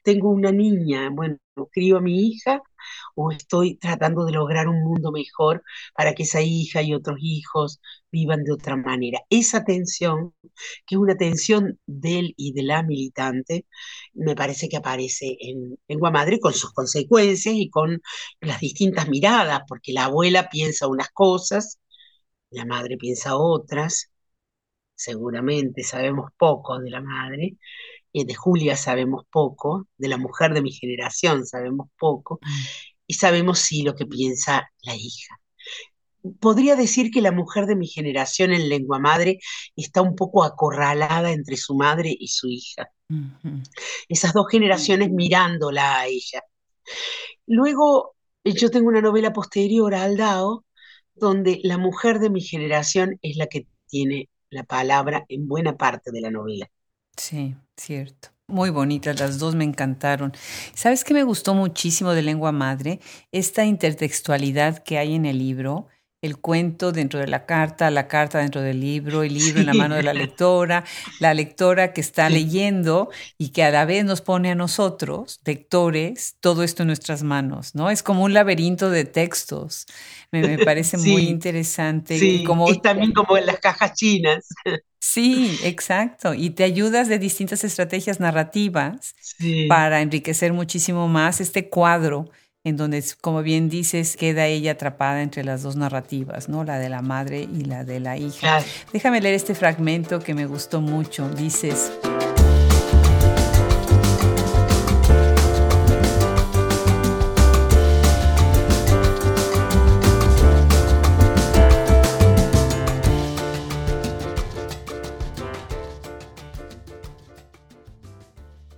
tengo 0.05 0.31
una 0.31 0.53
niña, 0.53 1.11
bueno, 1.13 1.39
crío 1.73 1.99
a 1.99 2.01
mi 2.01 2.29
hija 2.29 2.63
o 3.15 3.31
estoy 3.33 3.77
tratando 3.77 4.25
de 4.25 4.33
lograr 4.33 4.69
un 4.69 4.83
mundo 4.83 5.13
mejor 5.13 5.63
para 5.95 6.15
que 6.15 6.25
esa 6.25 6.41
hija 6.43 6.83
y 6.83 6.95
otros 6.95 7.19
hijos 7.21 7.81
vivan 8.13 8.45
de 8.45 8.53
otra 8.53 8.77
manera. 8.77 9.21
Esa 9.31 9.65
tensión, 9.65 10.35
que 10.87 10.95
es 10.95 10.99
una 10.99 11.17
tensión 11.17 11.79
del 11.87 12.35
y 12.37 12.53
de 12.53 12.63
la 12.63 12.83
militante, 12.83 13.67
me 14.15 14.35
parece 14.35 14.69
que 14.69 14.77
aparece 14.77 15.37
en 15.41 15.79
Lengua 15.89 16.11
Madre 16.11 16.41
con 16.41 16.53
sus 16.55 16.73
consecuencias 16.73 17.55
y 17.57 17.71
con 17.71 18.01
las 18.41 18.61
distintas 18.61 19.09
miradas, 19.09 19.63
porque 19.69 19.93
la 19.93 20.05
abuela 20.07 20.49
piensa 20.51 20.89
unas 20.89 21.11
cosas, 21.11 21.79
la 22.51 22.65
madre 22.67 22.97
piensa 22.97 23.37
otras, 23.37 24.11
seguramente 24.95 25.83
sabemos 25.85 26.31
poco 26.39 26.79
de 26.79 26.91
la 26.91 27.01
madre, 27.01 27.57
y 28.13 28.25
de 28.25 28.35
Julia 28.35 28.77
sabemos 28.77 29.25
poco, 29.31 29.87
de 29.97 30.09
la 30.09 30.17
mujer 30.17 30.55
de 30.55 30.63
mi 30.63 30.73
generación 30.73 31.47
sabemos 31.47 31.89
poco, 31.99 32.41
mm. 32.43 32.49
y 33.07 33.15
sabemos 33.15 33.59
sí 33.61 33.83
lo 33.83 33.95
que 33.95 34.07
piensa 34.07 34.71
la 34.83 34.95
hija. 34.95 35.41
Podría 36.39 36.77
decir 36.77 37.11
que 37.11 37.23
la 37.23 37.33
mujer 37.33 37.67
de 37.67 37.77
mi 37.77 37.87
generación 37.87 38.53
en 38.53 38.69
lengua 38.69 38.99
madre 38.99 39.39
está 39.75 40.03
un 40.03 40.15
poco 40.15 40.45
acorralada 40.45 41.33
entre 41.33 41.57
su 41.57 41.75
madre 41.75 42.15
y 42.19 42.29
su 42.29 42.49
hija. 42.49 42.91
Esas 44.09 44.35
dos 44.35 44.47
generaciones 44.51 45.11
mirándola 45.11 46.01
a 46.01 46.07
ella. 46.07 46.43
Luego, 47.47 48.15
yo 48.45 48.71
tengo 48.71 48.89
una 48.89 49.01
novela 49.01 49.33
posterior 49.33 49.95
a 49.95 50.05
Aldao, 50.05 50.65
donde 51.15 51.61
la 51.63 51.79
mujer 51.79 52.19
de 52.19 52.31
mi 52.31 52.41
generación 52.41 53.19
es 53.23 53.37
la 53.37 53.47
que 53.47 53.67
tiene 53.89 54.29
la 54.51 54.65
palabra 54.65 55.25
en 55.29 55.49
buena 55.49 55.77
parte 55.77 56.11
de 56.11 56.21
la 56.21 56.31
novela. 56.31 56.71
Sí, 57.17 57.55
cierto. 57.81 58.29
Muy 58.47 58.71
bonitas, 58.71 59.21
las 59.21 59.39
dos 59.39 59.55
me 59.55 59.65
encantaron. 59.65 60.33
¿Sabes 60.75 61.05
qué 61.05 61.15
me 61.15 61.23
gustó 61.23 61.55
muchísimo 61.55 62.13
de 62.13 62.23
Lengua 62.23 62.51
Madre? 62.51 63.01
Esta 63.31 63.65
intertextualidad 63.65 64.83
que 64.83 64.99
hay 64.99 65.15
en 65.15 65.25
el 65.25 65.39
libro 65.39 65.87
el 66.23 66.37
cuento 66.39 66.93
dentro 66.93 67.19
de 67.19 67.27
la 67.27 67.47
carta, 67.47 67.91
la 67.91 68.07
carta 68.07 68.39
dentro 68.39 68.61
del 68.61 68.81
libro, 68.81 69.23
el 69.23 69.35
libro 69.35 69.61
en 69.61 69.67
la 69.67 69.75
mano 69.75 69.95
de 69.95 70.03
la 70.03 70.13
lectora, 70.13 70.85
la 71.19 71.33
lectora 71.33 71.93
que 71.93 72.03
está 72.03 72.29
leyendo 72.29 73.11
y 73.39 73.51
que 73.51 73.63
a 73.63 73.71
la 73.71 73.87
vez 73.87 74.05
nos 74.05 74.21
pone 74.21 74.51
a 74.51 74.55
nosotros, 74.55 75.41
lectores, 75.45 76.37
todo 76.41 76.63
esto 76.63 76.83
en 76.83 76.89
nuestras 76.89 77.23
manos, 77.23 77.75
¿no? 77.75 77.89
Es 77.91 78.03
como 78.03 78.25
un 78.25 78.35
laberinto 78.35 78.91
de 78.91 79.05
textos. 79.05 79.87
Me, 80.31 80.59
parece 80.65 80.99
muy 80.99 81.23
interesante. 81.23 82.19
Sí, 82.19 82.45
como, 82.45 82.71
y 82.71 82.81
también 82.81 83.13
como 83.13 83.39
en 83.39 83.47
las 83.47 83.59
cajas 83.59 83.95
chinas. 83.95 84.47
Sí, 85.03 85.59
exacto. 85.65 86.35
Y 86.35 86.51
te 86.51 86.63
ayudas 86.63 87.09
de 87.09 87.19
distintas 87.19 87.65
estrategias 87.65 88.21
narrativas 88.21 89.15
para 89.67 90.03
enriquecer 90.03 90.53
muchísimo 90.53 91.09
más 91.09 91.41
este 91.41 91.71
cuadro 91.71 92.31
en 92.65 92.77
donde, 92.77 93.03
como 93.21 93.43
bien 93.43 93.69
dices, 93.69 94.17
queda 94.17 94.47
ella 94.47 94.73
atrapada 94.73 95.23
entre 95.23 95.45
las 95.45 95.63
dos 95.63 95.77
narrativas, 95.77 96.49
¿no? 96.49 96.65
La 96.65 96.79
de 96.79 96.89
la 96.89 97.03
madre 97.03 97.49
y 97.53 97.65
la 97.65 97.85
de 97.85 98.01
la 98.01 98.17
hija. 98.17 98.63
Déjame 98.93 99.21
leer 99.21 99.35
este 99.35 99.55
fragmento 99.55 100.21
que 100.21 100.35
me 100.35 100.47
gustó 100.47 100.81
mucho. 100.81 101.29
Dices... 101.31 101.93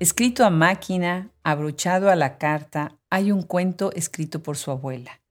Escrito 0.02 0.44
a 0.44 0.50
máquina, 0.50 1.30
abrochado 1.44 2.10
a 2.10 2.16
la 2.16 2.36
carta, 2.36 2.98
hay 3.08 3.30
un 3.30 3.42
cuento 3.42 3.92
escrito 3.92 4.42
por 4.42 4.56
su 4.56 4.72
abuela. 4.72 5.22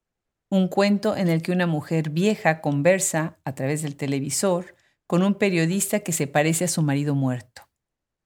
Un 0.49 0.69
cuento 0.69 1.17
en 1.17 1.27
el 1.27 1.41
que 1.41 1.51
una 1.51 1.67
mujer 1.67 2.09
vieja 2.09 2.61
conversa, 2.61 3.37
a 3.43 3.53
través 3.53 3.81
del 3.81 3.97
televisor, 3.97 4.77
con 5.07 5.23
un 5.23 5.33
periodista 5.33 5.99
que 5.99 6.13
se 6.13 6.25
parece 6.25 6.63
a 6.63 6.67
su 6.69 6.83
marido 6.83 7.15
muerto. 7.15 7.63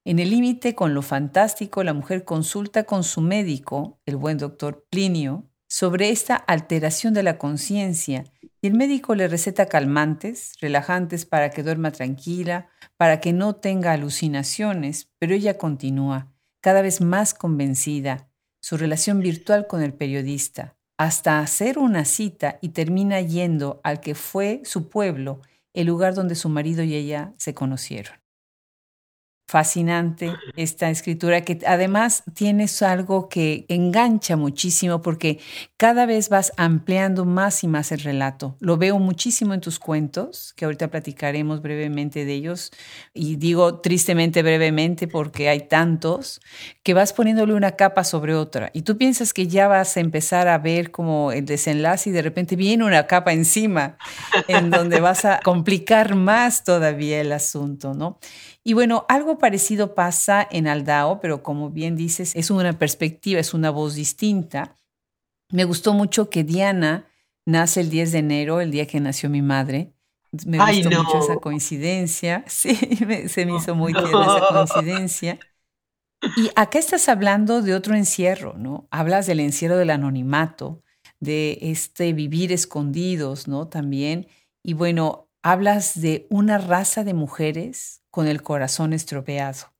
En 0.03 0.19
el 0.19 0.29
límite 0.29 0.75
con 0.75 0.93
lo 0.93 1.01
fantástico, 1.01 1.83
la 1.83 1.95
mujer 1.95 2.25
consulta 2.25 2.83
con 2.83 3.03
su 3.03 3.21
médico, 3.21 3.99
el 4.05 4.15
buen 4.15 4.37
doctor 4.37 4.85
Plinio, 4.91 5.49
sobre 5.67 6.11
esta 6.11 6.35
alteración 6.35 7.15
de 7.15 7.23
la 7.23 7.39
conciencia 7.39 8.23
y 8.61 8.67
el 8.67 8.75
médico 8.75 9.15
le 9.15 9.27
receta 9.27 9.65
calmantes, 9.65 10.53
relajantes 10.61 11.25
para 11.25 11.49
que 11.49 11.63
duerma 11.63 11.89
tranquila, 11.89 12.69
para 12.97 13.19
que 13.19 13.33
no 13.33 13.55
tenga 13.55 13.93
alucinaciones, 13.93 15.09
pero 15.17 15.33
ella 15.33 15.57
continúa 15.57 16.34
cada 16.65 16.81
vez 16.81 16.99
más 16.99 17.35
convencida, 17.35 18.27
su 18.59 18.75
relación 18.75 19.19
virtual 19.19 19.67
con 19.67 19.83
el 19.83 19.93
periodista, 19.93 20.75
hasta 20.97 21.39
hacer 21.39 21.77
una 21.77 22.05
cita 22.05 22.57
y 22.59 22.69
termina 22.69 23.21
yendo 23.21 23.79
al 23.83 23.99
que 23.99 24.15
fue 24.15 24.61
su 24.65 24.89
pueblo, 24.89 25.41
el 25.75 25.85
lugar 25.85 26.15
donde 26.15 26.33
su 26.33 26.49
marido 26.49 26.81
y 26.81 26.95
ella 26.95 27.35
se 27.37 27.53
conocieron 27.53 28.24
fascinante 29.47 30.33
esta 30.55 30.89
escritura 30.89 31.41
que 31.41 31.59
además 31.67 32.23
tienes 32.33 32.81
algo 32.81 33.29
que 33.29 33.65
engancha 33.69 34.35
muchísimo 34.35 35.01
porque 35.03 35.39
cada 35.77 36.07
vez 36.07 36.29
vas 36.29 36.51
ampliando 36.57 37.25
más 37.25 37.63
y 37.63 37.67
más 37.67 37.91
el 37.91 37.99
relato. 37.99 38.57
Lo 38.59 38.77
veo 38.77 38.97
muchísimo 38.97 39.53
en 39.53 39.61
tus 39.61 39.77
cuentos, 39.77 40.53
que 40.55 40.65
ahorita 40.65 40.89
platicaremos 40.89 41.61
brevemente 41.61 42.25
de 42.25 42.33
ellos 42.33 42.71
y 43.13 43.35
digo 43.35 43.81
tristemente 43.81 44.41
brevemente 44.41 45.07
porque 45.07 45.47
hay 45.47 45.67
tantos 45.67 46.41
que 46.81 46.95
vas 46.95 47.13
poniéndole 47.13 47.53
una 47.53 47.71
capa 47.71 48.03
sobre 48.03 48.33
otra 48.33 48.71
y 48.73 48.81
tú 48.81 48.97
piensas 48.97 49.31
que 49.31 49.47
ya 49.47 49.67
vas 49.67 49.95
a 49.95 49.99
empezar 49.99 50.47
a 50.47 50.57
ver 50.57 50.89
como 50.89 51.31
el 51.31 51.45
desenlace 51.45 52.09
y 52.09 52.13
de 52.13 52.23
repente 52.23 52.55
viene 52.55 52.83
una 52.83 53.05
capa 53.05 53.31
encima 53.31 53.97
en 54.47 54.71
donde 54.71 54.99
vas 54.99 55.23
a 55.25 55.39
complicar 55.43 56.15
más 56.15 56.63
todavía 56.63 57.21
el 57.21 57.31
asunto, 57.31 57.93
¿no? 57.93 58.19
Y 58.67 58.73
bueno, 58.73 59.05
algo 59.09 59.37
parecido 59.37 59.93
pasa 59.93 60.45
en 60.49 60.67
Aldao, 60.67 61.19
pero 61.21 61.43
como 61.43 61.69
bien 61.69 61.95
dices, 61.95 62.35
es 62.35 62.49
una 62.49 62.73
perspectiva, 62.73 63.39
es 63.39 63.53
una 63.53 63.69
voz 63.69 63.93
distinta. 63.93 64.75
Me 65.51 65.65
gustó 65.65 65.93
mucho 65.93 66.31
que 66.31 66.43
Diana 66.43 67.07
nace 67.45 67.81
el 67.81 67.91
10 67.91 68.11
de 68.11 68.17
enero, 68.17 68.61
el 68.61 68.71
día 68.71 68.87
que 68.87 68.99
nació 68.99 69.29
mi 69.29 69.43
madre. 69.43 69.93
Me 70.47 70.57
gustó 70.57 70.89
mucho 70.89 71.19
esa 71.19 71.35
coincidencia. 71.35 72.43
Sí, 72.49 72.75
se 73.27 73.45
me 73.45 73.55
hizo 73.55 73.75
muy 73.75 73.93
tierna 73.93 74.35
esa 74.35 74.47
coincidencia. 74.51 75.39
Y 76.35 76.49
acá 76.55 76.79
estás 76.79 77.07
hablando 77.07 77.61
de 77.61 77.75
otro 77.75 77.93
encierro, 77.93 78.55
¿no? 78.57 78.87
Hablas 78.89 79.27
del 79.27 79.41
encierro 79.41 79.77
del 79.77 79.91
anonimato, 79.91 80.81
de 81.19 81.59
este 81.61 82.13
vivir 82.13 82.51
escondidos, 82.51 83.47
¿no? 83.47 83.67
También. 83.67 84.25
Y 84.63 84.73
bueno, 84.73 85.29
hablas 85.43 86.01
de 86.01 86.25
una 86.31 86.57
raza 86.57 87.03
de 87.03 87.13
mujeres 87.13 88.01
con 88.15 88.27
el 88.27 88.41
corazón 88.41 88.93
estropeado. 88.93 89.73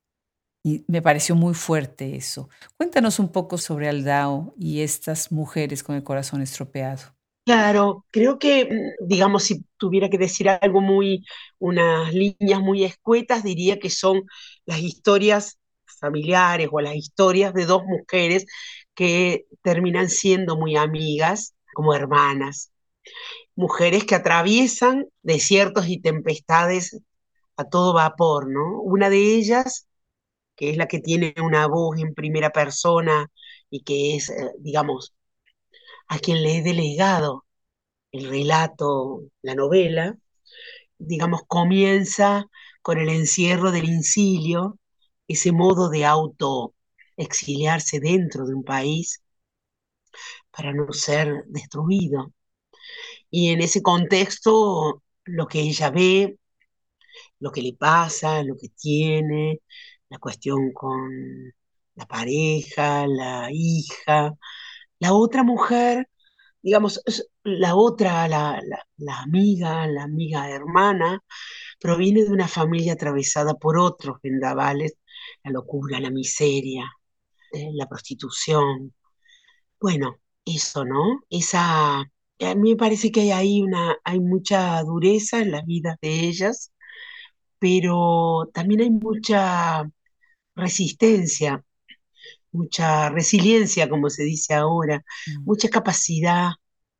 Y 0.62 0.84
me 0.88 1.00
pareció 1.00 1.34
muy 1.34 1.54
fuerte 1.54 2.16
eso. 2.16 2.50
Cuéntanos 2.76 3.18
un 3.18 3.32
poco 3.32 3.56
sobre 3.56 3.88
Aldao 3.88 4.54
y 4.58 4.82
estas 4.82 5.32
mujeres 5.32 5.82
con 5.82 5.96
el 5.96 6.02
corazón 6.02 6.42
estropeado. 6.42 7.16
Claro, 7.46 8.04
creo 8.10 8.38
que, 8.38 8.66
mm, 8.66 9.06
digamos, 9.08 9.44
si 9.44 9.64
tuviera 9.78 10.10
que 10.10 10.18
decir 10.18 10.50
algo 10.50 10.82
muy, 10.82 11.24
unas 11.58 12.12
líneas 12.12 12.60
muy 12.60 12.84
escuetas, 12.84 13.42
diría 13.42 13.78
que 13.78 13.88
son 13.88 14.24
las 14.66 14.80
historias 14.80 15.58
familiares 15.98 16.68
o 16.70 16.80
las 16.82 16.94
historias 16.94 17.54
de 17.54 17.64
dos 17.64 17.84
mujeres 17.86 18.44
que 18.94 19.46
terminan 19.62 20.10
siendo 20.10 20.56
muy 20.58 20.76
amigas, 20.76 21.54
como 21.72 21.94
hermanas. 21.94 22.70
Mujeres 23.56 24.04
que 24.04 24.14
atraviesan 24.14 25.06
desiertos 25.22 25.88
y 25.88 26.00
tempestades 26.00 27.00
a 27.56 27.64
todo 27.68 27.94
vapor, 27.94 28.48
¿no? 28.50 28.80
Una 28.82 29.10
de 29.10 29.36
ellas, 29.36 29.88
que 30.56 30.70
es 30.70 30.76
la 30.78 30.88
que 30.88 31.00
tiene 31.00 31.34
una 31.42 31.66
voz 31.68 31.98
en 32.00 32.14
primera 32.14 32.50
persona 32.52 33.30
y 33.70 33.82
que 33.84 34.16
es, 34.16 34.30
eh, 34.30 34.52
digamos, 34.60 35.14
a 36.08 36.18
quien 36.18 36.42
le 36.42 36.58
he 36.58 36.62
delegado 36.62 37.44
el 38.12 38.28
relato, 38.30 39.22
la 39.42 39.54
novela, 39.54 40.16
digamos, 40.98 41.42
comienza 41.48 42.46
con 42.82 42.98
el 42.98 43.08
encierro 43.10 43.72
del 43.72 43.86
incilio, 43.88 44.78
ese 45.28 45.52
modo 45.52 45.88
de 45.90 46.04
auto 46.06 46.74
exiliarse 47.16 48.00
dentro 48.00 48.46
de 48.46 48.54
un 48.54 48.64
país 48.64 49.22
para 50.50 50.72
no 50.72 50.92
ser 50.92 51.44
destruido. 51.48 52.32
Y 53.30 53.50
en 53.50 53.60
ese 53.60 53.82
contexto, 53.82 55.02
lo 55.24 55.46
que 55.46 55.60
ella 55.60 55.90
ve 55.90 56.38
lo 57.40 57.50
que 57.52 57.62
le 57.62 57.74
pasa, 57.74 58.42
lo 58.42 58.56
que 58.56 58.68
tiene, 58.70 59.60
la 60.08 60.18
cuestión 60.18 60.72
con 60.72 61.52
la 61.94 62.06
pareja, 62.06 63.06
la 63.06 63.48
hija. 63.52 64.34
La 65.00 65.14
otra 65.14 65.42
mujer, 65.44 66.08
digamos, 66.62 67.02
la 67.44 67.76
otra, 67.76 68.28
la, 68.28 68.60
amiga, 69.22 69.86
la 69.88 70.04
amiga 70.04 70.50
hermana, 70.50 71.22
proviene 71.80 72.24
de 72.24 72.32
una 72.32 72.48
familia 72.48 72.94
atravesada 72.94 73.54
por 73.54 73.78
otros 73.78 74.18
vendavales, 74.22 74.94
la 75.44 75.52
locura, 75.52 76.00
la 76.00 76.10
miseria, 76.10 76.84
eh, 77.52 77.70
la 77.74 77.88
prostitución. 77.88 78.94
Bueno, 79.80 80.20
eso, 80.44 80.84
¿no? 80.84 81.20
Esa, 81.30 82.00
a 82.00 82.54
mí 82.56 82.70
me 82.72 82.76
parece 82.76 83.10
que 83.12 83.20
hay 83.22 83.30
ahí 83.32 83.62
una, 83.62 83.96
hay 84.04 84.20
mucha 84.20 84.82
dureza 84.82 85.40
en 85.40 85.52
las 85.52 85.64
vidas 85.66 85.96
de 86.02 86.20
ellas, 86.28 86.72
pero 87.58 88.50
también 88.52 88.80
hay 88.82 88.90
mucha 88.90 89.90
resistencia, 90.54 91.64
mucha 92.52 93.10
resiliencia, 93.10 93.88
como 93.88 94.10
se 94.10 94.24
dice 94.24 94.54
ahora, 94.54 94.98
mm. 95.26 95.44
mucha 95.44 95.68
capacidad 95.68 96.50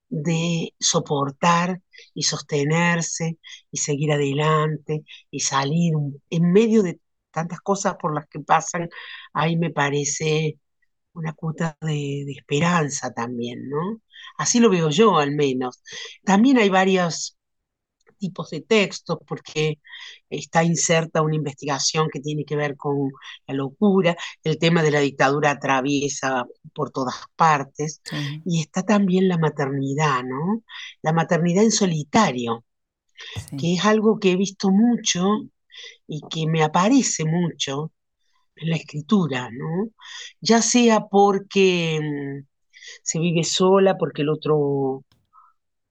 de 0.09 0.75
soportar 0.79 1.83
y 2.15 2.23
sostenerse 2.25 3.39
y 3.71 3.79
seguir 3.79 4.13
adelante 4.13 5.05
y 5.31 5.41
salir 5.41 5.95
en 6.31 6.53
medio 6.53 6.83
de 6.83 7.01
tantas 7.31 7.61
cosas 7.61 7.97
por 8.01 8.15
las 8.15 8.27
que 8.29 8.41
pasan, 8.41 8.89
ahí 9.33 9.57
me 9.57 9.71
parece 9.71 10.59
una 11.13 11.33
cuota 11.35 11.77
de, 11.83 12.25
de, 12.27 12.33
esperanza 12.33 13.13
también, 13.13 13.69
¿no? 13.69 14.01
Así 14.39 14.61
lo 14.61 14.71
veo 14.71 14.91
yo 14.91 15.19
al 15.19 15.33
menos. 15.35 15.83
También 16.25 16.59
hay 16.59 16.69
varios 16.69 17.37
tipos 18.17 18.51
de 18.51 18.61
textos, 18.61 19.19
porque 19.27 19.79
está 20.31 20.65
inserta 20.65 21.23
una 21.23 21.37
investigación 21.37 22.09
que 22.13 22.21
tiene 22.21 22.45
que 22.45 22.57
ver 22.57 22.77
con 22.77 23.11
la 23.47 23.55
locura, 23.55 24.17
el 24.45 24.59
tema 24.59 24.83
de 24.83 24.91
la 24.91 25.01
dictadura 25.01 25.53
atraviesa 25.53 26.47
por 26.75 26.91
todas 26.91 27.17
partes, 27.37 28.01
y 28.45 28.61
está 28.61 28.83
también 28.83 29.29
la 29.29 29.39
maternidad, 29.39 30.23
¿no? 30.25 30.63
La 31.03 31.13
maternidad 31.13 31.65
en 31.65 31.73
solitario, 31.73 32.65
que 33.59 33.75
es 33.75 33.85
algo 33.85 34.19
que 34.19 34.33
he 34.33 34.37
visto 34.37 34.71
mucho 34.71 35.49
y 36.07 36.23
que 36.31 36.47
me 36.47 36.63
aparece 36.63 37.25
mucho 37.25 37.93
en 38.57 38.71
la 38.71 38.77
escritura, 38.77 39.51
¿no? 39.53 39.91
Ya 40.41 40.63
sea 40.63 41.01
porque 41.07 42.01
mm, 42.01 42.47
se 43.03 43.19
vive 43.19 43.45
sola, 43.45 43.97
porque 43.99 44.23
el 44.23 44.31
otro 44.31 45.05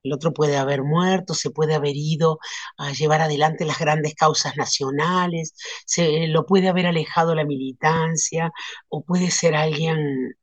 el 0.06 0.14
otro 0.14 0.34
puede 0.34 0.58
haber 0.58 0.84
muerto, 0.84 1.34
se 1.34 1.50
puede 1.52 1.76
haber 1.76 1.96
ido 1.96 2.40
a 2.78 2.92
llevar 2.94 3.22
adelante 3.22 3.66
las 3.66 3.80
grandes 3.80 4.16
causas 4.16 4.56
nacionales, 4.58 5.54
se 5.86 6.28
lo 6.28 6.46
puede 6.46 6.70
haber 6.70 6.86
alejado 6.88 7.36
la 7.36 7.46
militancia, 7.46 8.52
o 8.90 9.04
puede 9.04 9.32
ser 9.32 9.56
alguien 9.56 10.36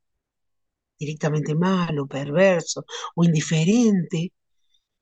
directamente 0.98 1.54
malo, 1.54 2.06
perverso 2.06 2.84
o 3.14 3.24
indiferente, 3.24 4.32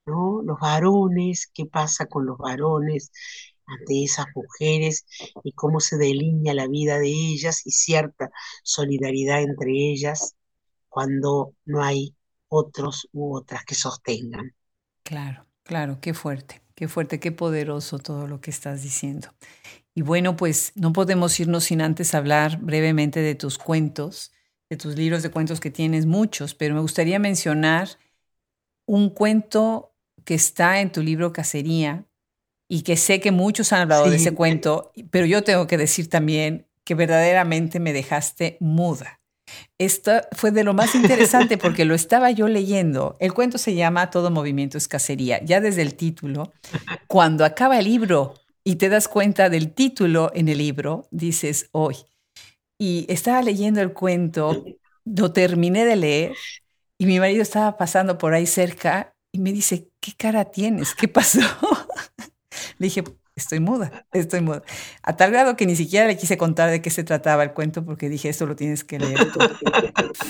¿no? 0.06 0.42
Los 0.44 0.58
varones, 0.60 1.50
¿qué 1.54 1.66
pasa 1.66 2.06
con 2.06 2.26
los 2.26 2.38
varones 2.38 3.12
ante 3.66 4.04
esas 4.04 4.26
mujeres 4.34 5.06
y 5.44 5.52
cómo 5.52 5.80
se 5.80 5.96
delinea 5.98 6.54
la 6.54 6.68
vida 6.68 6.98
de 6.98 7.08
ellas 7.08 7.66
y 7.66 7.72
cierta 7.72 8.30
solidaridad 8.64 9.42
entre 9.42 9.70
ellas 9.72 10.34
cuando 10.88 11.54
no 11.66 11.82
hay 11.82 12.16
otros 12.50 13.08
u 13.12 13.34
otras 13.34 13.64
que 13.64 13.74
sostengan. 13.74 14.52
Claro, 15.02 15.46
claro, 15.62 15.98
qué 16.00 16.14
fuerte, 16.14 16.62
qué 16.74 16.88
fuerte, 16.88 17.18
qué 17.20 17.32
poderoso 17.32 17.98
todo 17.98 18.26
lo 18.26 18.40
que 18.40 18.50
estás 18.50 18.82
diciendo. 18.82 19.28
Y 19.94 20.02
bueno, 20.02 20.36
pues 20.36 20.72
no 20.76 20.92
podemos 20.92 21.38
irnos 21.40 21.64
sin 21.64 21.80
antes 21.80 22.14
hablar 22.14 22.58
brevemente 22.60 23.20
de 23.20 23.34
tus 23.34 23.58
cuentos, 23.58 24.32
de 24.68 24.76
tus 24.76 24.96
libros 24.96 25.22
de 25.22 25.30
cuentos 25.30 25.60
que 25.60 25.70
tienes 25.70 26.06
muchos, 26.06 26.54
pero 26.54 26.74
me 26.74 26.80
gustaría 26.80 27.18
mencionar 27.18 27.88
un 28.86 29.10
cuento 29.10 29.94
que 30.24 30.34
está 30.34 30.80
en 30.80 30.92
tu 30.92 31.02
libro 31.02 31.32
Cacería 31.32 32.06
y 32.68 32.82
que 32.82 32.96
sé 32.96 33.20
que 33.20 33.32
muchos 33.32 33.72
han 33.72 33.80
hablado 33.82 34.08
de 34.08 34.16
ese 34.16 34.32
cuento, 34.32 34.92
pero 35.10 35.26
yo 35.26 35.42
tengo 35.42 35.66
que 35.66 35.76
decir 35.76 36.08
también 36.08 36.68
que 36.84 36.94
verdaderamente 36.94 37.80
me 37.80 37.92
dejaste 37.92 38.56
muda. 38.60 39.19
Esto 39.78 40.12
fue 40.32 40.50
de 40.50 40.64
lo 40.64 40.74
más 40.74 40.94
interesante 40.94 41.58
porque 41.58 41.84
lo 41.84 41.94
estaba 41.94 42.30
yo 42.30 42.48
leyendo. 42.48 43.16
El 43.20 43.32
cuento 43.32 43.58
se 43.58 43.74
llama 43.74 44.10
Todo 44.10 44.30
movimiento 44.30 44.78
es 44.78 44.88
cacería. 44.88 45.42
Ya 45.44 45.60
desde 45.60 45.82
el 45.82 45.94
título, 45.94 46.52
cuando 47.06 47.44
acaba 47.44 47.78
el 47.78 47.86
libro 47.86 48.34
y 48.64 48.76
te 48.76 48.88
das 48.88 49.08
cuenta 49.08 49.48
del 49.48 49.72
título 49.72 50.30
en 50.34 50.48
el 50.48 50.58
libro, 50.58 51.08
dices, 51.10 51.68
hoy. 51.72 51.96
Y 52.78 53.06
estaba 53.08 53.42
leyendo 53.42 53.80
el 53.80 53.92
cuento, 53.92 54.64
lo 55.04 55.32
terminé 55.32 55.84
de 55.84 55.96
leer 55.96 56.32
y 56.98 57.06
mi 57.06 57.18
marido 57.18 57.42
estaba 57.42 57.76
pasando 57.76 58.18
por 58.18 58.34
ahí 58.34 58.46
cerca 58.46 59.14
y 59.32 59.38
me 59.38 59.52
dice, 59.52 59.88
¿qué 60.00 60.12
cara 60.16 60.44
tienes? 60.46 60.94
¿Qué 60.94 61.08
pasó? 61.08 61.40
Le 62.78 62.86
dije, 62.86 63.04
estoy 63.40 63.60
muda, 63.60 64.06
estoy 64.12 64.40
muda. 64.40 64.62
A 65.02 65.16
tal 65.16 65.32
grado 65.32 65.56
que 65.56 65.66
ni 65.66 65.76
siquiera 65.76 66.06
le 66.06 66.16
quise 66.16 66.38
contar 66.38 66.70
de 66.70 66.80
qué 66.80 66.90
se 66.90 67.04
trataba 67.04 67.42
el 67.42 67.52
cuento 67.52 67.84
porque 67.84 68.08
dije, 68.08 68.28
esto 68.28 68.46
lo 68.46 68.56
tienes 68.56 68.84
que 68.84 68.98
leer 68.98 69.18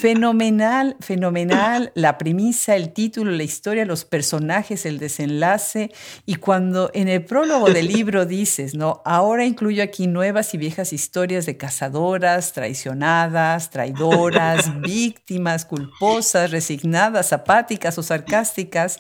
fenomenal, 0.00 0.96
fenomenal 1.00 1.92
la 1.94 2.18
premisa, 2.18 2.76
el 2.76 2.92
título, 2.92 3.30
la 3.30 3.42
historia, 3.42 3.84
los 3.84 4.04
personajes, 4.04 4.86
el 4.86 4.98
desenlace. 4.98 5.90
Y 6.26 6.36
cuando 6.36 6.90
en 6.94 7.08
el 7.08 7.24
prólogo 7.24 7.70
del 7.70 7.88
libro 7.92 8.26
dices, 8.26 8.74
¿no? 8.74 9.02
Ahora 9.04 9.44
incluyo 9.44 9.82
aquí 9.82 10.06
nuevas 10.06 10.54
y 10.54 10.58
viejas 10.58 10.92
historias 10.92 11.46
de 11.46 11.56
cazadoras, 11.56 12.52
traicionadas, 12.52 13.70
traidoras, 13.70 14.80
víctimas, 14.80 15.64
culposas, 15.64 16.50
resignadas, 16.50 17.32
apáticas 17.32 17.98
o 17.98 18.02
sarcásticas, 18.02 18.98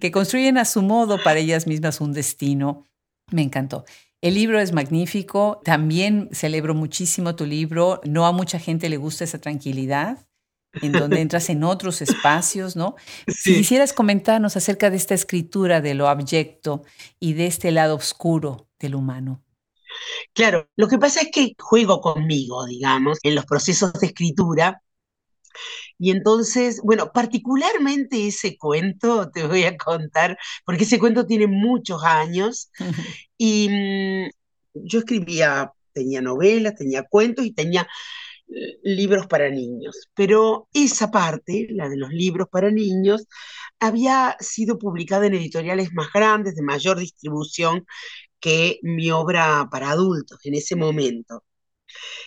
que 0.00 0.10
construyen 0.10 0.58
a 0.58 0.64
su 0.64 0.82
modo 0.82 1.22
para 1.22 1.38
ellas 1.38 1.66
mismas 1.66 2.00
un 2.00 2.12
destino 2.12 2.89
me 3.30 3.42
encantó. 3.42 3.84
El 4.20 4.34
libro 4.34 4.60
es 4.60 4.72
magnífico. 4.72 5.60
También 5.64 6.28
celebro 6.32 6.74
muchísimo 6.74 7.34
tu 7.36 7.46
libro. 7.46 8.00
No 8.04 8.26
a 8.26 8.32
mucha 8.32 8.58
gente 8.58 8.88
le 8.88 8.96
gusta 8.98 9.24
esa 9.24 9.40
tranquilidad 9.40 10.26
en 10.74 10.92
donde 10.92 11.20
entras 11.20 11.48
en 11.50 11.64
otros 11.64 12.02
espacios, 12.02 12.76
¿no? 12.76 12.96
Si 13.26 13.54
quisieras 13.54 13.92
comentarnos 13.92 14.56
acerca 14.56 14.90
de 14.90 14.96
esta 14.96 15.14
escritura 15.14 15.80
de 15.80 15.94
lo 15.94 16.08
abyecto 16.08 16.82
y 17.18 17.32
de 17.32 17.46
este 17.46 17.70
lado 17.72 17.96
oscuro 17.96 18.68
del 18.78 18.94
humano. 18.94 19.42
Claro, 20.34 20.68
lo 20.76 20.86
que 20.86 20.98
pasa 20.98 21.22
es 21.22 21.30
que 21.32 21.54
juego 21.58 22.00
conmigo, 22.00 22.64
digamos, 22.66 23.18
en 23.22 23.34
los 23.34 23.44
procesos 23.46 23.92
de 23.94 24.06
escritura 24.08 24.82
y 26.00 26.10
entonces, 26.12 26.80
bueno, 26.82 27.12
particularmente 27.12 28.26
ese 28.26 28.56
cuento, 28.56 29.30
te 29.30 29.46
voy 29.46 29.64
a 29.64 29.76
contar, 29.76 30.38
porque 30.64 30.84
ese 30.84 30.98
cuento 30.98 31.26
tiene 31.26 31.46
muchos 31.46 32.02
años 32.02 32.70
y 33.36 33.68
mm, 33.68 34.30
yo 34.74 35.00
escribía, 35.00 35.72
tenía 35.92 36.22
novelas, 36.22 36.74
tenía 36.76 37.02
cuentos 37.02 37.44
y 37.44 37.52
tenía 37.52 37.86
eh, 38.48 38.78
libros 38.82 39.26
para 39.26 39.50
niños, 39.50 40.08
pero 40.14 40.68
esa 40.72 41.10
parte, 41.10 41.66
la 41.70 41.90
de 41.90 41.98
los 41.98 42.10
libros 42.10 42.48
para 42.50 42.70
niños, 42.70 43.26
había 43.78 44.36
sido 44.40 44.78
publicada 44.78 45.26
en 45.26 45.34
editoriales 45.34 45.92
más 45.92 46.10
grandes, 46.14 46.54
de 46.56 46.62
mayor 46.62 46.98
distribución 46.98 47.84
que 48.40 48.78
mi 48.82 49.10
obra 49.10 49.68
para 49.70 49.90
adultos 49.90 50.38
en 50.44 50.54
ese 50.54 50.76
momento. 50.76 51.44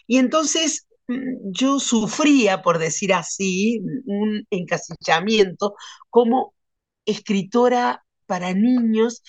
Y 0.07 0.17
entonces 0.17 0.87
yo 1.07 1.79
sufría, 1.79 2.61
por 2.61 2.79
decir 2.79 3.13
así, 3.13 3.81
un 4.05 4.45
encasillamiento 4.49 5.75
como 6.09 6.53
escritora 7.05 8.05
para 8.25 8.53
niños 8.53 9.21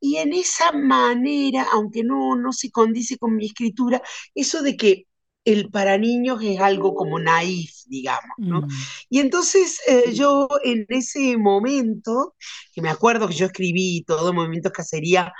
y 0.00 0.16
en 0.16 0.34
esa 0.34 0.72
manera, 0.72 1.66
aunque 1.72 2.02
no, 2.04 2.36
no 2.36 2.52
se 2.52 2.70
condice 2.70 3.16
con 3.18 3.36
mi 3.36 3.46
escritura, 3.46 4.02
eso 4.34 4.62
de 4.62 4.76
que 4.76 5.04
el 5.44 5.70
para 5.70 5.98
niños 5.98 6.40
es 6.42 6.60
algo 6.60 6.94
como 6.94 7.18
naif, 7.18 7.70
digamos, 7.86 8.34
¿no? 8.38 8.62
Mm. 8.62 8.68
Y 9.10 9.20
entonces 9.20 9.80
eh, 9.88 10.12
yo 10.14 10.48
en 10.62 10.86
ese 10.88 11.36
momento, 11.36 12.34
que 12.74 12.82
me 12.82 12.90
acuerdo 12.90 13.28
que 13.28 13.34
yo 13.34 13.46
escribí 13.46 14.04
todo 14.06 14.32
Movimiento 14.32 14.72
Cacería 14.72 15.32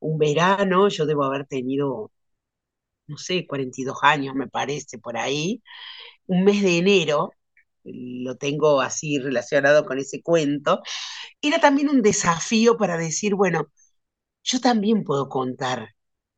un 0.00 0.18
verano, 0.18 0.88
yo 0.88 1.06
debo 1.06 1.24
haber 1.24 1.46
tenido 1.46 2.12
no 3.06 3.18
sé, 3.18 3.46
42 3.46 3.98
años 4.02 4.34
me 4.34 4.48
parece, 4.48 4.98
por 4.98 5.16
ahí, 5.18 5.62
un 6.26 6.44
mes 6.44 6.62
de 6.62 6.78
enero, 6.78 7.32
lo 7.84 8.36
tengo 8.36 8.80
así 8.82 9.18
relacionado 9.18 9.86
con 9.86 9.98
ese 9.98 10.22
cuento, 10.22 10.82
era 11.42 11.60
también 11.60 11.88
un 11.90 12.02
desafío 12.02 12.76
para 12.78 12.98
decir, 12.98 13.34
bueno, 13.36 13.68
yo 14.44 14.60
también 14.60 15.04
puedo 15.04 15.28
contar 15.30 15.93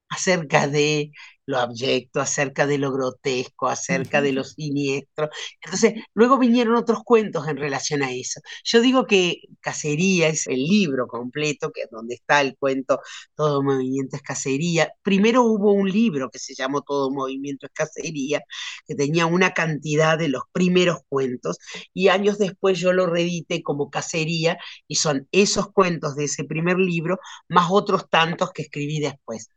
acerca 0.08 0.68
de 0.68 1.10
lo 1.46 1.58
abyecto, 1.58 2.20
acerca 2.20 2.66
de 2.66 2.78
lo 2.78 2.92
grotesco, 2.92 3.68
acerca 3.68 4.20
de 4.20 4.32
lo 4.32 4.42
siniestro. 4.44 5.30
Entonces, 5.62 5.94
luego 6.14 6.38
vinieron 6.38 6.74
otros 6.74 7.00
cuentos 7.04 7.46
en 7.48 7.56
relación 7.56 8.02
a 8.02 8.12
eso. 8.12 8.40
Yo 8.64 8.80
digo 8.80 9.06
que 9.06 9.42
Cacería 9.60 10.28
es 10.28 10.46
el 10.48 10.64
libro 10.64 11.06
completo, 11.06 11.70
que 11.72 11.82
es 11.82 11.90
donde 11.90 12.14
está 12.16 12.40
el 12.40 12.56
cuento 12.58 13.00
Todo 13.36 13.62
Movimiento 13.62 14.16
es 14.16 14.22
Cacería. 14.22 14.92
Primero 15.02 15.44
hubo 15.44 15.72
un 15.72 15.88
libro 15.90 16.30
que 16.30 16.38
se 16.40 16.54
llamó 16.54 16.82
Todo 16.82 17.10
Movimiento 17.10 17.66
es 17.66 17.72
Cacería, 17.72 18.42
que 18.86 18.94
tenía 18.94 19.26
una 19.26 19.54
cantidad 19.54 20.18
de 20.18 20.28
los 20.28 20.42
primeros 20.52 20.98
cuentos, 21.08 21.58
y 21.94 22.08
años 22.08 22.38
después 22.38 22.78
yo 22.78 22.92
lo 22.92 23.06
reedité 23.06 23.62
como 23.62 23.90
Cacería, 23.90 24.58
y 24.88 24.96
son 24.96 25.28
esos 25.32 25.70
cuentos 25.72 26.16
de 26.16 26.24
ese 26.24 26.44
primer 26.44 26.78
libro, 26.78 27.18
más 27.48 27.68
otros 27.70 28.08
tantos 28.10 28.50
que 28.52 28.62
escribí 28.62 29.00
después. 29.00 29.50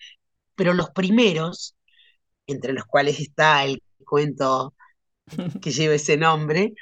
Pero 0.59 0.73
los 0.73 0.89
primeros 0.91 1.77
entre 2.47 2.73
los 2.73 2.85
cuales 2.85 3.19
está 3.21 3.63
el 3.65 3.81
cuento 4.05 4.73
que 5.61 5.71
lleva 5.71 5.95
ese 5.95 6.17
nombre, 6.17 6.73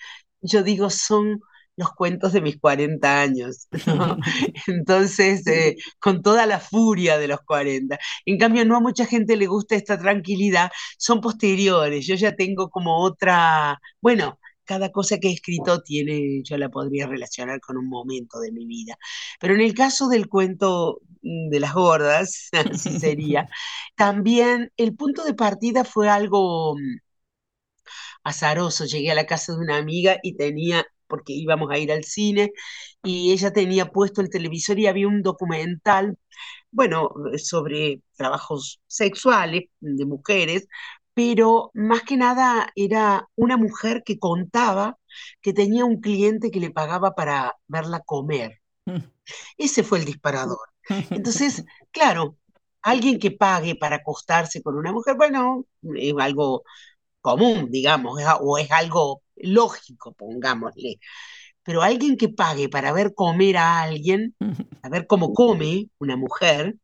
yo 0.42 0.64
digo, 0.64 0.90
son 0.90 1.42
los 1.76 1.92
cuentos 1.94 2.34
de 2.34 2.42
mis 2.42 2.60
40 2.60 3.22
años. 3.22 3.68
Entonces, 4.68 5.46
eh, 5.48 5.76
con 6.00 6.24
toda 6.24 6.48
la 6.48 6.60
furia 6.60 7.20
de 7.20 7.28
los 7.28 7.42
40. 7.42 8.00
En 8.26 8.40
cambio, 8.40 8.66
no 8.66 8.78
a 8.78 8.80
mucha 8.82 9.06
gente 9.06 9.38
le 9.38 9.46
gusta 9.48 9.76
esta 9.76 10.00
tranquilidad, 10.00 10.72
son 10.98 11.22
posteriores. 11.22 12.08
Yo 12.08 12.16
ya 12.16 12.36
tengo 12.36 12.70
como 12.72 12.98
otra, 13.04 13.80
bueno, 14.02 14.40
cada 14.68 14.92
cosa 14.92 15.20
que 15.20 15.30
he 15.30 15.34
escrito 15.34 15.82
tiene, 15.84 16.44
yo 16.44 16.58
la 16.60 16.70
podría 16.70 17.08
relacionar 17.08 17.62
con 17.62 17.78
un 17.78 17.90
momento 17.90 18.40
de 18.42 18.52
mi 18.52 18.66
vida. 18.68 18.98
Pero 19.40 19.56
en 19.56 19.62
el 19.62 19.74
caso 19.76 20.10
del 20.10 20.30
cuento 20.30 21.02
mm, 21.24 21.50
de 21.50 21.60
las 21.62 21.74
gordas, 21.74 22.50
así 22.54 23.00
sería, 23.00 23.50
también 23.98 24.72
el 24.78 24.96
punto 24.96 25.24
de 25.26 25.34
partida 25.36 25.86
fue 25.86 26.10
algo 26.10 26.76
mm, 26.76 26.98
azaroso. 28.24 28.86
Llegué 28.86 29.12
a 29.12 29.16
la 29.16 29.26
casa 29.26 29.54
de 29.54 29.60
una 29.60 29.78
amiga 29.78 30.18
y 30.24 30.36
tenía, 30.36 30.86
porque 31.08 31.34
íbamos 31.34 31.72
a 31.72 31.78
ir 31.78 31.92
al 31.92 32.04
cine, 32.04 32.52
y 33.04 33.32
ella 33.32 33.54
tenía 33.54 33.88
puesto 33.92 34.22
el 34.22 34.30
televisor 34.30 34.80
y 34.80 34.88
había 34.88 35.08
un 35.08 35.22
documental, 35.24 36.18
bueno, 36.72 37.12
sobre 37.38 38.02
trabajos 38.18 38.82
sexuales 38.88 39.66
de 39.82 40.06
mujeres, 40.06 40.68
pero 41.18 41.72
más 41.74 42.04
que 42.04 42.16
nada 42.16 42.72
era 42.76 43.28
una 43.36 43.58
mujer 43.58 44.04
que 44.06 44.20
contaba 44.20 45.00
que 45.42 45.52
tenía 45.52 45.84
un 45.84 46.00
cliente 46.00 46.52
que 46.52 46.60
le 46.60 46.70
pagaba 46.70 47.16
para 47.16 47.58
verla 47.66 48.02
comer. 48.02 48.62
Mm. 48.86 49.00
Ese 49.58 49.82
fue 49.82 49.98
el 49.98 50.06
disparador. 50.06 50.60
Entonces, 51.10 51.66
claro, 51.90 52.38
alguien 52.84 53.18
que 53.18 53.32
pague 53.32 53.74
para 53.74 53.96
acostarse 53.96 54.62
con 54.62 54.76
una 54.76 54.92
mujer, 54.92 55.16
bueno, 55.18 55.66
es 55.96 56.14
algo 56.20 56.62
común, 57.20 57.72
digamos, 57.72 58.22
o 58.40 58.60
es 58.60 58.72
algo 58.72 59.24
lógico, 59.38 60.14
pongámosle. 60.14 61.00
Pero 61.68 61.82
alguien 61.84 62.18
que 62.18 62.30
pague 62.30 62.70
para 62.70 62.94
ver 62.94 63.14
comer 63.14 63.58
a 63.58 63.82
alguien, 63.84 64.36
a 64.84 64.90
ver 64.90 65.06
cómo 65.08 65.34
come 65.34 65.90
una 66.00 66.16
mujer, 66.18 66.76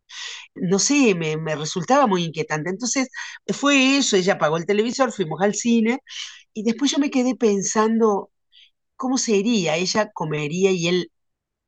no 0.55 0.79
sé, 0.79 1.15
me, 1.15 1.37
resultaba 1.55 2.07
muy 2.07 2.25
inquietante. 2.25 2.69
Entonces 2.69 3.09
fue 3.47 3.97
eso, 3.97 4.17
ella 4.17 4.37
pagó 4.37 4.57
el 4.57 4.65
televisor, 4.65 5.13
fuimos 5.13 5.41
al 5.41 5.55
cine 5.55 5.99
y 6.53 6.63
después 6.63 6.91
yo 6.91 6.99
me 6.99 7.11
quedé 7.11 7.35
pensando, 7.35 8.31
¿cómo 8.95 9.17
sería? 9.17 9.77
Ella 9.77 10.11
comería 10.13 10.71
y 10.71 10.87
él, 10.89 11.11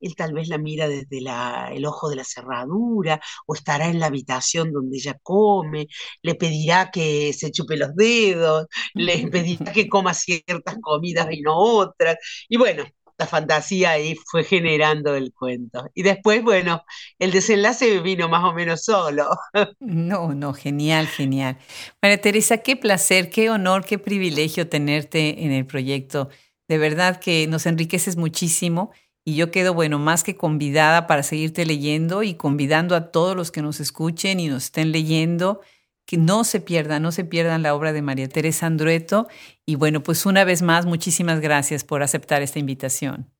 él 0.02 0.16
tal 0.16 0.34
vez 0.34 0.50
la 0.50 0.58
mira 0.58 0.88
desde 0.90 1.22
la, 1.22 1.72
el 1.74 1.86
ojo 1.86 2.10
de 2.10 2.18
la 2.18 2.24
cerradura 2.26 3.22
o 3.48 3.56
estará 3.56 3.88
en 3.90 4.00
la 4.00 4.08
habitación 4.08 4.72
donde 4.74 4.98
ella 4.98 5.18
come, 5.24 5.88
le 6.22 6.36
pedirá 6.36 6.92
que 6.92 7.34
se 7.34 7.52
chupe 7.52 7.78
los 7.78 7.96
dedos, 7.96 8.68
le 8.94 9.28
pedirá 9.32 9.72
que 9.74 9.88
coma 9.90 10.14
ciertas 10.14 10.78
comidas 10.82 11.28
y 11.32 11.42
no 11.42 11.58
otras. 11.58 12.18
Y 12.50 12.58
bueno, 12.58 12.84
la 13.18 13.28
fantasía 13.28 13.92
ahí 13.92 14.16
fue 14.26 14.44
generando 14.44 15.16
el 15.16 15.34
cuento. 15.34 15.90
Y 15.94 16.04
después, 16.04 16.44
bueno, 16.44 16.84
el 17.20 17.32
desenlace 17.32 18.00
vino 18.02 18.28
más 18.28 18.44
o 18.44 18.54
menos 18.54 18.84
solo. 18.84 19.30
No, 19.80 20.34
no, 20.34 20.54
genial, 20.54 21.08
genial. 21.08 21.58
María 22.02 22.20
Teresa, 22.20 22.58
qué 22.60 22.76
placer, 22.76 23.30
qué 23.30 23.50
honor, 23.50 23.86
qué 23.86 23.98
privilegio 23.98 24.68
tenerte 24.68 25.46
en 25.46 25.52
el 25.52 25.66
proyecto. 25.66 26.30
De 26.68 26.78
verdad 26.78 27.20
que 27.20 27.48
nos 27.48 27.66
enriqueces 27.66 28.18
muchísimo 28.18 28.92
y 29.24 29.36
yo 29.36 29.52
quedo, 29.52 29.74
bueno, 29.74 30.00
más 30.00 30.24
que 30.24 30.36
convidada 30.36 31.08
para 31.08 31.24
seguirte 31.24 31.66
leyendo 31.66 32.24
y 32.24 32.36
convidando 32.36 32.96
a 32.96 33.12
todos 33.12 33.36
los 33.36 33.52
que 33.52 33.62
nos 33.62 33.80
escuchen 33.80 34.40
y 34.40 34.48
nos 34.48 34.66
estén 34.66 34.92
leyendo 34.92 35.62
que 36.06 36.18
no 36.18 36.44
se 36.44 36.60
pierdan, 36.62 37.02
no 37.04 37.12
se 37.12 37.26
pierdan 37.26 37.64
la 37.64 37.76
obra 37.76 37.94
de 37.94 38.02
María 38.02 38.30
Teresa 38.30 38.68
Andrueto. 38.68 39.28
Y 39.66 39.76
bueno, 39.76 40.04
pues 40.04 40.26
una 40.26 40.44
vez 40.44 40.62
más, 40.62 40.86
muchísimas 40.86 41.40
gracias 41.42 41.84
por 41.84 42.04
aceptar 42.04 42.42
esta 42.42 42.60
invitación. 42.60 43.32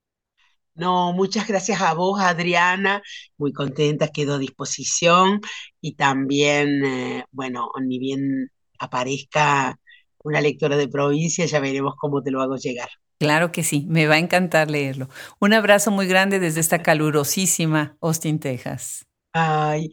No, 0.76 1.14
muchas 1.14 1.48
gracias 1.48 1.82
a 1.82 1.94
vos, 1.94 2.20
Adriana. 2.20 3.02
Muy 3.38 3.54
contenta, 3.54 4.10
quedo 4.10 4.36
a 4.36 4.38
disposición. 4.38 5.42
Y 5.82 5.96
también, 5.96 6.84
eh, 6.86 7.26
bueno, 7.32 7.70
ni 7.82 7.98
bien 8.00 8.52
aparezca 8.80 9.80
una 10.24 10.42
lectora 10.42 10.76
de 10.76 10.88
provincia, 10.90 11.46
ya 11.46 11.60
veremos 11.60 11.96
cómo 11.98 12.22
te 12.22 12.32
lo 12.32 12.42
hago 12.42 12.58
llegar. 12.58 12.90
Claro 13.20 13.52
que 13.52 13.64
sí, 13.64 13.86
me 13.90 14.08
va 14.08 14.16
a 14.16 14.20
encantar 14.20 14.70
leerlo. 14.72 15.10
Un 15.40 15.54
abrazo 15.54 15.92
muy 15.92 16.08
grande 16.08 16.40
desde 16.40 16.60
esta 16.62 16.82
calurosísima 16.84 17.98
Austin, 18.02 18.40
Texas. 18.40 19.06
Ay, 19.34 19.92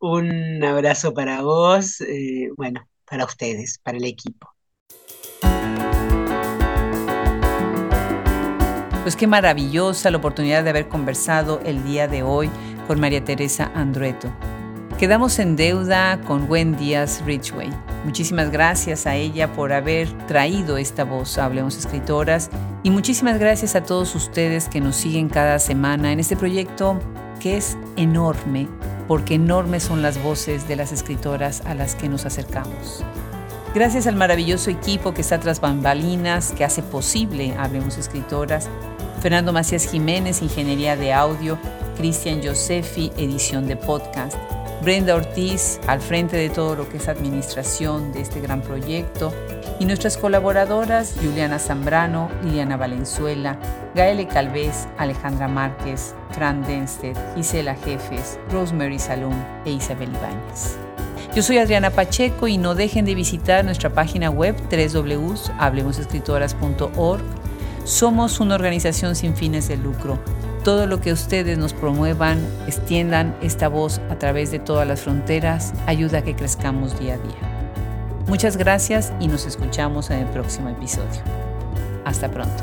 un 0.00 0.64
abrazo 0.64 1.14
para 1.14 1.42
vos, 1.42 2.00
eh, 2.00 2.48
bueno, 2.56 2.86
para 3.08 3.24
ustedes, 3.24 3.78
para 3.82 3.98
el 3.98 4.04
equipo. 4.04 4.48
Pues 9.02 9.16
qué 9.16 9.26
maravillosa 9.26 10.10
la 10.10 10.18
oportunidad 10.18 10.64
de 10.64 10.70
haber 10.70 10.88
conversado 10.88 11.60
el 11.64 11.84
día 11.84 12.08
de 12.08 12.22
hoy 12.22 12.50
con 12.86 13.00
María 13.00 13.24
Teresa 13.24 13.70
Andrueto. 13.74 14.32
Quedamos 14.98 15.38
en 15.38 15.56
deuda 15.56 16.20
con 16.26 16.46
Gwen 16.46 16.76
Díaz 16.76 17.22
Ridgway. 17.24 17.70
Muchísimas 18.04 18.50
gracias 18.50 19.06
a 19.06 19.16
ella 19.16 19.50
por 19.52 19.72
haber 19.72 20.08
traído 20.26 20.76
esta 20.76 21.04
voz 21.04 21.38
a 21.38 21.46
Hablemos 21.46 21.76
Escritoras 21.76 22.50
y 22.82 22.90
muchísimas 22.90 23.38
gracias 23.38 23.74
a 23.74 23.82
todos 23.82 24.14
ustedes 24.14 24.68
que 24.68 24.80
nos 24.80 24.96
siguen 24.96 25.28
cada 25.28 25.58
semana 25.58 26.12
en 26.12 26.20
este 26.20 26.36
proyecto 26.36 26.98
que 27.40 27.56
es 27.56 27.76
enorme 27.96 28.68
porque 29.08 29.34
enormes 29.34 29.82
son 29.82 30.02
las 30.02 30.22
voces 30.22 30.68
de 30.68 30.76
las 30.76 30.92
escritoras 30.92 31.62
a 31.66 31.74
las 31.74 31.96
que 31.96 32.08
nos 32.08 32.26
acercamos. 32.26 33.04
Gracias 33.74 34.06
al 34.06 34.14
maravilloso 34.14 34.70
equipo 34.70 35.12
que 35.14 35.20
está 35.20 35.40
tras 35.40 35.60
bambalinas, 35.60 36.52
que 36.52 36.64
hace 36.64 36.82
posible 36.82 37.56
Hablemos 37.58 37.98
Escritoras, 37.98 38.68
Fernando 39.20 39.52
Macías 39.52 39.90
Jiménez, 39.90 40.42
Ingeniería 40.42 40.96
de 40.96 41.12
Audio, 41.12 41.58
Cristian 41.96 42.40
Josefi, 42.42 43.12
Edición 43.16 43.66
de 43.66 43.76
Podcast, 43.76 44.36
Brenda 44.82 45.14
Ortiz, 45.14 45.78
al 45.86 46.00
frente 46.00 46.38
de 46.38 46.48
todo 46.48 46.74
lo 46.74 46.88
que 46.88 46.96
es 46.96 47.08
administración 47.08 48.12
de 48.12 48.22
este 48.22 48.40
gran 48.40 48.62
proyecto, 48.62 49.32
y 49.78 49.84
nuestras 49.84 50.16
colaboradoras 50.16 51.14
Juliana 51.22 51.58
Zambrano, 51.58 52.30
Liliana 52.42 52.76
Valenzuela, 52.76 53.58
Gaele 53.94 54.26
Calvez, 54.26 54.88
Alejandra 54.98 55.48
Márquez, 55.48 56.14
Fran 56.30 56.62
Denstedt, 56.62 57.18
Gisela 57.34 57.74
Jefes, 57.74 58.38
Rosemary 58.50 58.98
Salón 58.98 59.34
e 59.64 59.72
Isabel 59.72 60.10
Ibáñez. 60.10 60.76
Yo 61.34 61.42
soy 61.42 61.58
Adriana 61.58 61.90
Pacheco 61.90 62.48
y 62.48 62.56
no 62.58 62.74
dejen 62.74 63.04
de 63.04 63.14
visitar 63.14 63.64
nuestra 63.64 63.90
página 63.90 64.30
web 64.30 64.56
www.hablemosescritoras.org. 64.70 67.22
Somos 67.84 68.40
una 68.40 68.54
organización 68.54 69.14
sin 69.14 69.36
fines 69.36 69.68
de 69.68 69.76
lucro. 69.76 70.18
Todo 70.64 70.86
lo 70.86 71.00
que 71.00 71.12
ustedes 71.12 71.56
nos 71.56 71.72
promuevan, 71.72 72.38
extiendan 72.66 73.34
esta 73.40 73.68
voz 73.68 74.00
a 74.10 74.16
través 74.16 74.50
de 74.50 74.58
todas 74.58 74.86
las 74.86 75.00
fronteras, 75.00 75.72
ayuda 75.86 76.18
a 76.18 76.22
que 76.22 76.36
crezcamos 76.36 76.98
día 76.98 77.14
a 77.14 77.18
día. 77.18 78.24
Muchas 78.26 78.58
gracias 78.58 79.12
y 79.20 79.28
nos 79.28 79.46
escuchamos 79.46 80.10
en 80.10 80.18
el 80.18 80.26
próximo 80.26 80.68
episodio. 80.68 81.22
Hasta 82.04 82.30
pronto. 82.30 82.62